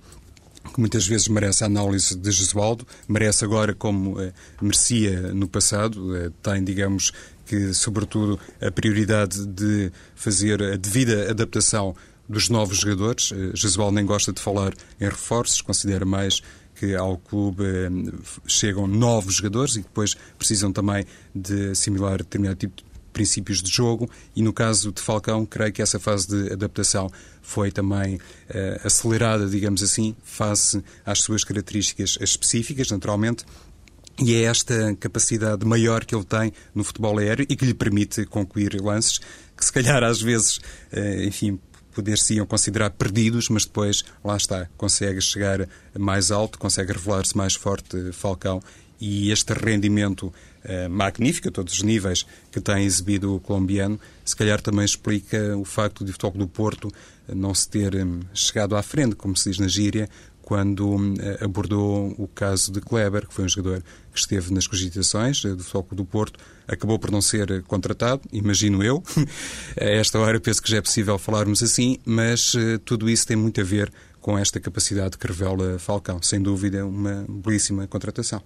que 0.74 0.80
muitas 0.80 1.08
vezes 1.08 1.28
merece 1.28 1.64
a 1.64 1.68
análise 1.68 2.16
de 2.16 2.32
Jesualdo, 2.32 2.86
merece 3.08 3.46
agora 3.46 3.74
como 3.74 4.20
eh, 4.22 4.34
merecia 4.62 5.34
no 5.34 5.48
passado, 5.48 6.16
eh, 6.16 6.32
tem, 6.42 6.64
digamos, 6.64 7.12
que, 7.46 7.74
sobretudo, 7.74 8.40
a 8.62 8.72
prioridade 8.72 9.46
de 9.46 9.92
fazer 10.16 10.62
a 10.62 10.76
devida 10.76 11.30
adaptação 11.30 11.96
dos 12.28 12.50
novos 12.50 12.80
jogadores. 12.80 13.32
Eh, 13.32 13.52
Jesual 13.54 13.92
nem 13.92 14.06
gosta 14.06 14.34
de 14.34 14.42
falar 14.42 14.74
em 15.00 15.06
reforços, 15.06 15.62
considera 15.62 16.06
mais 16.06 16.42
que 16.76 16.94
ao 16.94 17.18
clube 17.18 17.64
chegam 18.46 18.86
novos 18.86 19.36
jogadores 19.36 19.78
e 19.78 19.82
depois 19.82 20.16
precisam 20.38 20.74
também 20.74 21.06
de 21.34 21.70
assimilar 21.72 22.18
determinado 22.18 22.58
tipo 22.58 22.76
de 22.76 22.84
princípios 23.16 23.64
de 23.64 23.72
jogo 23.72 24.10
e 24.36 24.42
no 24.42 24.52
caso 24.52 24.92
de 24.92 25.02
Falcão, 25.02 25.46
creio 25.46 25.72
que 25.72 25.82
essa 25.82 25.98
fase 25.98 26.28
de 26.28 26.52
adaptação 26.52 27.10
foi 27.42 27.72
também 27.72 28.16
uh, 28.16 28.20
acelerada, 28.84 29.48
digamos 29.48 29.82
assim, 29.82 30.14
face 30.22 30.84
às 31.06 31.20
suas 31.20 31.46
características 31.46 32.18
específicas, 32.20 32.92
naturalmente, 32.92 33.46
e 34.20 34.36
é 34.36 34.44
esta 34.44 34.94
capacidade 35.00 35.66
maior 35.66 36.04
que 36.04 36.14
ele 36.14 36.26
tem 36.26 36.52
no 36.74 36.84
futebol 36.84 37.18
aéreo 37.18 37.46
e 37.50 37.56
que 37.56 37.66
lhe 37.66 37.74
permite 37.74 38.26
concluir 38.26 38.82
lances 38.82 39.20
que, 39.56 39.64
se 39.64 39.72
calhar, 39.72 40.04
às 40.04 40.22
vezes, 40.22 40.60
enfim, 41.26 41.60
poder-se-iam 41.94 42.46
considerar 42.46 42.92
perdidos, 42.92 43.50
mas 43.50 43.66
depois, 43.66 44.04
lá 44.24 44.38
está, 44.38 44.70
consegue 44.78 45.20
chegar 45.20 45.68
mais 45.98 46.32
alto, 46.32 46.58
consegue 46.58 46.94
revelar-se 46.94 47.36
mais 47.36 47.56
forte 47.56 48.12
Falcão 48.14 48.62
e 49.00 49.32
este 49.32 49.54
rendimento 49.54 50.34
eh, 50.68 50.88
magnífico 50.88 51.50
a 51.50 51.52
todos 51.52 51.74
os 51.74 51.84
níveis 51.84 52.26
que 52.52 52.60
tem 52.60 52.86
exibido 52.86 53.36
o 53.36 53.40
colombiano, 53.40 54.00
se 54.24 54.36
calhar 54.36 54.60
também 54.60 54.84
explica 54.84 55.56
o 55.56 55.64
facto 55.64 56.04
de 56.04 56.10
o 56.10 56.14
Futebol 56.14 56.40
do 56.40 56.48
Porto 56.48 56.92
eh, 57.28 57.36
não 57.36 57.54
se 57.54 57.70
ter 57.70 57.96
hum, 57.96 58.22
chegado 58.34 58.76
à 58.76 58.82
frente, 58.82 59.16
como 59.16 59.38
se 59.38 59.50
diz 59.50 59.60
na 59.60 59.68
gíria, 59.68 60.10
quando 60.42 60.90
hum, 60.90 61.14
abordou 61.40 62.16
o 62.18 62.28
caso 62.28 62.72
de 62.72 62.82
Kleber, 62.82 63.28
que 63.28 63.34
foi 63.34 63.46
um 63.46 63.50
jogador 63.50 63.84
que 64.12 64.20
esteve 64.20 64.52
nas 64.52 64.66
cogitações 64.66 65.46
eh, 65.46 65.50
do 65.50 65.64
Futebol 65.64 65.98
do 65.98 66.06
Porto, 66.06 66.40
acabou 66.68 66.98
por 66.98 67.12
não 67.12 67.22
ser 67.22 67.62
contratado, 67.64 68.22
imagino 68.34 68.82
eu. 68.84 69.04
A 69.80 69.84
esta 69.84 70.18
hora 70.18 70.40
penso 70.40 70.64
que 70.64 70.72
já 70.72 70.78
é 70.78 70.82
possível 70.82 71.20
falarmos 71.20 71.62
assim, 71.62 72.00
mas 72.04 72.54
tudo 72.86 73.08
isso 73.08 73.28
tem 73.28 73.38
muito 73.38 73.62
a 73.62 73.64
ver 73.64 73.92
com 74.20 74.36
esta 74.36 74.60
capacidade 74.60 75.16
que 75.16 75.28
revela 75.28 75.78
Falcão. 75.78 76.20
Sem 76.24 76.42
dúvida, 76.42 76.84
uma 76.84 77.24
belíssima 77.30 77.86
contratação. 77.86 78.42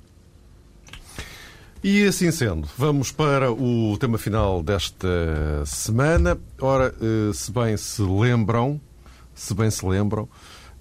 E 1.81 2.03
assim 2.03 2.29
sendo, 2.29 2.67
vamos 2.77 3.09
para 3.09 3.53
o 3.53 3.97
tema 3.97 4.17
final 4.17 4.61
desta 4.61 5.07
semana. 5.65 6.37
Ora, 6.59 6.93
uh, 6.99 7.33
se 7.33 7.49
bem 7.53 7.77
se 7.77 8.01
lembram, 8.01 8.81
se 9.33 9.53
bem 9.53 9.71
se 9.71 9.85
lembram, 9.85 10.23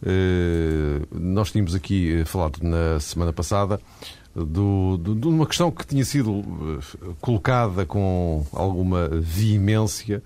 uh, 0.03 1.07
nós 1.13 1.53
tínhamos 1.53 1.77
aqui 1.77 2.25
falado 2.27 2.59
na 2.63 2.99
semana 2.99 3.33
passada 3.33 3.81
do, 4.35 4.99
de 4.99 5.29
uma 5.29 5.47
questão 5.47 5.71
que 5.71 5.87
tinha 5.87 6.05
sido 6.05 6.45
eh, 6.81 7.13
colocada 7.21 7.85
com 7.85 8.47
alguma 8.53 9.09
veemência 9.09 10.23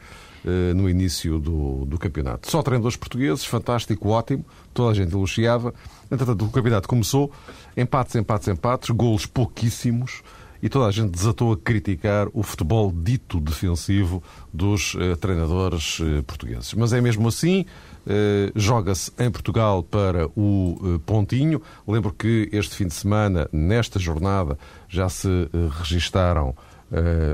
no 0.75 0.91
início 0.91 1.39
do, 1.39 1.87
do 1.87 1.97
campeonato. 1.99 2.51
Só 2.51 2.63
treinadores 2.63 2.97
portugueses, 2.97 3.45
fantástico, 3.45 4.09
ótimo, 4.09 4.45
toda 4.75 4.91
a 4.91 4.95
gente 4.95 5.15
elogiava. 5.15 5.73
Entretanto, 6.11 6.45
o 6.45 6.51
campeonato 6.51 6.89
começou, 6.89 7.31
empates, 7.77 8.17
empates, 8.17 8.49
empates, 8.49 8.91
golos 8.91 9.25
pouquíssimos 9.25 10.21
e 10.63 10.69
toda 10.69 10.87
a 10.87 10.91
gente 10.91 11.11
desatou 11.11 11.53
a 11.53 11.57
criticar 11.57 12.29
o 12.33 12.43
futebol 12.43 12.93
dito 12.95 13.41
defensivo 13.41 14.23
dos 14.53 14.95
uh, 14.95 15.17
treinadores 15.17 15.99
uh, 15.99 16.23
portugueses. 16.23 16.73
Mas 16.75 16.93
é 16.93 17.01
mesmo 17.01 17.27
assim, 17.29 17.67
eh, 18.05 18.51
joga-se 18.57 19.13
em 19.19 19.31
Portugal 19.31 19.83
para 19.83 20.27
o 20.37 20.77
eh, 20.83 21.01
Pontinho. 21.07 21.63
Lembro 21.87 22.13
que 22.13 22.49
este 22.53 22.75
fim 22.75 22.87
de 22.87 22.95
semana, 22.95 23.49
nesta 23.53 23.99
jornada, 23.99 24.59
já 24.89 25.09
se 25.09 25.29
eh, 25.29 25.49
registaram 25.71 26.55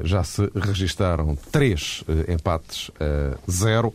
já 0.05 0.23
se 0.23 0.49
registaram 0.55 1.35
três 1.51 2.05
empates 2.29 2.93
a 3.01 3.51
zero. 3.51 3.93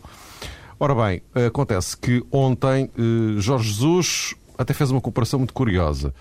Ora 0.78 0.94
bem, 0.94 1.22
acontece 1.46 1.96
que 1.96 2.22
ontem 2.30 2.90
Jorge 3.38 3.70
Jesus 3.70 4.34
até 4.58 4.74
fez 4.74 4.90
uma 4.90 5.00
comparação 5.00 5.38
muito 5.38 5.54
curiosa. 5.54 6.12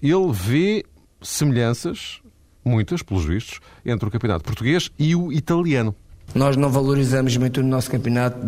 Ele 0.00 0.32
vê 0.32 0.84
semelhanças, 1.22 2.20
muitas, 2.64 3.02
pelos 3.02 3.24
vistos, 3.24 3.60
entre 3.84 4.08
o 4.08 4.10
campeonato 4.10 4.44
português 4.44 4.90
e 4.98 5.14
o 5.14 5.32
italiano. 5.32 5.94
Nós 6.34 6.56
não 6.56 6.70
valorizamos 6.70 7.36
muito 7.36 7.60
no 7.60 7.68
nosso 7.68 7.90
campeonato, 7.90 8.38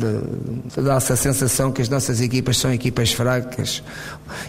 dá-se 0.76 1.12
a 1.12 1.16
sensação 1.16 1.72
que 1.72 1.82
as 1.82 1.88
nossas 1.88 2.20
equipas 2.20 2.56
são 2.58 2.72
equipas 2.72 3.12
fracas. 3.12 3.82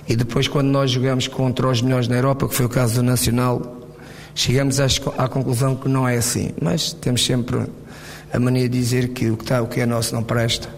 E 0.08 0.16
depois, 0.16 0.48
quando 0.48 0.68
nós 0.68 0.92
jogamos 0.92 1.28
contra 1.28 1.68
os 1.68 1.82
melhores 1.82 2.08
na 2.08 2.16
Europa, 2.16 2.48
que 2.48 2.54
foi 2.54 2.68
o 2.68 2.70
caso 2.70 2.96
do 2.96 3.04
Nacional, 3.04 3.80
chegamos 4.36 4.80
à, 4.80 5.28
conclusão 5.28 5.76
que 5.76 5.90
não 5.90 6.08
é 6.08 6.18
assim. 6.18 6.52
Mas 6.62 6.94
temos 6.94 7.26
sempre 7.26 7.66
a 8.32 8.40
mania 8.40 8.70
de 8.70 8.78
dizer 8.78 9.10
que 9.10 9.32
o 9.32 9.38
que, 9.38 9.44
está, 9.44 9.64
o 9.64 9.68
que 9.68 9.80
é 9.80 9.86
nosso 9.86 10.14
não 10.14 10.24
presta. 10.24 10.70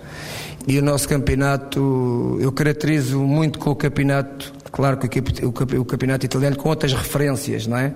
E 0.66 0.80
o 0.80 0.82
nosso 0.82 1.10
campeonato, 1.10 2.38
eu 2.40 2.52
caracterizo 2.54 3.20
muito 3.20 3.60
com 3.60 3.70
o 3.70 3.76
campeonato, 3.76 4.54
claro 4.76 4.98
que 4.98 5.22
o 5.46 5.86
campeonato 5.86 6.26
italiano, 6.26 6.58
com 6.58 6.68
outras 6.68 6.92
referências, 6.92 7.66
não 7.66 7.78
é? 7.78 7.94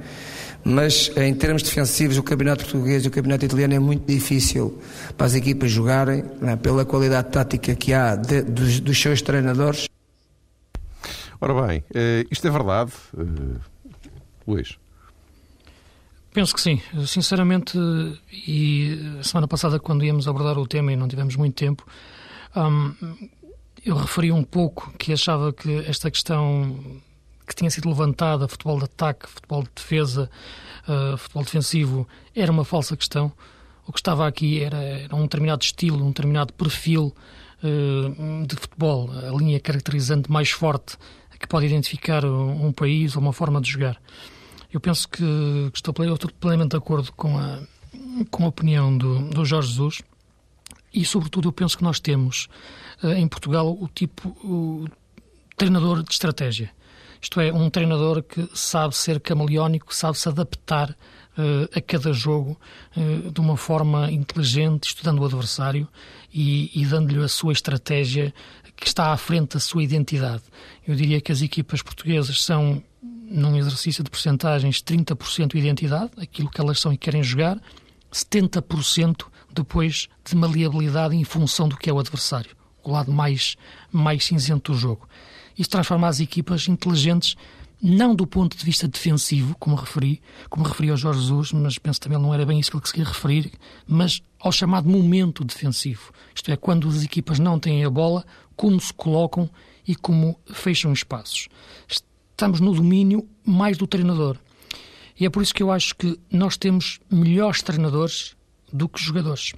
mas 0.64 1.12
em 1.18 1.34
termos 1.34 1.62
defensivos 1.62 2.18
o 2.18 2.24
campeonato 2.24 2.64
português 2.64 3.04
e 3.04 3.08
o 3.10 3.12
campeonato 3.12 3.46
italiano 3.46 3.74
é 3.74 3.80
muito 3.80 4.06
difícil 4.06 4.82
para 5.18 5.28
as 5.28 5.36
equipas 5.36 5.72
jogarem, 5.72 6.24
é? 6.42 6.56
pela 6.56 6.86
qualidade 6.86 7.30
tática 7.32 7.76
que 7.76 7.94
há 7.94 8.16
de, 8.16 8.44
dos, 8.44 8.80
dos, 8.80 8.98
seus 8.98 9.22
treinadores. 9.22 9.88
Ora 11.42 11.68
bem, 11.68 11.84
eh, 11.94 12.26
isto 12.32 12.48
é 12.48 12.52
verdade, 12.52 12.92
uh, 13.14 13.60
Luís? 14.48 14.78
Penso 16.34 16.56
que 16.56 16.62
sim. 16.62 16.82
Sinceramente, 17.06 17.78
e 18.32 19.20
semana 19.22 19.48
passada, 19.48 19.80
quando 19.80 20.06
íamos 20.06 20.28
abordar 20.30 20.58
o 20.58 20.68
tema 20.68 20.94
e 20.94 20.96
não 20.96 21.08
tivemos 21.08 21.36
muito 21.36 21.56
tempo, 21.56 21.86
um, 22.56 22.94
eu 23.86 23.96
referi 23.96 24.32
um 24.32 24.44
pouco 24.44 24.92
que 24.98 25.14
achava 25.14 25.54
que 25.54 25.84
esta 25.88 26.10
questão 26.10 27.02
que 27.48 27.56
tinha 27.56 27.70
sido 27.70 27.90
levantada, 27.90 28.48
futebol 28.48 28.78
de 28.78 28.86
ataque, 28.86 29.28
futebol 29.28 29.64
de 29.64 29.70
defesa, 29.76 30.30
uh, 30.88 31.18
futebol 31.18 31.44
defensivo, 31.44 32.08
era 32.36 32.52
uma 32.52 32.64
falsa 32.64 32.96
questão. 32.96 33.32
O 33.88 33.92
que 33.92 34.00
estava 34.00 34.28
aqui 34.28 34.62
era, 34.62 34.78
era 34.78 35.16
um 35.16 35.24
determinado 35.24 35.64
estilo, 35.64 36.06
um 36.06 36.10
determinado 36.10 36.54
perfil 36.54 37.16
uh, 37.64 38.46
de 38.46 38.56
futebol, 38.56 39.10
a 39.12 39.36
linha 39.36 39.60
caracterizante 39.60 40.32
mais 40.32 40.52
forte 40.52 40.98
que 41.40 41.48
pode 41.48 41.66
identificar 41.66 42.26
um, 42.26 42.68
um 42.68 42.72
país 42.74 43.16
ou 43.16 43.22
uma 43.22 43.34
forma 43.34 43.62
de 43.62 43.72
jogar. 43.72 44.00
Eu 44.72 44.80
penso 44.80 45.08
que, 45.08 45.24
que 45.72 45.78
estou, 45.78 45.94
estou 46.14 46.30
plenamente 46.40 46.72
de 46.72 46.78
acordo 46.78 47.12
com 47.14 47.38
a, 47.38 47.60
com 48.30 48.44
a 48.44 48.48
opinião 48.48 48.96
do, 48.96 49.30
do 49.30 49.46
Jorge 49.46 49.70
Jesus 49.70 50.02
e, 50.94 51.06
sobretudo, 51.06 51.48
eu 51.48 51.54
penso 51.54 51.78
que 51.78 51.84
nós 51.84 52.00
temos 52.00 52.48
em 53.04 53.28
Portugal 53.28 53.72
o 53.72 53.88
tipo 53.88 54.30
o 54.44 54.88
treinador 55.56 56.04
de 56.04 56.12
estratégia. 56.12 56.72
Isto 57.22 57.42
é, 57.42 57.52
um 57.52 57.70
treinador 57.70 58.24
que 58.24 58.50
sabe 58.54 58.96
ser 58.96 59.20
camaleónico, 59.20 59.94
sabe 59.94 60.18
se 60.18 60.30
adaptar 60.30 60.92
uh, 60.92 61.78
a 61.78 61.82
cada 61.82 62.14
jogo 62.14 62.58
uh, 62.96 63.32
de 63.32 63.42
uma 63.42 63.58
forma 63.58 64.10
inteligente, 64.10 64.88
estudando 64.88 65.20
o 65.20 65.26
adversário 65.26 65.88
e, 66.34 66.72
e 66.74 66.86
dando-lhe 66.86 67.22
a 67.22 67.28
sua 67.28 67.52
estratégia 67.52 68.34
que 68.76 68.88
está 68.88 69.12
à 69.12 69.18
frente 69.18 69.56
da 69.56 69.60
sua 69.60 69.84
identidade. 69.84 70.44
Eu 70.88 70.96
diria 70.96 71.20
que 71.20 71.32
as 71.32 71.42
equipas 71.42 71.82
portuguesas 71.82 72.42
são, 72.42 72.82
num 73.02 73.58
exercício 73.58 74.02
de 74.02 74.10
porcentagens, 74.10 74.82
30% 74.82 75.56
identidade, 75.56 76.12
aquilo 76.18 76.50
que 76.50 76.62
elas 76.62 76.80
são 76.80 76.94
e 76.94 76.98
querem 76.98 77.22
jogar, 77.22 77.62
70% 78.14 79.26
depois 79.54 80.08
de 80.24 80.36
maleabilidade 80.36 81.16
em 81.16 81.24
função 81.26 81.68
do 81.68 81.76
que 81.76 81.90
é 81.90 81.94
o 81.94 82.00
adversário, 82.00 82.52
o 82.84 82.92
lado 82.92 83.12
mais, 83.12 83.56
mais 83.92 84.26
cinzento 84.26 84.72
do 84.72 84.78
jogo. 84.78 85.08
Isto 85.58 85.72
transforma 85.72 86.08
as 86.08 86.20
equipas 86.20 86.68
inteligentes 86.68 87.36
não 87.82 88.14
do 88.14 88.28
ponto 88.28 88.58
de 88.58 88.66
vista 88.66 88.88
defensivo, 88.88 89.56
como 89.58 89.76
referi, 89.76 90.22
como 90.50 90.66
referi 90.66 90.90
ao 90.90 90.98
Jorge 90.98 91.22
Jesus, 91.22 91.54
mas 91.54 91.78
penso 91.78 92.02
também 92.02 92.20
não 92.20 92.34
era 92.34 92.46
bem 92.46 92.60
isso 92.60 92.72
que 92.72 92.78
ele 92.78 92.84
queria 92.84 93.06
referir, 93.06 93.52
mas 93.88 94.22
ao 94.40 94.52
chamado 94.52 94.90
momento 94.90 95.46
defensivo. 95.46 96.12
Isto 96.36 96.52
é, 96.52 96.58
quando 96.58 96.90
as 96.90 97.04
equipas 97.04 97.40
não 97.40 97.58
têm 97.58 97.86
a 97.86 97.90
bola, 97.90 98.26
como 98.56 98.80
se 98.80 98.94
colocam 98.94 99.50
e 99.88 99.96
como 99.96 100.38
fecham 100.52 100.92
espaços. 100.92 101.48
estamos 102.32 102.60
no 102.60 102.74
domínio 102.74 103.28
mais 103.46 103.78
do 103.78 103.88
treinador. 103.88 104.38
E 105.18 105.26
é 105.26 105.30
por 105.30 105.42
isso 105.42 105.54
que 105.54 105.64
eu 105.64 105.72
acho 105.72 105.96
que 105.96 106.20
nós 106.32 106.58
temos 106.58 107.00
melhores 107.10 107.62
treinadores 107.62 108.36
do 108.72 108.88
que 108.88 109.02
jogadores. 109.02 109.54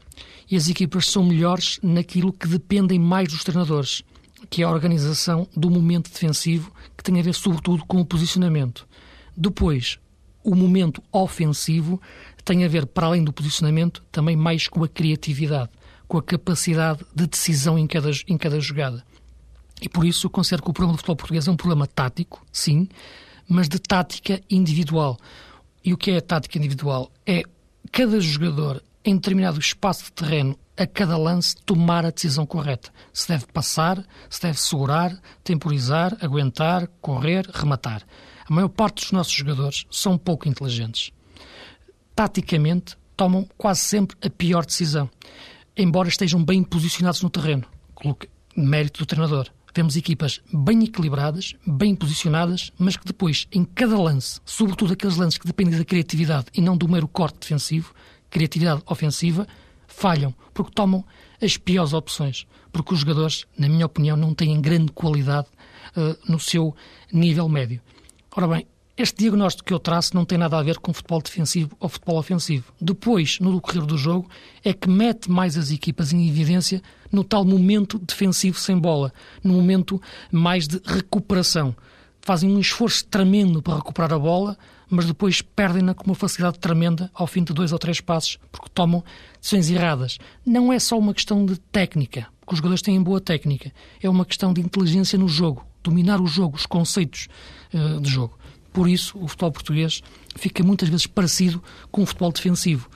E 0.52 0.58
as 0.58 0.68
equipas 0.68 1.08
são 1.08 1.24
melhores 1.24 1.80
naquilo 1.82 2.34
que 2.34 2.46
dependem 2.46 3.00
mais 3.00 3.30
dos 3.30 3.42
treinadores, 3.42 4.04
que 4.50 4.62
é 4.62 4.66
a 4.66 4.70
organização 4.70 5.48
do 5.56 5.72
momento 5.72 6.12
defensivo, 6.12 6.74
que 6.98 7.04
tem 7.04 7.18
a 7.18 7.24
ver 7.24 7.34
sobretudo 7.34 7.86
com 7.86 8.02
o 8.02 8.06
posicionamento. 8.06 8.86
Depois, 9.36 9.98
o 10.44 10.54
momento 10.54 11.02
ofensivo 11.10 12.02
tem 12.44 12.66
a 12.66 12.68
ver, 12.68 12.86
para 12.86 13.08
além 13.08 13.24
do 13.24 13.32
posicionamento, 13.32 14.04
também 14.12 14.36
mais 14.36 14.68
com 14.68 14.84
a 14.84 14.90
criatividade, 14.90 15.70
com 16.06 16.18
a 16.18 16.24
capacidade 16.24 17.06
de 17.16 17.28
decisão 17.28 17.80
em 17.80 17.88
cada, 17.88 18.12
em 18.28 18.38
cada 18.38 18.60
jogada. 18.60 19.06
E 19.82 19.88
por 19.88 20.06
isso 20.06 20.28
eu 20.28 20.30
considero 20.30 20.64
que 20.64 20.70
o 20.70 20.74
problema 20.74 20.94
do 20.94 20.98
futebol 20.98 21.16
português 21.16 21.48
é 21.48 21.52
um 21.52 21.56
problema 21.56 21.88
tático, 21.88 22.46
sim, 22.52 22.90
mas 23.48 23.70
de 23.70 23.80
tática 23.80 24.42
individual. 24.50 25.18
E 25.84 25.94
o 25.94 25.98
que 25.98 26.12
é 26.12 26.18
a 26.18 26.22
tática 26.22 26.58
individual? 26.58 27.10
É 27.26 27.42
cada 27.90 28.20
jogador 28.20 28.84
em 29.04 29.16
determinado 29.16 29.60
espaço 29.60 30.06
de 30.06 30.12
terreno, 30.12 30.58
a 30.78 30.88
cada 30.88 31.18
lance, 31.18 31.56
tomar 31.66 32.06
a 32.06 32.12
decisão 32.12 32.46
correta. 32.46 32.92
Se 33.14 33.28
deve 33.28 33.46
passar, 33.48 34.04
se 34.30 34.42
deve 34.42 34.60
segurar, 34.60 35.20
temporizar, 35.44 36.18
aguentar, 36.22 36.88
correr, 37.00 37.46
rematar. 37.54 38.04
A 38.50 38.54
maior 38.54 38.70
parte 38.70 39.02
dos 39.02 39.12
nossos 39.12 39.34
jogadores 39.34 39.86
são 39.92 40.18
pouco 40.18 40.48
inteligentes. 40.48 41.12
Taticamente, 42.16 42.98
tomam 43.16 43.48
quase 43.58 43.82
sempre 43.82 44.18
a 44.26 44.30
pior 44.30 44.66
decisão, 44.66 45.10
embora 45.78 46.10
estejam 46.10 46.44
bem 46.44 46.64
posicionados 46.64 47.22
no 47.22 47.30
terreno, 47.30 47.66
mérito 48.56 49.00
do 49.00 49.06
treinador. 49.06 49.48
Temos 49.74 49.96
equipas 49.96 50.42
bem 50.52 50.84
equilibradas, 50.84 51.56
bem 51.66 51.96
posicionadas, 51.96 52.74
mas 52.78 52.98
que 52.98 53.06
depois, 53.06 53.48
em 53.54 53.64
cada 53.64 53.98
lance, 53.98 54.42
sobretudo 54.44 54.94
aqueles 54.94 55.16
lances 55.16 55.38
que 55.38 55.48
dependem 55.48 55.78
da 55.78 55.86
criatividade 55.86 56.48
e 56.54 56.60
não 56.60 56.76
do 56.76 56.90
mero 56.90 57.08
corte 57.08 57.40
defensivo, 57.40 57.94
criatividade 58.32 58.82
ofensiva, 58.88 59.48
falham, 59.86 60.34
porque 60.54 60.72
tomam 60.74 61.06
as 61.39 61.58
piores 61.58 61.94
opções. 61.94 62.48
Porque 62.72 62.94
os 62.94 63.02
jogadores, 63.02 63.46
na 63.58 63.70
minha 63.70 63.86
opinião, 63.86 64.17
não 64.17 64.34
têm 64.34 64.60
grande 64.60 64.91
qualidade 64.94 65.48
uh, 65.96 66.17
no 66.32 66.39
seu 66.39 66.74
nível 67.12 67.48
médio. 67.48 67.82
Ora 68.36 68.48
bem, 68.48 68.67
este 68.98 69.24
diagnóstico 69.24 69.67
que 69.67 69.74
eu 69.74 69.80
traço 69.80 70.15
não 70.15 70.24
tem 70.24 70.38
nada 70.38 70.58
a 70.58 70.63
ver 70.63 70.78
com 70.78 70.94
futebol 70.94 71.22
defensivo 71.22 71.76
ou 71.80 71.89
futebol 71.89 72.17
ofensivo. 72.17 72.72
Depois, 72.80 73.39
no 73.39 73.56
decorrer 73.56 73.86
do 73.86 73.98
jogo, 73.98 74.30
é 74.63 74.74
que 74.74 74.89
mete 74.89 75.30
mais 75.30 75.58
as 75.58 75.72
equipas 75.72 76.13
em 76.13 76.28
evidência 76.28 76.82
no 77.12 77.24
tal 77.24 77.44
momento 77.44 78.00
defensivo 78.00 78.60
sem 78.60 78.78
bola, 78.78 79.12
no 79.44 79.54
momento 79.54 80.02
mais 80.32 80.67
de 80.67 80.82
recuperação. 80.86 81.76
Fazem 82.22 82.50
um 82.50 82.60
esforço 82.60 83.06
tremendo 83.06 83.62
para 83.62 83.76
recuperar 83.76 84.14
a 84.14 84.20
bola, 84.20 84.58
mas 84.90 85.06
depois 85.06 85.42
perdem-na 85.42 85.94
com 85.94 86.06
uma 86.06 86.16
facilidade 86.16 86.60
tremenda 86.60 87.10
ao 87.14 87.26
fim 87.26 87.44
de 87.44 87.54
dois 87.54 87.72
ou 87.72 87.80
três 87.80 88.02
passos, 88.02 88.38
porque 88.52 88.70
tomam 88.74 89.04
decisões 89.40 89.70
erradas. 89.72 90.18
Não 90.46 90.72
é 90.72 90.78
só 90.80 91.00
uma 91.00 91.14
questão 91.14 91.46
de 91.46 91.58
técnica, 91.58 92.28
porque 92.40 92.54
os 92.54 92.58
jogadores 92.58 92.82
têm 92.82 93.02
boa 93.02 93.22
técnica, 93.22 93.72
é 94.02 94.10
uma 94.10 94.26
questão 94.26 94.54
de 94.54 94.62
inteligência 94.62 95.18
no 95.18 95.28
jogo, 95.28 95.66
dominar 95.82 96.22
o 96.22 96.28
jogo, 96.28 96.58
os 96.58 96.66
conceitos 96.66 97.28
uh, 97.74 98.00
de 98.02 98.10
jogo. 98.10 98.38
Por 98.74 98.88
isso, 98.88 99.18
o 99.18 99.28
futebol 99.28 99.52
português 99.52 100.02
fica 100.36 100.64
muitas 100.64 100.90
vezes 100.90 101.08
parecido 101.08 101.62
com 101.90 102.04
o 102.04 102.06
futebol 102.06 102.32
defensivo. 102.32 102.90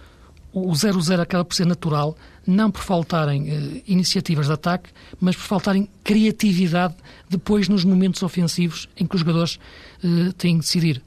O 0.53 0.71
0-0 0.71 1.19
acaba 1.19 1.43
por 1.43 1.53
ser 1.53 1.65
natural, 1.65 2.15
não 2.45 2.69
por 2.69 2.81
faltarem 2.81 3.43
uh, 3.43 3.83
iniciativas 3.87 4.47
de 4.47 4.53
ataque, 4.53 4.89
mas 5.19 5.35
por 5.35 5.43
faltarem 5.43 5.89
criatividade 6.03 6.95
depois 7.29 7.67
nos 7.67 7.83
momentos 7.83 8.21
ofensivos 8.23 8.87
em 8.97 9.05
que 9.05 9.15
os 9.15 9.21
jogadores 9.21 9.59
uh, 10.03 10.33
têm 10.33 10.55
de 10.55 10.61
decidir 10.61 11.01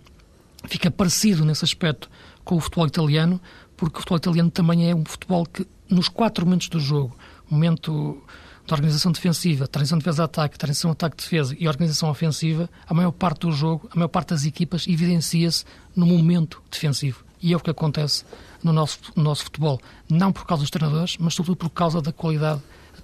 fica 0.66 0.90
parecido 0.90 1.44
nesse 1.44 1.64
aspecto 1.64 2.10
com 2.44 2.56
o 2.56 2.60
futebol 2.60 2.86
italiano, 2.86 3.40
porque 3.76 3.96
o 3.96 4.00
futebol 4.00 4.18
italiano 4.18 4.50
também 4.50 4.90
é 4.90 4.94
um 4.94 5.04
futebol 5.04 5.46
que, 5.46 5.66
nos 5.88 6.08
quatro 6.08 6.44
momentos 6.44 6.68
do 6.68 6.80
jogo, 6.80 7.16
momento 7.48 8.22
da 8.66 8.74
organização 8.74 9.12
defensiva, 9.12 9.66
transição 9.66 9.98
defesa-ataque, 9.98 10.58
transição 10.58 10.90
ataque-defesa 10.90 11.56
e 11.58 11.66
organização 11.68 12.10
ofensiva, 12.10 12.68
a 12.86 12.92
maior 12.92 13.12
parte 13.12 13.40
do 13.40 13.52
jogo, 13.52 13.88
a 13.92 13.96
maior 13.96 14.08
parte 14.08 14.30
das 14.30 14.44
equipas 14.44 14.86
evidencia-se 14.86 15.64
no 15.94 16.06
momento 16.06 16.62
defensivo. 16.70 17.24
E 17.40 17.52
é 17.52 17.56
o 17.56 17.60
que 17.60 17.70
acontece 17.70 18.24
no 18.62 18.72
nosso, 18.72 18.98
no 19.14 19.22
nosso 19.22 19.44
futebol. 19.44 19.80
Não 20.08 20.32
por 20.32 20.46
causa 20.46 20.62
dos 20.62 20.70
treinadores, 20.70 21.16
mas 21.18 21.34
sobretudo 21.34 21.58
por 21.58 21.70
causa 21.70 22.00
da 22.00 22.12
qualidade 22.12 22.60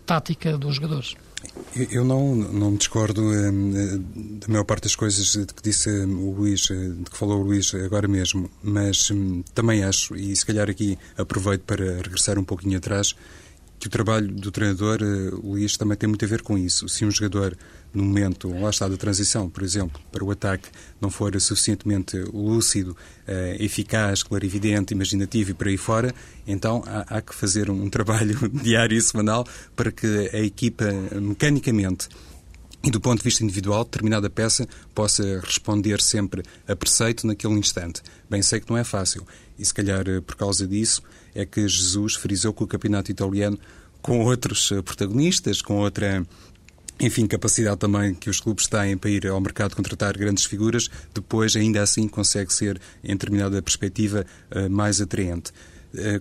tática 0.07 0.57
dos 0.57 0.77
jogadores. 0.77 1.17
Eu 1.77 2.05
não, 2.05 2.35
não 2.35 2.75
discordo 2.75 3.33
eh, 3.33 3.51
da 4.41 4.49
maior 4.49 4.65
parte 4.65 4.85
das 4.85 4.97
coisas 4.97 5.33
de 5.33 5.47
que 5.47 5.63
disse 5.63 5.91
o 5.91 6.31
Luís, 6.31 6.69
eh, 6.71 6.75
de 6.75 7.11
que 7.11 7.17
falou 7.17 7.41
o 7.41 7.45
Luís 7.45 7.75
agora 7.75 8.09
mesmo, 8.09 8.51
mas 8.63 9.11
hum, 9.11 9.43
também 9.55 9.85
acho, 9.85 10.17
e 10.17 10.35
se 10.35 10.45
calhar 10.45 10.71
aqui 10.71 10.99
aproveito 11.19 11.63
para 11.63 11.97
regressar 11.97 12.39
um 12.39 12.45
pouquinho 12.45 12.79
atrás, 12.79 13.15
que 13.79 13.89
o 13.89 13.91
trabalho 13.91 14.29
do 14.29 14.51
treinador, 14.51 14.99
eh, 15.03 15.31
Luís, 15.43 15.77
também 15.77 15.97
tem 15.97 16.09
muito 16.09 16.25
a 16.25 16.29
ver 16.29 16.43
com 16.43 16.57
isso. 16.57 16.89
Se 16.89 17.05
um 17.05 17.11
jogador, 17.11 17.57
no 17.95 18.05
momento, 18.05 18.53
lá 18.59 18.71
está, 18.71 18.89
da 18.89 18.97
transição, 18.97 19.49
por 19.49 19.63
exemplo, 19.63 20.01
para 20.11 20.25
o 20.25 20.31
ataque, 20.31 20.69
não 21.01 21.11
for 21.11 21.41
suficientemente 21.41 22.17
lúcido, 22.17 22.97
eh, 23.27 23.57
eficaz, 23.61 24.23
clarividente, 24.23 24.93
imaginativo 24.93 25.53
e 25.53 25.55
por 25.55 25.69
aí 25.69 25.77
fora, 25.77 26.13
então 26.47 26.83
há, 26.87 27.19
há 27.19 27.23
que 27.23 27.35
fazer 27.35 27.71
um 27.71 27.89
trabalho 27.91 28.37
diário 28.49 28.97
e 28.97 29.01
semanal 29.01 29.47
para 29.77 29.93
que 29.93 30.31
a 30.33 30.41
equipa, 30.41 30.85
mecanicamente, 31.21 32.09
e 32.85 32.91
do 32.91 33.01
ponto 33.01 33.19
de 33.19 33.25
vista 33.25 33.43
individual, 33.43 33.83
determinada 33.83 34.29
peça 34.29 34.69
possa 34.95 35.41
responder 35.41 36.03
sempre 36.03 36.43
a 36.69 36.77
preceito 36.77 37.27
naquele 37.27 37.55
instante. 37.55 38.03
Bem, 38.29 38.43
sei 38.43 38.61
que 38.61 38.69
não 38.69 38.77
é 38.77 38.85
fácil 38.85 39.27
e 39.59 39.65
se 39.65 39.73
calhar 39.73 40.07
eh, 40.07 40.21
por 40.21 40.37
causa 40.37 40.67
disso 40.67 41.03
é 41.35 41.47
que 41.47 41.67
Jesus 41.67 42.15
frisou 42.15 42.53
que 42.53 42.63
o 42.63 42.67
campeonato 42.67 43.11
italiano, 43.11 43.59
com 44.03 44.21
outros 44.21 44.71
eh, 44.71 44.83
protagonistas, 44.83 45.63
com 45.63 45.79
outra 45.79 46.27
enfim, 47.01 47.27
capacidade 47.27 47.79
também 47.79 48.15
que 48.15 48.31
os 48.31 48.41
clubes 48.41 48.67
têm 48.67 48.97
para 48.97 49.11
ir 49.11 49.27
ao 49.27 49.41
mercado 49.41 49.75
contratar 49.75 50.17
grandes 50.17 50.45
figuras, 50.45 50.89
depois 51.13 51.57
ainda 51.57 51.83
assim 51.83 52.07
consegue 52.09 52.53
ser, 52.53 52.81
em 53.03 53.13
determinada 53.13 53.61
perspectiva, 53.61 54.25
eh, 54.51 54.69
mais 54.69 55.01
atraente. 55.01 55.53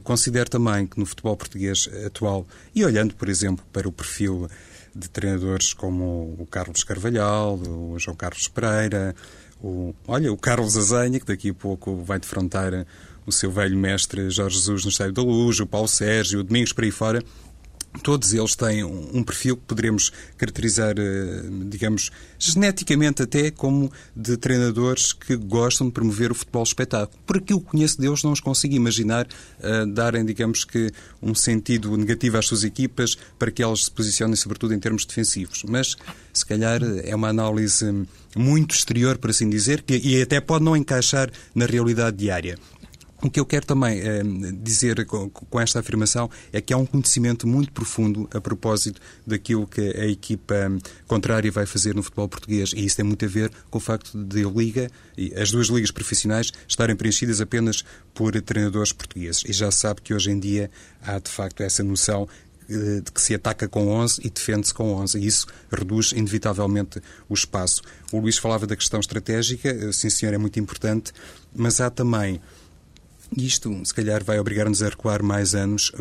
Considero 0.04 0.48
também 0.52 0.86
que 0.86 1.00
no 1.00 1.06
futebol 1.06 1.36
português 1.36 1.90
atual, 2.06 2.46
e 2.76 2.86
olhando, 2.86 3.16
por 3.16 3.28
exemplo, 3.28 3.66
para 3.74 3.88
o 3.88 3.92
perfil 3.92 4.48
de 4.96 5.10
treinadores 5.10 5.74
como 5.74 6.36
o 6.38 6.46
Carlos 6.46 6.84
Carvalhal, 6.84 7.56
o 7.58 7.98
João 7.98 8.16
Carlos 8.16 8.48
Pereira, 8.48 9.16
o, 9.62 9.96
olha, 10.08 10.32
o 10.32 10.38
Carlos 10.38 10.78
Azanha, 10.78 11.20
que 11.20 11.26
daqui 11.26 11.50
a 11.50 11.54
pouco 11.54 11.96
vai 12.04 12.20
defrontar 12.20 12.86
o 13.26 13.32
seu 13.32 13.50
velho 13.52 13.78
mestre 13.78 14.30
Jorge 14.30 14.58
Jesus 14.58 14.84
no 14.84 14.92
Estádio 14.92 15.14
da 15.14 15.22
Luz, 15.22 15.60
o 15.60 15.66
Paulo 15.66 15.88
Sérgio, 15.88 16.42
o 16.42 16.44
Domingos 16.44 16.74
por 16.74 16.84
aí 16.84 16.92
fora, 16.92 17.24
Todos 18.02 18.34
eles 18.34 18.56
têm 18.56 18.84
um 18.84 19.24
perfil 19.24 19.56
que 19.56 19.64
poderemos 19.64 20.12
caracterizar, 20.38 20.96
eh, 20.98 21.44
digamos, 21.68 22.12
geneticamente 22.40 23.22
até 23.22 23.52
como 23.52 23.92
de 24.16 24.36
treinadores 24.36 25.14
que 25.14 25.36
gostam 25.36 25.88
de 25.88 25.94
promover 25.94 26.32
o 26.32 26.36
futebol 26.36 26.64
espetáculo. 26.64 27.18
Por 27.26 27.38
aquilo 27.38 27.62
que 27.62 27.68
conheço 27.68 28.02
deles, 28.02 28.24
não 28.24 28.32
os 28.32 28.40
consigo 28.40 28.74
imaginar 28.74 29.26
uh, 29.26 29.86
darem, 29.86 30.26
digamos 30.26 30.66
que, 30.66 30.92
um 31.22 31.36
sentido 31.36 31.96
negativo 31.96 32.38
às 32.38 32.48
suas 32.48 32.64
equipas 32.64 33.16
para 33.38 33.52
que 33.52 33.62
elas 33.62 33.86
se 33.86 33.92
posicionem, 33.92 34.36
sobretudo 34.36 34.74
em 34.74 34.80
termos 34.80 35.06
defensivos. 35.06 35.64
Mas, 35.68 35.96
se 36.34 36.46
calhar, 36.46 36.82
é 37.04 37.16
uma 37.16 37.30
análise 37.30 37.86
muito 38.36 38.76
exterior, 38.76 39.18
por 39.18 39.30
assim 39.30 39.50
dizer, 39.50 39.84
que, 39.84 39.96
e 39.96 40.22
até 40.22 40.42
pode 40.42 40.66
não 40.66 40.76
encaixar 40.76 41.32
na 41.54 41.66
realidade 41.66 42.18
diária. 42.18 42.58
O 43.24 43.32
que 43.32 43.40
eu 43.40 43.46
quero 43.46 43.66
também 43.66 44.02
eh, 44.02 44.22
dizer 44.62 45.06
com, 45.06 45.30
com, 45.30 45.60
esta 45.60 45.80
afirmação 45.80 46.30
é 46.52 46.60
que 46.60 46.74
há 46.74 46.78
um 46.78 46.86
conhecimento 46.86 47.48
muito 47.48 47.72
profundo 47.72 48.30
a 48.34 48.42
propósito 48.42 49.00
daquilo 49.26 49.66
que 49.66 49.80
a 49.80 50.06
equipa 50.06 50.54
eh, 50.54 50.70
contrária 51.08 51.50
vai 51.50 51.66
fazer 51.66 51.96
no 51.96 52.04
futebol 52.04 52.28
português. 52.28 52.72
E 52.76 52.84
isso 52.84 52.98
tem 52.98 53.06
muito 53.06 53.24
a 53.24 53.28
ver 53.30 53.50
com 53.70 53.78
o 53.78 53.82
facto 53.82 54.22
de 54.22 54.44
a 54.44 54.50
Liga, 54.50 54.92
e 55.18 55.34
as 55.36 55.52
duas 55.52 55.68
ligas 55.68 55.90
profissionais, 55.90 56.52
estarem 56.68 56.98
preenchidas 56.98 57.40
apenas 57.40 57.86
por 58.14 58.40
treinadores 58.42 58.92
portugueses. 58.92 59.44
E 59.48 59.54
já 59.54 59.72
se 59.72 59.80
sabe 59.80 60.02
que 60.02 60.14
hoje 60.14 60.30
em 60.30 60.38
dia 60.38 60.70
há 61.02 61.18
de 61.18 61.32
facto 61.32 61.64
essa 61.64 61.82
noção 61.82 62.28
eh, 62.70 63.02
de 63.02 63.10
que 63.10 63.22
se 63.22 63.34
ataca 63.36 63.70
com 63.70 63.88
11 63.88 64.20
e 64.22 64.30
defende-se 64.30 64.74
com 64.74 64.94
11. 64.96 65.18
E 65.18 65.26
isso 65.26 65.48
reduz 65.72 66.12
inevitavelmente 66.12 67.02
o 67.30 67.34
espaço. 67.34 67.82
O 68.12 68.20
Luís 68.20 68.38
falava 68.38 68.68
da 68.68 68.76
questão 68.76 69.00
estratégica, 69.00 69.70
eh, 69.70 69.94
sim 69.94 70.10
senhor, 70.10 70.34
é 70.34 70.38
muito 70.38 70.60
importante, 70.60 71.14
mas 71.56 71.80
há 71.80 71.90
também 71.90 72.42
isto, 73.38 73.74
se 73.84 73.94
calhar, 73.94 74.24
vai 74.24 74.40
obrigar-nos 74.40 74.82
a 74.82 74.90
recuar 74.90 75.24
mais 75.24 75.56
anos, 75.56 75.92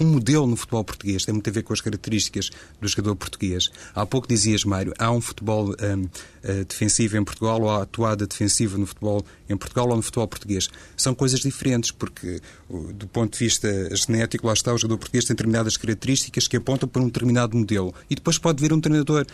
um 0.00 0.06
modelo 0.06 0.46
no 0.46 0.56
futebol 0.56 0.84
português, 0.84 1.24
tem 1.24 1.32
muito 1.32 1.48
a 1.48 1.52
ver 1.52 1.62
com 1.62 1.72
as 1.72 1.80
características 1.80 2.50
do 2.80 2.88
jogador 2.88 3.16
português. 3.16 3.70
Há 3.94 4.04
pouco 4.04 4.26
dizias, 4.26 4.64
Mário, 4.64 4.92
há 4.98 5.10
um 5.10 5.20
futebol 5.20 5.70
um, 5.70 6.02
uh, 6.04 6.64
defensivo 6.68 7.16
em 7.16 7.24
Portugal 7.24 7.60
ou 7.60 7.70
há 7.70 7.82
atuada 7.82 8.26
defensiva 8.26 8.76
no 8.76 8.86
futebol 8.86 9.24
em 9.48 9.56
Portugal 9.56 9.88
ou 9.88 9.96
no 9.96 10.02
futebol 10.02 10.26
português. 10.26 10.68
São 10.96 11.14
coisas 11.14 11.40
diferentes, 11.40 11.90
porque 11.90 12.40
do 12.94 13.06
ponto 13.06 13.32
de 13.32 13.44
vista 13.44 13.68
genético, 13.94 14.46
lá 14.46 14.52
está, 14.52 14.72
o 14.72 14.78
jogador 14.78 14.98
português 14.98 15.24
tem 15.24 15.34
determinadas 15.34 15.76
características 15.76 16.48
que 16.48 16.56
apontam 16.56 16.88
para 16.88 17.02
um 17.02 17.06
determinado 17.06 17.56
modelo. 17.56 17.94
E 18.08 18.14
depois 18.14 18.38
pode 18.38 18.60
vir 18.60 18.72
um 18.72 18.80
treinador 18.80 19.26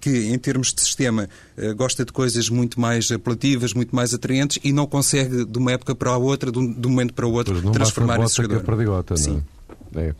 que, 0.00 0.10
em 0.10 0.38
termos 0.38 0.72
de 0.72 0.80
sistema, 0.80 1.28
uh, 1.58 1.74
gosta 1.74 2.04
de 2.04 2.12
coisas 2.12 2.48
muito 2.48 2.80
mais 2.80 3.10
apelativas, 3.10 3.74
muito 3.74 3.94
mais 3.94 4.14
atraentes 4.14 4.58
e 4.62 4.72
não 4.72 4.86
consegue, 4.86 5.44
de 5.44 5.58
uma 5.58 5.72
época 5.72 5.94
para 5.94 6.10
a 6.10 6.16
outra, 6.16 6.50
de 6.50 6.58
um, 6.58 6.74
momento 6.88 7.14
para 7.14 7.26
o 7.26 7.32
outro, 7.32 7.60
transformar 7.72 8.20
esse 8.22 8.36
jogador. 8.36 8.56
É 8.56 8.64
perdigota, 8.64 9.16
Sim. 9.16 9.34
Não 9.34 9.54
é? 10.02 10.14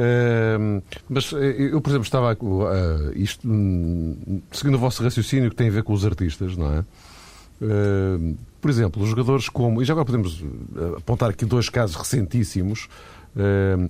Uh, 0.00 0.82
mas 1.10 1.30
eu, 1.32 1.78
por 1.82 1.90
exemplo, 1.90 2.06
estava 2.06 2.32
uh, 2.32 3.12
isto, 3.14 3.46
hum, 3.46 4.40
seguindo 4.50 4.76
o 4.76 4.78
vosso 4.78 5.02
raciocínio 5.02 5.50
que 5.50 5.56
tem 5.56 5.68
a 5.68 5.70
ver 5.70 5.82
com 5.82 5.92
os 5.92 6.06
artistas, 6.06 6.56
não 6.56 6.72
é? 6.72 6.84
Uh, 7.60 8.36
por 8.62 8.70
exemplo, 8.70 9.02
os 9.02 9.10
jogadores 9.10 9.50
como. 9.50 9.82
E 9.82 9.84
já 9.84 9.92
agora 9.92 10.06
podemos 10.06 10.42
eh, 10.42 10.98
apontar 10.98 11.30
aqui 11.30 11.46
dois 11.46 11.70
casos 11.70 11.96
recentíssimos, 11.96 12.88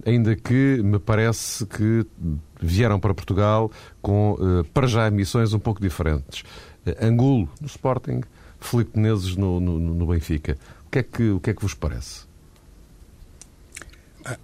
ainda 0.06 0.36
que 0.36 0.80
me 0.80 1.00
parece 1.00 1.66
que 1.66 2.06
vieram 2.60 3.00
para 3.00 3.12
Portugal 3.12 3.68
com, 4.00 4.36
para 4.72 4.86
já, 4.86 5.10
missões 5.10 5.52
um 5.52 5.58
pouco 5.58 5.80
diferentes. 5.80 6.44
Angulo 7.02 7.48
no 7.60 7.66
Sporting, 7.66 8.20
Filipe 8.60 8.96
Menezes 8.96 9.34
no, 9.34 9.58
no, 9.58 9.80
no 9.80 10.06
Benfica. 10.06 10.56
O 10.86 10.90
que, 10.90 10.98
é 11.00 11.02
que, 11.02 11.30
o 11.30 11.40
que 11.40 11.50
é 11.50 11.54
que 11.54 11.62
vos 11.62 11.74
parece? 11.74 12.29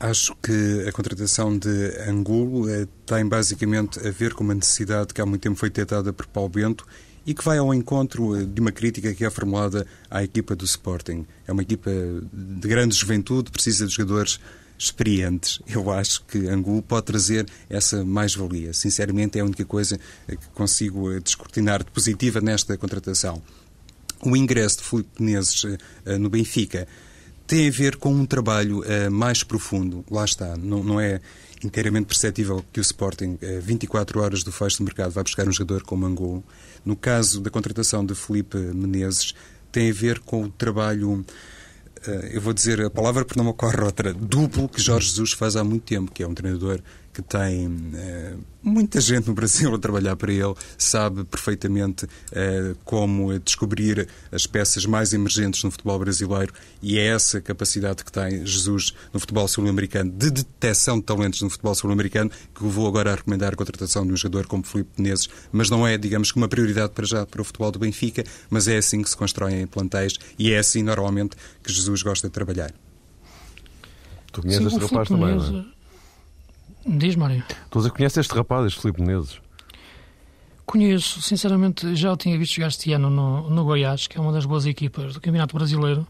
Acho 0.00 0.34
que 0.36 0.86
a 0.88 0.92
contratação 0.92 1.58
de 1.58 1.68
Angulo 2.08 2.68
eh, 2.68 2.86
tem 3.04 3.26
basicamente 3.26 3.98
a 4.06 4.10
ver 4.10 4.32
com 4.32 4.42
uma 4.42 4.54
necessidade 4.54 5.12
que 5.12 5.20
há 5.20 5.26
muito 5.26 5.42
tempo 5.42 5.56
foi 5.56 5.70
tentada 5.70 6.12
por 6.12 6.26
Paulo 6.26 6.48
Bento 6.48 6.86
e 7.26 7.34
que 7.34 7.44
vai 7.44 7.58
ao 7.58 7.74
encontro 7.74 8.36
eh, 8.36 8.44
de 8.44 8.60
uma 8.60 8.72
crítica 8.72 9.12
que 9.12 9.24
é 9.24 9.30
formulada 9.30 9.86
à 10.10 10.24
equipa 10.24 10.56
do 10.56 10.64
Sporting. 10.64 11.26
É 11.46 11.52
uma 11.52 11.62
equipa 11.62 11.90
de 12.32 12.68
grande 12.68 12.96
juventude, 12.96 13.50
precisa 13.50 13.86
de 13.86 13.92
jogadores 13.92 14.40
experientes. 14.78 15.60
Eu 15.66 15.90
acho 15.90 16.24
que 16.24 16.48
Angulo 16.48 16.82
pode 16.82 17.06
trazer 17.06 17.46
essa 17.68 18.02
mais-valia. 18.02 18.72
Sinceramente, 18.72 19.38
é 19.38 19.42
a 19.42 19.44
única 19.44 19.64
coisa 19.64 19.98
eh, 20.26 20.36
que 20.36 20.48
consigo 20.54 21.20
descortinar 21.20 21.84
de 21.84 21.90
positiva 21.90 22.40
nesta 22.40 22.78
contratação. 22.78 23.42
O 24.22 24.34
ingresso 24.34 24.78
de 24.78 24.84
Filipe 24.84 25.22
Menezes 25.22 25.64
no 26.18 26.30
Benfica 26.30 26.88
tem 27.46 27.68
a 27.68 27.70
ver 27.70 27.96
com 27.96 28.12
um 28.12 28.26
trabalho 28.26 28.80
uh, 28.80 29.10
mais 29.10 29.42
profundo. 29.44 30.04
Lá 30.10 30.24
está, 30.24 30.56
não, 30.56 30.82
não, 30.82 31.00
é 31.00 31.20
inteiramente 31.64 32.06
perceptível 32.06 32.64
que 32.72 32.80
o 32.80 32.82
Sporting, 32.82 33.34
uh, 33.34 33.38
eh, 33.40 33.60
24 33.60 34.20
horas 34.20 34.42
do 34.42 34.50
fecho 34.50 34.78
do 34.78 34.84
mercado, 34.84 35.12
vai 35.12 35.22
buscar 35.22 35.46
um 35.46 35.52
jogador 35.52 35.82
como 35.82 36.06
Angol. 36.06 36.42
No 36.84 36.96
caso 36.96 37.40
da 37.40 37.50
contratação 37.50 38.04
de 38.04 38.14
Felipe 38.14 38.58
Menezes, 38.58 39.34
tem 39.70 39.90
a 39.90 39.94
ver 39.94 40.18
com 40.20 40.44
o 40.44 40.48
trabalho, 40.48 41.24
uh, 42.06 42.10
eu 42.32 42.40
vou 42.40 42.52
dizer 42.52 42.80
a 42.80 42.90
palavra 42.90 43.24
porque 43.24 43.38
não 43.38 43.44
me 43.44 43.50
ocorre 43.50 43.80
outra, 43.80 44.12
duplo 44.12 44.68
que 44.68 44.80
Jorge 44.80 45.08
Jesus 45.08 45.32
faz 45.32 45.54
há 45.56 45.62
muito 45.62 45.84
tempo, 45.84 46.10
que 46.10 46.22
é 46.22 46.28
um 46.28 46.34
treinador 46.34 46.80
que 47.16 47.22
tem 47.22 47.66
uh, 47.66 48.38
muita 48.62 49.00
gente 49.00 49.26
no 49.26 49.32
Brasil 49.32 49.74
a 49.74 49.78
trabalhar 49.78 50.14
para 50.16 50.30
ele, 50.30 50.54
sabe 50.76 51.24
perfeitamente 51.24 52.04
uh, 52.04 52.76
como 52.84 53.38
descobrir 53.38 54.06
as 54.30 54.46
peças 54.46 54.84
mais 54.84 55.14
emergentes 55.14 55.64
no 55.64 55.70
futebol 55.70 55.98
brasileiro 55.98 56.52
e 56.82 56.98
é 56.98 57.06
essa 57.06 57.40
capacidade 57.40 58.04
que 58.04 58.12
tem 58.12 58.44
Jesus 58.44 58.92
no 59.14 59.18
futebol 59.18 59.48
sul-americano, 59.48 60.12
de 60.12 60.30
detecção 60.30 60.98
de 60.98 61.04
talentos 61.04 61.40
no 61.40 61.48
futebol 61.48 61.74
sul-americano, 61.74 62.30
que 62.54 62.62
eu 62.62 62.68
vou 62.68 62.86
agora 62.86 63.14
recomendar 63.14 63.54
a 63.54 63.56
contratação 63.56 64.06
de 64.06 64.12
um 64.12 64.16
jogador 64.16 64.46
como 64.46 64.62
Filipe 64.62 64.90
Menezes, 64.98 65.30
mas 65.50 65.70
não 65.70 65.86
é, 65.86 65.96
digamos 65.96 66.30
que, 66.30 66.36
uma 66.36 66.48
prioridade 66.48 66.92
para 66.92 67.06
já 67.06 67.24
para 67.24 67.40
o 67.40 67.44
futebol 67.44 67.72
do 67.72 67.78
Benfica, 67.78 68.24
mas 68.50 68.68
é 68.68 68.76
assim 68.76 69.00
que 69.00 69.08
se 69.08 69.16
constroem 69.16 69.66
plantéis 69.66 70.18
e 70.38 70.52
é 70.52 70.58
assim, 70.58 70.82
normalmente, 70.82 71.34
que 71.62 71.72
Jesus 71.72 72.02
gosta 72.02 72.28
de 72.28 72.34
trabalhar. 72.34 72.74
Tu 74.32 74.42
conheces 74.42 74.68
Sim, 74.68 74.76
este 74.76 74.80
rapaz 74.80 75.08
também, 75.08 75.34
não 75.34 75.60
é? 75.60 75.75
Diz, 76.86 77.16
Mário. 77.16 77.42
Tu 77.68 77.78
a 77.80 77.90
conheces 77.90 78.18
este 78.18 78.34
rapaz, 78.34 78.64
este 78.64 78.80
Filipe 78.80 79.00
Menezes? 79.02 79.40
Conheço, 80.64 81.20
sinceramente, 81.20 81.96
já 81.96 82.12
o 82.12 82.16
tinha 82.16 82.38
visto 82.38 82.54
jogar 82.54 82.68
este 82.68 82.92
ano 82.92 83.10
no, 83.10 83.50
no 83.50 83.64
Goiás, 83.64 84.06
que 84.06 84.16
é 84.16 84.20
uma 84.20 84.32
das 84.32 84.46
boas 84.46 84.66
equipas 84.66 85.14
do 85.14 85.20
Campeonato 85.20 85.56
Brasileiro, 85.56 86.06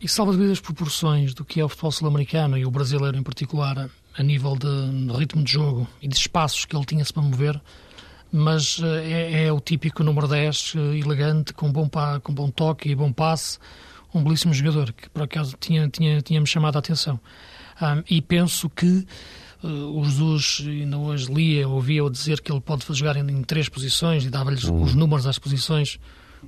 e 0.00 0.06
salva 0.06 0.32
devido 0.32 0.52
as 0.52 0.60
proporções 0.60 1.32
do 1.32 1.44
que 1.44 1.60
é 1.60 1.64
o 1.64 1.68
futebol 1.68 1.90
sul-americano 1.90 2.56
e 2.58 2.66
o 2.66 2.70
brasileiro 2.70 3.16
em 3.16 3.22
particular, 3.22 3.88
a 4.16 4.22
nível 4.22 4.56
de, 4.56 5.06
de, 5.06 5.12
ritmo 5.12 5.42
de 5.42 5.52
jogo 5.52 5.88
e 6.02 6.08
de 6.08 6.16
espaços 6.16 6.64
que 6.64 6.76
ele 6.76 6.84
tinha-se 6.84 7.12
para 7.12 7.22
mover, 7.22 7.60
mas 8.30 8.80
eh, 8.82 9.10
é, 9.10 9.46
é, 9.46 9.52
o 9.52 9.60
típico 9.60 10.04
número 10.04 10.28
10, 10.28 10.74
eh, 10.76 10.98
elegante, 10.98 11.54
com 11.54 11.72
bom, 11.72 11.88
pa, 11.88 12.20
com 12.20 12.32
bom 12.32 12.50
toque 12.50 12.90
e 12.90 12.94
bom 12.94 13.12
passe, 13.12 13.58
um 14.14 14.22
belíssimo 14.22 14.52
jogador, 14.52 14.92
que 14.92 15.08
por 15.08 15.22
acaso 15.22 15.56
tinha, 15.58 15.88
tinha, 15.88 16.20
tinha-me 16.20 16.46
chamado 16.46 16.76
a 16.76 16.78
atenção. 16.78 17.18
Um, 17.80 18.02
e 18.10 18.20
penso 18.20 18.68
que 18.68 19.06
o 19.62 20.04
Jesus 20.04 20.62
ainda 20.66 20.96
hoje 20.96 21.32
lia, 21.32 21.68
ouvia-o 21.68 22.08
dizer 22.08 22.40
que 22.40 22.52
ele 22.52 22.60
pode 22.60 22.84
jogar 22.94 23.16
em, 23.16 23.28
em 23.30 23.42
três 23.42 23.68
posições 23.68 24.24
e 24.24 24.30
dava-lhes 24.30 24.64
uhum. 24.64 24.82
os 24.82 24.94
números 24.94 25.26
às 25.26 25.38
posições, 25.38 25.98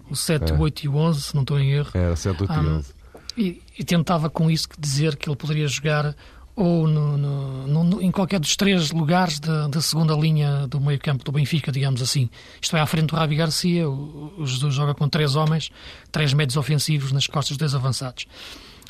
o 0.09 0.15
7, 0.15 0.53
é. 0.53 0.57
8 0.57 0.85
e 0.85 0.89
o 0.89 0.97
11, 0.97 1.23
se 1.23 1.35
não 1.35 1.43
estou 1.43 1.59
em 1.59 1.73
erro. 1.73 1.91
Era 1.95 2.15
7, 2.15 2.43
8 2.43 2.53
um, 2.53 2.63
e 2.63 2.67
11. 2.69 2.95
E, 3.37 3.63
e, 3.79 3.85
tentava 3.85 4.31
com 4.31 4.51
isso 4.51 4.69
dizer 4.79 5.17
que 5.17 5.29
ele 5.29 5.37
poderia 5.37 5.67
jogar 5.67 6.15
ou 6.55 6.87
no, 6.87 7.17
no, 7.17 7.85
no, 7.85 8.03
em 8.03 8.11
qualquer 8.11 8.39
dos 8.39 8.55
três 8.55 8.91
lugares 8.91 9.41
da, 9.41 9.67
da 9.67 9.81
segunda 9.81 10.15
linha 10.15 10.67
do 10.67 10.81
meio 10.81 10.99
campo 10.99 11.25
do 11.25 11.33
Benfica, 11.33 11.73
digamos 11.73 12.03
assim. 12.03 12.29
Isto 12.61 12.77
é, 12.77 12.81
à 12.81 12.87
frente 12.87 13.07
do 13.07 13.17
Ravi 13.17 13.37
Garcia, 13.37 13.89
o, 13.89 14.35
o 14.39 14.47
Jesus 14.47 14.75
joga 14.75 14.95
com 14.95 15.09
três 15.09 15.37
homens, 15.37 15.71
três 16.13 16.35
médios 16.35 16.57
ofensivos 16.57 17.13
nas 17.13 17.27
costas 17.27 17.57
dos 17.57 17.59
dois 17.59 17.75
avançados. 17.75 18.27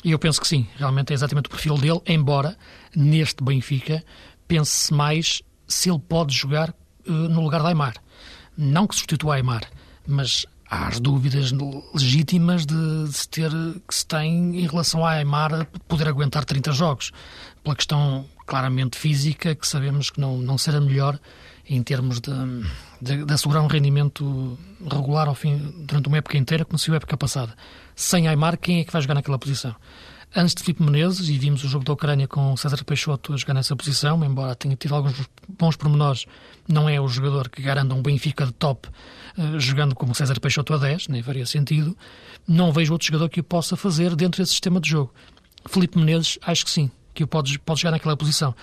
E 0.03 0.11
eu 0.11 0.19
penso 0.19 0.41
que 0.41 0.47
sim, 0.47 0.67
realmente 0.77 1.11
é 1.11 1.13
exatamente 1.13 1.45
o 1.45 1.49
perfil 1.49 1.77
dele, 1.77 2.01
embora 2.07 2.57
neste 2.95 3.43
Benfica 3.43 4.03
pense-se 4.47 4.93
mais 4.93 5.41
se 5.67 5.89
ele 5.89 5.99
pode 5.99 6.33
jogar 6.35 6.73
uh, 7.07 7.11
no 7.11 7.41
lugar 7.41 7.61
de 7.61 7.67
Aymar. 7.67 7.95
Não 8.57 8.87
que 8.87 8.95
substitua 8.95 9.35
Aymar, 9.35 9.63
mas 10.07 10.45
há 10.69 10.87
as 10.87 10.99
dúvidas 10.99 11.51
legítimas 11.93 12.65
de, 12.65 13.03
de 13.05 13.13
se 13.13 13.29
ter, 13.29 13.51
que 13.87 13.93
se 13.93 14.05
tem 14.05 14.59
em 14.59 14.67
relação 14.67 15.05
a 15.05 15.11
Aymar 15.11 15.67
poder 15.87 16.07
aguentar 16.07 16.45
30 16.45 16.71
jogos, 16.71 17.11
pela 17.63 17.75
questão 17.75 18.25
claramente 18.45 18.97
física, 18.97 19.53
que 19.55 19.67
sabemos 19.67 20.09
que 20.09 20.19
não, 20.19 20.37
não 20.37 20.57
será 20.57 20.81
melhor 20.81 21.19
em 21.69 21.81
termos 21.83 22.19
de, 22.19 22.31
de, 23.01 23.25
de, 23.25 23.33
assegurar 23.33 23.63
um 23.63 23.67
rendimento 23.67 24.57
regular 24.89 25.27
ao 25.27 25.35
fim, 25.35 25.57
durante 25.79 26.07
uma 26.07 26.17
época 26.17 26.37
inteira, 26.37 26.63
como 26.63 26.77
se 26.77 26.91
a 26.91 26.95
época 26.95 27.17
passada. 27.17 27.53
Sem 27.95 28.27
Aymar, 28.27 28.57
quem 28.57 28.79
é 28.79 28.83
que 28.83 28.91
vai 28.91 29.01
jogar 29.01 29.15
naquela 29.15 29.39
posição? 29.39 29.75
Antes 30.33 30.55
de 30.55 30.63
Filipe 30.63 30.81
Menezes, 30.81 31.27
e 31.27 31.37
vimos 31.37 31.61
o 31.63 31.67
jogo 31.67 31.83
da 31.83 31.91
Ucrânia 31.91 32.25
com 32.25 32.55
César 32.55 32.81
Peixoto 32.85 33.33
a 33.33 33.37
jogar 33.37 33.53
nessa 33.53 33.75
posição, 33.75 34.23
embora 34.23 34.55
tenha 34.55 34.77
tido 34.77 34.95
alguns 34.95 35.13
bons 35.49 35.75
pormenores, 35.75 36.25
não 36.69 36.87
é 36.87 37.01
o 37.01 37.07
jogador 37.07 37.49
que 37.49 37.61
garanta 37.61 37.93
um 37.93 38.01
Benfica 38.01 38.45
de 38.45 38.53
top 38.53 38.87
uh, 38.87 39.59
jogando 39.59 39.93
como 39.93 40.15
César 40.15 40.39
Peixoto 40.39 40.73
a 40.73 40.77
10, 40.77 41.09
nem 41.09 41.21
faria 41.21 41.45
sentido. 41.45 41.97
Não 42.47 42.71
vejo 42.71 42.93
outro 42.93 43.07
jogador 43.07 43.27
que 43.27 43.41
o 43.41 43.43
possa 43.43 43.75
fazer 43.75 44.15
dentro 44.15 44.41
desse 44.41 44.51
sistema 44.51 44.79
de 44.79 44.89
jogo. 44.89 45.13
Filipe 45.67 45.97
Menezes, 45.97 46.39
acho 46.43 46.63
que 46.63 46.71
sim, 46.71 46.89
que 47.13 47.25
o 47.25 47.27
pode, 47.27 47.59
pode 47.59 47.81
jogar 47.81 47.91
naquela 47.91 48.15
posição 48.15 48.55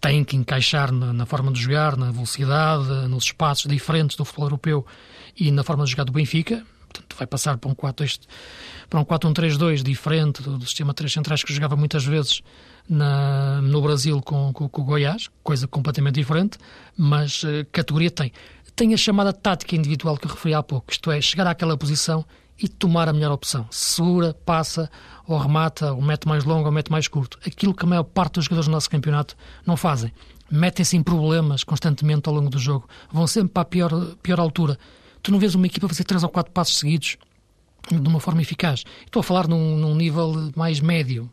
tem 0.00 0.24
que 0.24 0.36
encaixar 0.36 0.90
na, 0.90 1.12
na, 1.12 1.26
forma 1.26 1.52
de 1.52 1.60
jogar, 1.60 1.96
na 1.96 2.10
velocidade, 2.10 2.88
nos 3.08 3.24
espaços 3.24 3.70
diferentes 3.70 4.16
do 4.16 4.24
futebol 4.24 4.46
europeu 4.46 4.86
e 5.36 5.50
na 5.50 5.62
forma 5.62 5.84
de 5.84 5.90
jogar 5.90 6.04
do 6.04 6.12
Benfica. 6.12 6.64
Portanto, 6.88 7.16
vai 7.16 7.26
passar 7.26 7.56
para 7.58 7.70
um 7.70 7.74
4-1-3-2 7.74 8.20
para 8.88 8.98
um 8.98 9.04
4-1-3-2 9.04 9.82
diferente 9.82 10.42
do, 10.42 10.58
do, 10.58 10.64
sistema 10.64 10.92
3 10.92 11.12
centrais 11.12 11.44
que 11.44 11.52
jogava 11.52 11.76
muitas 11.76 12.04
vezes 12.04 12.42
na, 12.88 13.62
no 13.62 13.80
Brasil 13.80 14.20
com, 14.20 14.52
com, 14.52 14.68
com, 14.68 14.82
o 14.82 14.84
Goiás, 14.84 15.28
coisa 15.44 15.68
completamente 15.68 16.16
diferente, 16.16 16.58
mas 16.96 17.44
uh, 17.44 17.64
categoria 17.70 18.10
tem. 18.10 18.32
Tem 18.74 18.92
a 18.94 18.96
chamada 18.96 19.32
tática 19.32 19.76
individual 19.76 20.16
que 20.16 20.26
eu 20.26 20.30
referi 20.30 20.54
há 20.54 20.62
pouco, 20.62 20.90
isto 20.90 21.10
é, 21.10 21.20
chegar 21.20 21.46
àquela 21.46 21.76
posição 21.76 22.24
e 22.62 22.68
tomar 22.68 23.08
a 23.08 23.12
melhor 23.12 23.32
opção. 23.32 23.66
Segura, 23.70 24.34
passa, 24.44 24.90
ou 25.26 25.38
remata, 25.38 25.92
ou 25.92 26.02
mete 26.02 26.28
mais 26.28 26.44
longo, 26.44 26.66
ou 26.66 26.72
mete 26.72 26.90
mais 26.90 27.08
curto. 27.08 27.38
Aquilo 27.46 27.74
que 27.74 27.84
a 27.84 27.88
maior 27.88 28.04
parte 28.04 28.34
dos 28.34 28.44
jogadores 28.44 28.68
do 28.68 28.72
nosso 28.72 28.90
campeonato 28.90 29.36
não 29.66 29.76
fazem. 29.76 30.12
Metem-se 30.50 30.96
em 30.96 31.02
problemas 31.02 31.64
constantemente 31.64 32.28
ao 32.28 32.34
longo 32.34 32.50
do 32.50 32.58
jogo. 32.58 32.88
Vão 33.10 33.26
sempre 33.26 33.52
para 33.52 33.62
a 33.62 33.64
pior, 33.64 33.90
pior 34.22 34.40
altura. 34.40 34.78
Tu 35.22 35.30
não 35.30 35.38
vês 35.38 35.54
uma 35.54 35.66
equipa 35.66 35.88
fazer 35.88 36.04
três 36.04 36.22
ou 36.22 36.28
quatro 36.28 36.52
passos 36.52 36.78
seguidos 36.78 37.16
de 37.88 38.08
uma 38.08 38.20
forma 38.20 38.42
eficaz. 38.42 38.84
Estou 39.04 39.20
a 39.20 39.22
falar 39.22 39.48
num, 39.48 39.76
num 39.76 39.94
nível 39.94 40.50
mais 40.54 40.80
médio. 40.80 41.30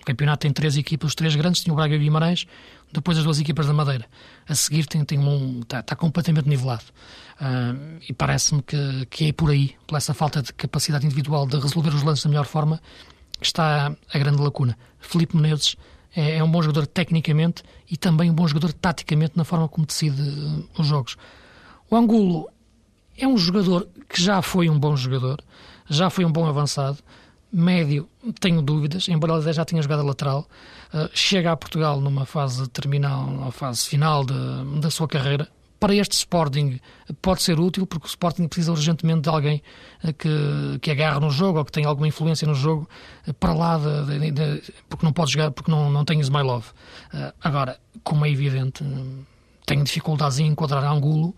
O 0.00 0.04
campeonato 0.04 0.40
tem 0.40 0.52
três 0.52 0.76
equipas, 0.76 1.08
os 1.08 1.14
três 1.14 1.36
grandes, 1.36 1.62
tinha 1.62 1.72
o 1.72 1.76
Braga 1.76 1.94
e 1.94 1.98
o 1.98 2.00
Guimarães, 2.00 2.46
depois 2.92 3.18
as 3.18 3.24
duas 3.24 3.38
equipas 3.38 3.66
da 3.66 3.72
Madeira. 3.72 4.06
A 4.48 4.54
seguir 4.54 4.86
tem, 4.86 5.04
tem 5.04 5.18
um, 5.18 5.60
está, 5.60 5.80
está 5.80 5.94
completamente 5.94 6.48
nivelado. 6.48 6.84
Uh, 7.40 8.00
e 8.08 8.12
parece-me 8.12 8.62
que, 8.62 9.06
que 9.10 9.28
é 9.28 9.32
por 9.32 9.50
aí, 9.50 9.74
por 9.86 9.96
essa 9.96 10.14
falta 10.14 10.42
de 10.42 10.52
capacidade 10.54 11.04
individual 11.04 11.46
de 11.46 11.58
resolver 11.58 11.90
os 11.90 12.02
lances 12.02 12.24
da 12.24 12.30
melhor 12.30 12.46
forma, 12.46 12.80
que 13.38 13.46
está 13.46 13.94
a 14.12 14.18
grande 14.18 14.40
lacuna. 14.42 14.76
Felipe 14.98 15.36
Menezes 15.36 15.76
É, 16.14 16.38
é 16.38 16.42
um 16.44 16.50
bom 16.50 16.60
jogador 16.60 16.86
tecnicamente 16.88 17.62
e 17.88 17.96
também 17.96 18.28
um 18.30 18.34
bom 18.34 18.46
jogador 18.48 18.72
taticamente 18.72 19.34
na 19.36 19.44
forma 19.44 19.68
como 19.68 19.86
decide 19.86 20.20
os 20.76 20.86
jogos. 20.86 21.16
O 21.88 21.96
Angulo 21.96 22.48
é 23.16 23.28
um 23.28 23.38
jogador 23.38 23.88
que 24.08 24.20
já 24.20 24.42
foi 24.42 24.68
um 24.68 24.76
bom 24.76 24.96
jogador, 24.96 25.38
já 25.88 26.10
foi 26.10 26.24
um 26.24 26.32
bom 26.32 26.46
avançado, 26.46 26.98
médio, 27.52 28.08
tenho 28.38 28.62
dúvidas, 28.62 29.08
embora 29.08 29.34
ele 29.34 29.52
já 29.52 29.64
tenha 29.64 29.82
jogado 29.82 30.00
a 30.00 30.04
lateral, 30.04 30.48
uh, 30.94 31.08
chega 31.12 31.52
a 31.52 31.56
Portugal 31.56 32.00
numa 32.00 32.24
fase 32.24 32.68
terminal, 32.68 33.26
numa 33.26 33.50
fase 33.50 33.88
final 33.88 34.24
de, 34.24 34.34
da 34.80 34.90
sua 34.90 35.08
carreira. 35.08 35.48
Para 35.78 35.94
este 35.94 36.12
Sporting 36.12 36.78
pode 37.22 37.42
ser 37.42 37.58
útil, 37.58 37.86
porque 37.86 38.06
o 38.06 38.08
Sporting 38.08 38.46
precisa 38.46 38.70
urgentemente 38.70 39.22
de 39.22 39.28
alguém 39.30 39.62
uh, 40.04 40.12
que, 40.12 40.78
que 40.80 40.90
agarre 40.90 41.20
no 41.20 41.30
jogo 41.30 41.58
ou 41.58 41.64
que 41.64 41.72
tenha 41.72 41.88
alguma 41.88 42.06
influência 42.06 42.46
no 42.46 42.54
jogo 42.54 42.88
uh, 43.26 43.34
para 43.34 43.52
lá, 43.52 43.78
de, 43.78 44.18
de, 44.18 44.30
de, 44.30 44.72
porque 44.88 45.04
não 45.04 45.12
pode 45.12 45.32
jogar, 45.32 45.50
porque 45.50 45.70
não, 45.70 45.90
não 45.90 46.04
tem 46.04 46.20
Ismailov. 46.20 46.66
agora, 47.42 47.78
como 48.04 48.24
é 48.24 48.30
evidente, 48.30 48.84
tenho 49.66 49.82
dificuldades 49.82 50.38
em 50.38 50.46
enquadrar 50.46 50.84
Angulo 50.84 51.34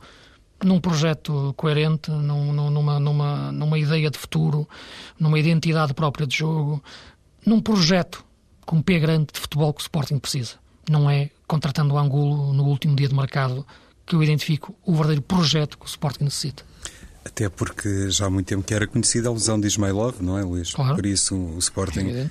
num 0.65 0.81
projeto 0.81 1.53
coerente, 1.57 2.11
num, 2.11 2.53
numa, 2.53 3.01
numa, 3.01 3.53
numa 3.53 3.79
ideia 3.79 4.11
de 4.11 4.19
futuro, 4.19 4.69
numa 5.19 5.39
identidade 5.39 5.95
própria 5.95 6.27
de 6.27 6.37
jogo, 6.37 6.83
num 7.45 7.61
projeto 7.61 8.25
com 8.65 8.77
um 8.77 8.83
pé 8.83 8.99
grande 8.99 9.29
de 9.33 9.41
futebol 9.41 9.73
que 9.73 9.81
o 9.81 9.83
Sporting 9.83 10.19
precisa. 10.19 10.55
Não 10.89 11.11
é 11.11 11.31
contratando 11.47 11.95
o 11.95 11.99
Angulo 11.99 12.53
no 12.53 12.65
último 12.65 12.97
dia 12.97 13.09
de 13.09 13.15
mercado 13.15 13.67
que 14.07 14.15
eu 14.15 14.23
identifico 14.23 14.75
o 14.85 14.93
verdadeiro 14.93 15.23
projeto 15.23 15.79
que 15.79 15.85
o 15.85 15.89
Sporting 15.89 16.25
necessita. 16.25 16.65
Até 17.25 17.49
porque 17.49 18.11
já 18.11 18.27
há 18.27 18.31
muito 18.31 18.47
tempo 18.47 18.65
que 18.65 18.75
era 18.75 18.87
conhecida 18.87 19.29
a 19.29 19.33
lesão 19.33 19.61
de 19.61 19.67
Ismailov, 19.67 20.21
não 20.21 20.37
é, 20.37 20.43
Luís? 20.43 20.73
Claro. 20.73 20.97
Por 20.97 21.07
isso 21.07 21.37
o 21.37 21.59
Sporting 21.59 22.09
é 22.09 22.31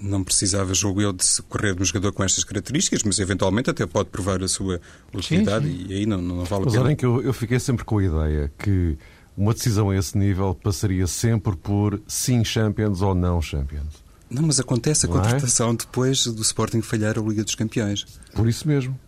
não 0.00 0.22
precisava, 0.22 0.74
julgo 0.74 1.00
eu, 1.00 1.12
de 1.12 1.24
correr 1.48 1.74
de 1.74 1.82
um 1.82 1.84
jogador 1.84 2.12
com 2.12 2.22
estas 2.22 2.44
características, 2.44 3.02
mas 3.02 3.18
eventualmente 3.18 3.70
até 3.70 3.86
pode 3.86 4.10
provar 4.10 4.42
a 4.42 4.48
sua 4.48 4.80
utilidade 5.14 5.66
sim, 5.66 5.78
sim. 5.78 5.86
e 5.88 5.94
aí 5.94 6.06
não, 6.06 6.20
não 6.20 6.44
vale 6.44 6.64
a 6.64 6.70
pena. 6.70 6.84
Mas 6.84 6.94
que 6.96 7.06
eu, 7.06 7.22
eu 7.22 7.32
fiquei 7.32 7.58
sempre 7.58 7.84
com 7.84 7.98
a 7.98 8.04
ideia 8.04 8.52
que 8.58 8.98
uma 9.36 9.52
decisão 9.52 9.90
a 9.90 9.96
esse 9.96 10.16
nível 10.16 10.54
passaria 10.54 11.06
sempre 11.06 11.56
por 11.56 12.00
sim 12.06 12.44
Champions 12.44 13.02
ou 13.02 13.14
não 13.14 13.40
Champions. 13.40 14.04
Não, 14.28 14.42
mas 14.42 14.58
acontece 14.58 15.06
a 15.06 15.08
não 15.08 15.18
é? 15.18 15.22
contratação 15.22 15.70
é? 15.70 15.76
depois 15.76 16.26
do 16.26 16.42
Sporting 16.42 16.82
falhar 16.82 17.18
a 17.18 17.22
Liga 17.22 17.44
dos 17.44 17.54
Campeões. 17.54 18.04
Por 18.34 18.48
isso 18.48 18.66
mesmo. 18.66 18.98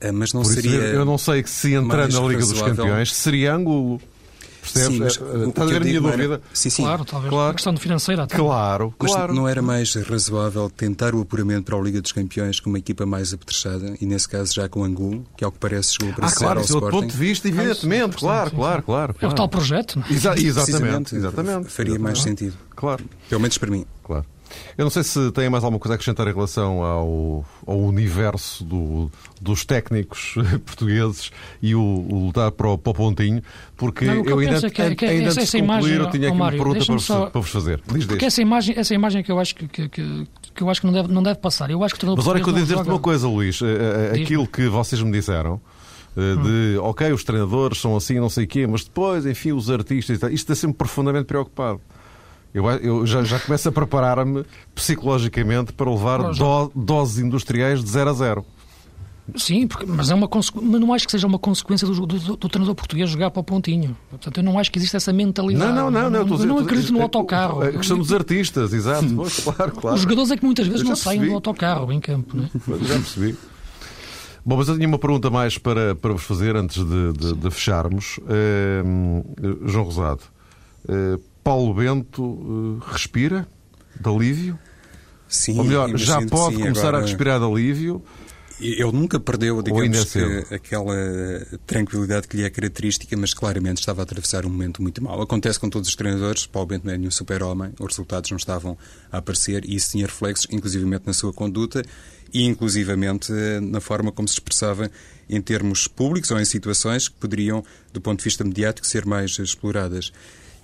É, 0.00 0.10
mas 0.10 0.32
não 0.32 0.42
Por 0.42 0.52
seria. 0.52 0.80
eu 0.80 1.04
não 1.04 1.16
sei 1.16 1.42
que 1.42 1.50
se 1.50 1.72
entrar 1.74 2.08
na 2.08 2.20
Liga 2.20 2.40
dos 2.40 2.60
Campeões 2.60 3.14
seria 3.14 3.54
Angulo. 3.54 4.00
Percebes? 4.64 4.96
Sim, 4.96 4.98
mas, 4.98 5.20
é, 5.20 5.48
Estás 5.48 5.68
a 5.68 5.72
ver 5.72 5.76
a 5.76 5.84
minha 5.84 6.00
dúvida? 6.00 6.24
Era... 6.24 6.40
Sim, 6.52 6.70
sim. 6.70 6.82
Claro, 6.82 7.04
talvez. 7.04 7.30
Claro. 7.30 7.50
A 7.50 7.54
questão 7.54 7.76
financeira 7.76 8.22
até. 8.24 8.36
Claro, 8.36 8.94
mas 8.98 9.12
claro. 9.12 9.34
não 9.34 9.46
era 9.46 9.60
mais 9.60 9.94
razoável 9.94 10.70
tentar 10.70 11.14
o 11.14 11.20
apuramento 11.20 11.64
para 11.64 11.76
a 11.76 11.80
Liga 11.80 12.00
dos 12.00 12.12
Campeões 12.12 12.60
com 12.60 12.70
uma 12.70 12.78
equipa 12.78 13.04
mais 13.04 13.34
apetrechada 13.34 13.94
e, 14.00 14.06
nesse 14.06 14.28
caso, 14.28 14.54
já 14.54 14.68
com 14.68 14.82
Angulo, 14.82 15.24
que, 15.36 15.44
ao 15.44 15.52
que 15.52 15.58
parece, 15.58 15.94
chegou 15.94 16.14
a 16.20 16.26
ah, 16.26 16.32
claro, 16.32 16.60
ao 16.60 16.64
Sporting. 16.64 16.90
ponto 16.90 17.10
de 17.10 17.16
vista, 17.16 17.48
evidentemente. 17.48 18.16
Claro, 18.16 18.50
claro, 18.50 18.82
claro. 18.82 19.14
É 19.20 19.26
o 19.26 19.32
tal 19.32 19.48
projeto. 19.48 19.98
Não? 19.98 20.06
É? 20.06 20.12
Exa 20.12 20.34
exatamente, 20.38 21.14
exatamente. 21.14 21.68
Faria 21.68 21.92
exatamente. 21.92 21.98
mais 21.98 22.22
sentido. 22.22 22.56
Claro. 22.74 23.04
Pelo 23.28 23.40
menos 23.40 23.58
para 23.58 23.70
mim. 23.70 23.84
Claro. 24.02 24.26
Eu 24.76 24.84
não 24.84 24.90
sei 24.90 25.02
se 25.02 25.30
tem 25.32 25.48
mais 25.48 25.62
alguma 25.62 25.78
coisa 25.78 25.94
a 25.94 25.96
acrescentar 25.96 26.26
em 26.26 26.32
relação 26.32 26.82
ao, 26.82 27.44
ao 27.66 27.78
universo 27.78 28.64
do, 28.64 29.10
dos 29.40 29.64
técnicos 29.64 30.34
portugueses 30.66 31.30
e 31.62 31.74
o, 31.74 31.80
o 31.80 32.26
lutar 32.26 32.50
para 32.52 32.68
o, 32.68 32.78
para 32.78 32.90
o 32.90 32.94
pontinho, 32.94 33.42
porque 33.76 34.04
não, 34.04 34.24
eu 34.24 34.38
ainda, 34.38 34.66
é 34.66 34.70
que, 34.70 34.94
que, 34.94 35.04
ainda 35.04 35.28
essa, 35.28 35.40
essa 35.42 35.58
imagem, 35.58 35.94
eu 35.94 36.10
tinha 36.10 36.28
aqui 36.28 36.36
Mário, 36.36 36.58
uma 36.58 36.64
pergunta 36.64 36.86
para, 36.86 36.98
só, 36.98 37.26
para 37.26 37.40
vos 37.40 37.50
fazer. 37.50 37.80
Diz 37.92 38.06
porque 38.06 38.24
essa 38.24 38.42
imagem, 38.42 38.74
essa 38.76 38.94
imagem 38.94 39.22
que 39.22 39.30
eu 39.30 39.38
acho 39.38 39.54
que, 39.54 39.68
que, 39.68 39.88
que, 39.88 40.26
eu 40.62 40.70
acho 40.70 40.80
que 40.80 40.86
não 40.86 40.92
deve, 40.92 41.12
não 41.12 41.22
deve 41.22 41.38
passar. 41.38 41.70
Eu 41.70 41.82
acho 41.84 41.94
que 41.94 42.06
Mas 42.06 42.26
olha 42.26 42.42
que 42.42 42.48
eu 42.48 42.54
dizer-te 42.54 42.88
uma 42.88 42.98
coisa, 42.98 43.28
Luís. 43.28 43.60
Eh, 43.62 44.12
eh, 44.14 44.22
aquilo 44.22 44.46
que 44.46 44.68
vocês 44.68 45.00
me 45.02 45.12
disseram 45.12 45.60
eh, 46.16 46.36
de, 46.42 46.78
hum. 46.78 46.84
ok, 46.84 47.12
os 47.12 47.24
treinadores 47.24 47.80
são 47.80 47.96
assim, 47.96 48.20
não 48.20 48.28
sei 48.28 48.44
o 48.44 48.48
quê, 48.48 48.66
mas 48.66 48.84
depois, 48.84 49.26
enfim, 49.26 49.52
os 49.52 49.70
artistas, 49.70 50.20
isto 50.30 50.52
é 50.52 50.54
sempre 50.54 50.78
profundamente 50.78 51.26
preocupado. 51.26 51.80
Eu, 52.54 52.70
eu 52.70 53.06
já, 53.06 53.24
já 53.24 53.40
começo 53.40 53.68
a 53.68 53.72
preparar-me 53.72 54.44
psicologicamente 54.74 55.72
para 55.72 55.90
levar 55.90 56.22
do, 56.32 56.72
doses 56.72 57.18
industriais 57.18 57.82
de 57.82 57.90
0 57.90 58.10
a 58.10 58.12
0. 58.12 58.46
Sim, 59.36 59.66
porque, 59.66 59.86
mas, 59.86 60.10
é 60.10 60.14
uma 60.14 60.28
mas 60.30 60.80
não 60.80 60.92
acho 60.92 61.06
que 61.06 61.10
seja 61.10 61.26
uma 61.26 61.38
consequência 61.38 61.88
do, 61.88 62.06
do, 62.06 62.36
do, 62.36 62.48
treinador 62.48 62.74
português 62.74 63.08
jogar 63.08 63.30
para 63.30 63.40
o 63.40 63.42
pontinho. 63.42 63.96
Portanto, 64.10 64.36
eu 64.36 64.42
não 64.42 64.58
acho 64.58 64.70
que 64.70 64.78
existe 64.78 64.94
essa 64.96 65.12
mentalidade. 65.14 65.72
Não, 65.72 65.90
não, 65.90 65.90
não. 65.90 66.10
não, 66.10 66.24
não, 66.26 66.38
eu 66.38 66.46
não 66.46 66.58
acredito 66.58 66.92
no 66.92 67.02
autocarro. 67.02 67.62
A 67.62 67.72
questão 67.72 67.96
dos 67.96 68.12
artistas, 68.12 68.72
exato. 68.72 69.08
Pois, 69.16 69.40
claro, 69.40 69.72
claro. 69.72 69.96
Os 69.96 70.02
jogadores 70.02 70.30
é 70.30 70.36
que 70.36 70.44
muitas 70.44 70.66
vezes 70.66 70.86
não 70.86 70.94
saem 70.94 71.24
do 71.24 71.32
autocarro 71.32 71.90
em 71.90 72.00
campo. 72.00 72.36
Não 72.36 72.44
é? 72.44 72.48
Já 72.84 72.94
percebi. 72.94 73.36
Bom, 74.44 74.58
mas 74.58 74.68
eu 74.68 74.74
tinha 74.76 74.86
uma 74.86 74.98
pergunta 74.98 75.30
mais 75.30 75.56
para, 75.56 75.94
para 75.94 76.12
vos 76.12 76.22
fazer 76.22 76.54
antes 76.54 76.84
de, 76.84 77.12
de, 77.14 77.34
de 77.34 77.50
fecharmos. 77.50 78.18
Uh, 78.18 79.66
João 79.66 79.86
Rosado, 79.86 80.20
uh, 80.84 81.18
Paulo 81.44 81.74
Bento 81.74 82.24
uh, 82.24 82.78
respira 82.90 83.46
de 84.00 84.08
alívio? 84.08 84.58
Sim, 85.28 85.58
Ou 85.58 85.64
melhor, 85.64 85.96
já 85.96 86.24
pode 86.26 86.56
sim, 86.56 86.62
começar 86.62 86.88
agora... 86.88 86.98
a 86.98 87.00
respirar 87.02 87.38
de 87.38 87.44
alívio? 87.44 88.02
Ele 88.60 88.92
nunca 88.92 89.18
perdeu, 89.18 89.60
digamos, 89.60 90.04
que, 90.04 90.54
aquela 90.54 90.94
tranquilidade 91.66 92.28
que 92.28 92.36
lhe 92.36 92.44
é 92.44 92.50
característica, 92.50 93.16
mas 93.16 93.34
claramente 93.34 93.80
estava 93.80 94.02
a 94.02 94.04
atravessar 94.04 94.46
um 94.46 94.48
momento 94.48 94.80
muito 94.80 95.02
mau. 95.02 95.20
Acontece 95.20 95.58
com 95.58 95.68
todos 95.68 95.88
os 95.88 95.96
treinadores, 95.96 96.46
Paulo 96.46 96.68
Bento 96.68 96.86
não 96.86 96.94
é 96.94 96.96
nenhum 96.96 97.10
super-homem, 97.10 97.72
os 97.80 97.86
resultados 97.88 98.30
não 98.30 98.36
estavam 98.36 98.78
a 99.10 99.18
aparecer 99.18 99.64
e 99.64 99.74
isso 99.74 99.90
tinha 99.90 100.06
reflexos, 100.06 100.46
inclusivamente 100.52 101.02
na 101.04 101.12
sua 101.12 101.32
conduta 101.32 101.82
e 102.32 102.44
inclusivamente 102.44 103.32
na 103.60 103.80
forma 103.80 104.12
como 104.12 104.28
se 104.28 104.34
expressava 104.34 104.88
em 105.28 105.40
termos 105.42 105.88
públicos 105.88 106.30
ou 106.30 106.38
em 106.38 106.44
situações 106.44 107.08
que 107.08 107.16
poderiam, 107.16 107.64
do 107.92 108.00
ponto 108.00 108.20
de 108.20 108.24
vista 108.24 108.44
mediático, 108.44 108.86
ser 108.86 109.04
mais 109.04 109.36
exploradas. 109.36 110.12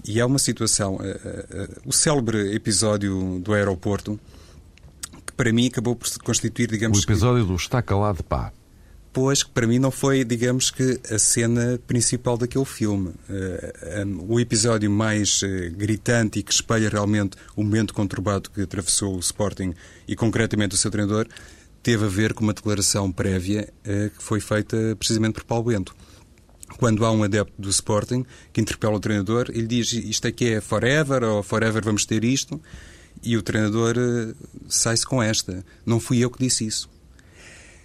E 0.04 0.20
há 0.20 0.26
uma 0.26 0.38
situação, 0.38 0.96
uh, 0.96 0.98
uh, 0.98 1.80
o 1.84 1.92
célebre 1.92 2.54
episódio 2.54 3.38
do 3.40 3.52
aeroporto, 3.52 4.18
que 5.26 5.32
para 5.32 5.52
mim 5.52 5.66
acabou 5.66 5.94
por 5.94 6.08
se 6.08 6.18
constituir, 6.18 6.70
digamos. 6.70 6.98
O 6.98 7.02
episódio 7.02 7.42
que, 7.44 7.50
do 7.50 7.56
está 7.56 7.82
calado, 7.82 8.22
pá. 8.24 8.52
Pois, 9.12 9.42
que 9.42 9.50
para 9.50 9.66
mim 9.66 9.78
não 9.78 9.90
foi, 9.90 10.24
digamos 10.24 10.70
que, 10.70 11.00
a 11.10 11.18
cena 11.18 11.80
principal 11.84 12.38
daquele 12.38 12.64
filme. 12.64 13.12
O 14.28 14.38
episódio 14.38 14.88
mais 14.88 15.40
gritante 15.76 16.38
e 16.38 16.42
que 16.44 16.52
espelha 16.52 16.88
realmente 16.88 17.36
o 17.56 17.64
momento 17.64 17.92
conturbado 17.92 18.48
que 18.50 18.60
atravessou 18.62 19.16
o 19.16 19.18
Sporting 19.18 19.74
e 20.06 20.14
concretamente 20.14 20.76
o 20.76 20.78
seu 20.78 20.92
treinador, 20.92 21.26
teve 21.82 22.04
a 22.04 22.08
ver 22.08 22.34
com 22.34 22.44
uma 22.44 22.54
declaração 22.54 23.10
prévia 23.10 23.68
que 23.82 24.22
foi 24.22 24.38
feita 24.38 24.94
precisamente 24.96 25.34
por 25.34 25.44
Paulo 25.44 25.64
Bento 25.64 25.92
quando 26.80 27.04
há 27.04 27.12
um 27.12 27.22
adepto 27.22 27.52
do 27.58 27.68
Sporting 27.68 28.24
que 28.54 28.58
interpela 28.58 28.96
o 28.96 29.00
treinador, 29.00 29.50
ele 29.50 29.66
diz 29.66 29.92
isto 29.92 30.26
aqui 30.26 30.54
é 30.54 30.60
forever 30.62 31.22
ou 31.22 31.42
forever 31.42 31.84
vamos 31.84 32.06
ter 32.06 32.24
isto, 32.24 32.58
e 33.22 33.36
o 33.36 33.42
treinador 33.42 33.96
uh, 33.98 34.34
sai-se 34.66 35.04
com 35.04 35.22
esta. 35.22 35.62
Não 35.84 36.00
fui 36.00 36.24
eu 36.24 36.30
que 36.30 36.42
disse 36.42 36.66
isso. 36.66 36.88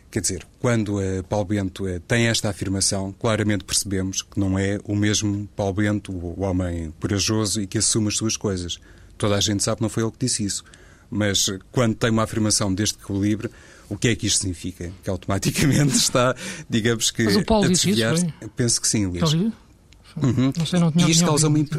Quer 0.09 0.21
dizer, 0.21 0.47
quando 0.61 0.99
uh, 0.99 1.21
Paulo 1.27 1.43
Bento 1.43 1.83
uh, 1.83 1.99
tem 1.99 2.27
esta 2.27 2.49
afirmação, 2.49 3.13
claramente 3.19 3.65
percebemos 3.65 4.21
que 4.21 4.39
não 4.39 4.57
é 4.57 4.79
o 4.85 4.95
mesmo 4.95 5.45
Paulo 5.57 5.73
Bento, 5.73 6.13
o 6.13 6.41
homem 6.41 6.93
corajoso 6.97 7.61
e 7.61 7.67
que 7.67 7.79
assume 7.79 8.07
as 8.07 8.15
suas 8.15 8.37
coisas. 8.37 8.79
Toda 9.17 9.35
a 9.35 9.41
gente 9.41 9.61
sabe 9.61 9.75
que 9.75 9.83
não 9.83 9.89
foi 9.89 10.03
ele 10.03 10.11
que 10.13 10.25
disse 10.25 10.45
isso. 10.45 10.63
Mas 11.09 11.49
quando 11.71 11.95
tem 11.95 12.09
uma 12.09 12.23
afirmação 12.23 12.73
deste 12.73 12.97
calibre, 12.97 13.49
o 13.89 13.97
que 13.97 14.07
é 14.07 14.15
que 14.15 14.27
isto 14.27 14.39
significa? 14.39 14.91
Que 15.03 15.09
automaticamente 15.09 15.95
está, 15.97 16.35
digamos 16.69 17.11
que, 17.11 17.23
Mas 17.23 17.35
o 17.35 17.45
Paulo 17.45 17.65
a 17.65 17.69
desviar 17.69 18.15
isso, 18.15 18.27
Penso 18.55 18.81
que 18.81 18.87
sim, 18.87 19.05
Luís. 19.05 19.33
Uhum. 19.33 20.53
Não 20.57 20.65
sei, 20.65 20.79
não 20.79 20.91
tinha 20.91 21.07
e 21.07 21.11
isto 21.11 21.25
causa 21.25 21.49
uma 21.49 21.59
imp... 21.59 21.73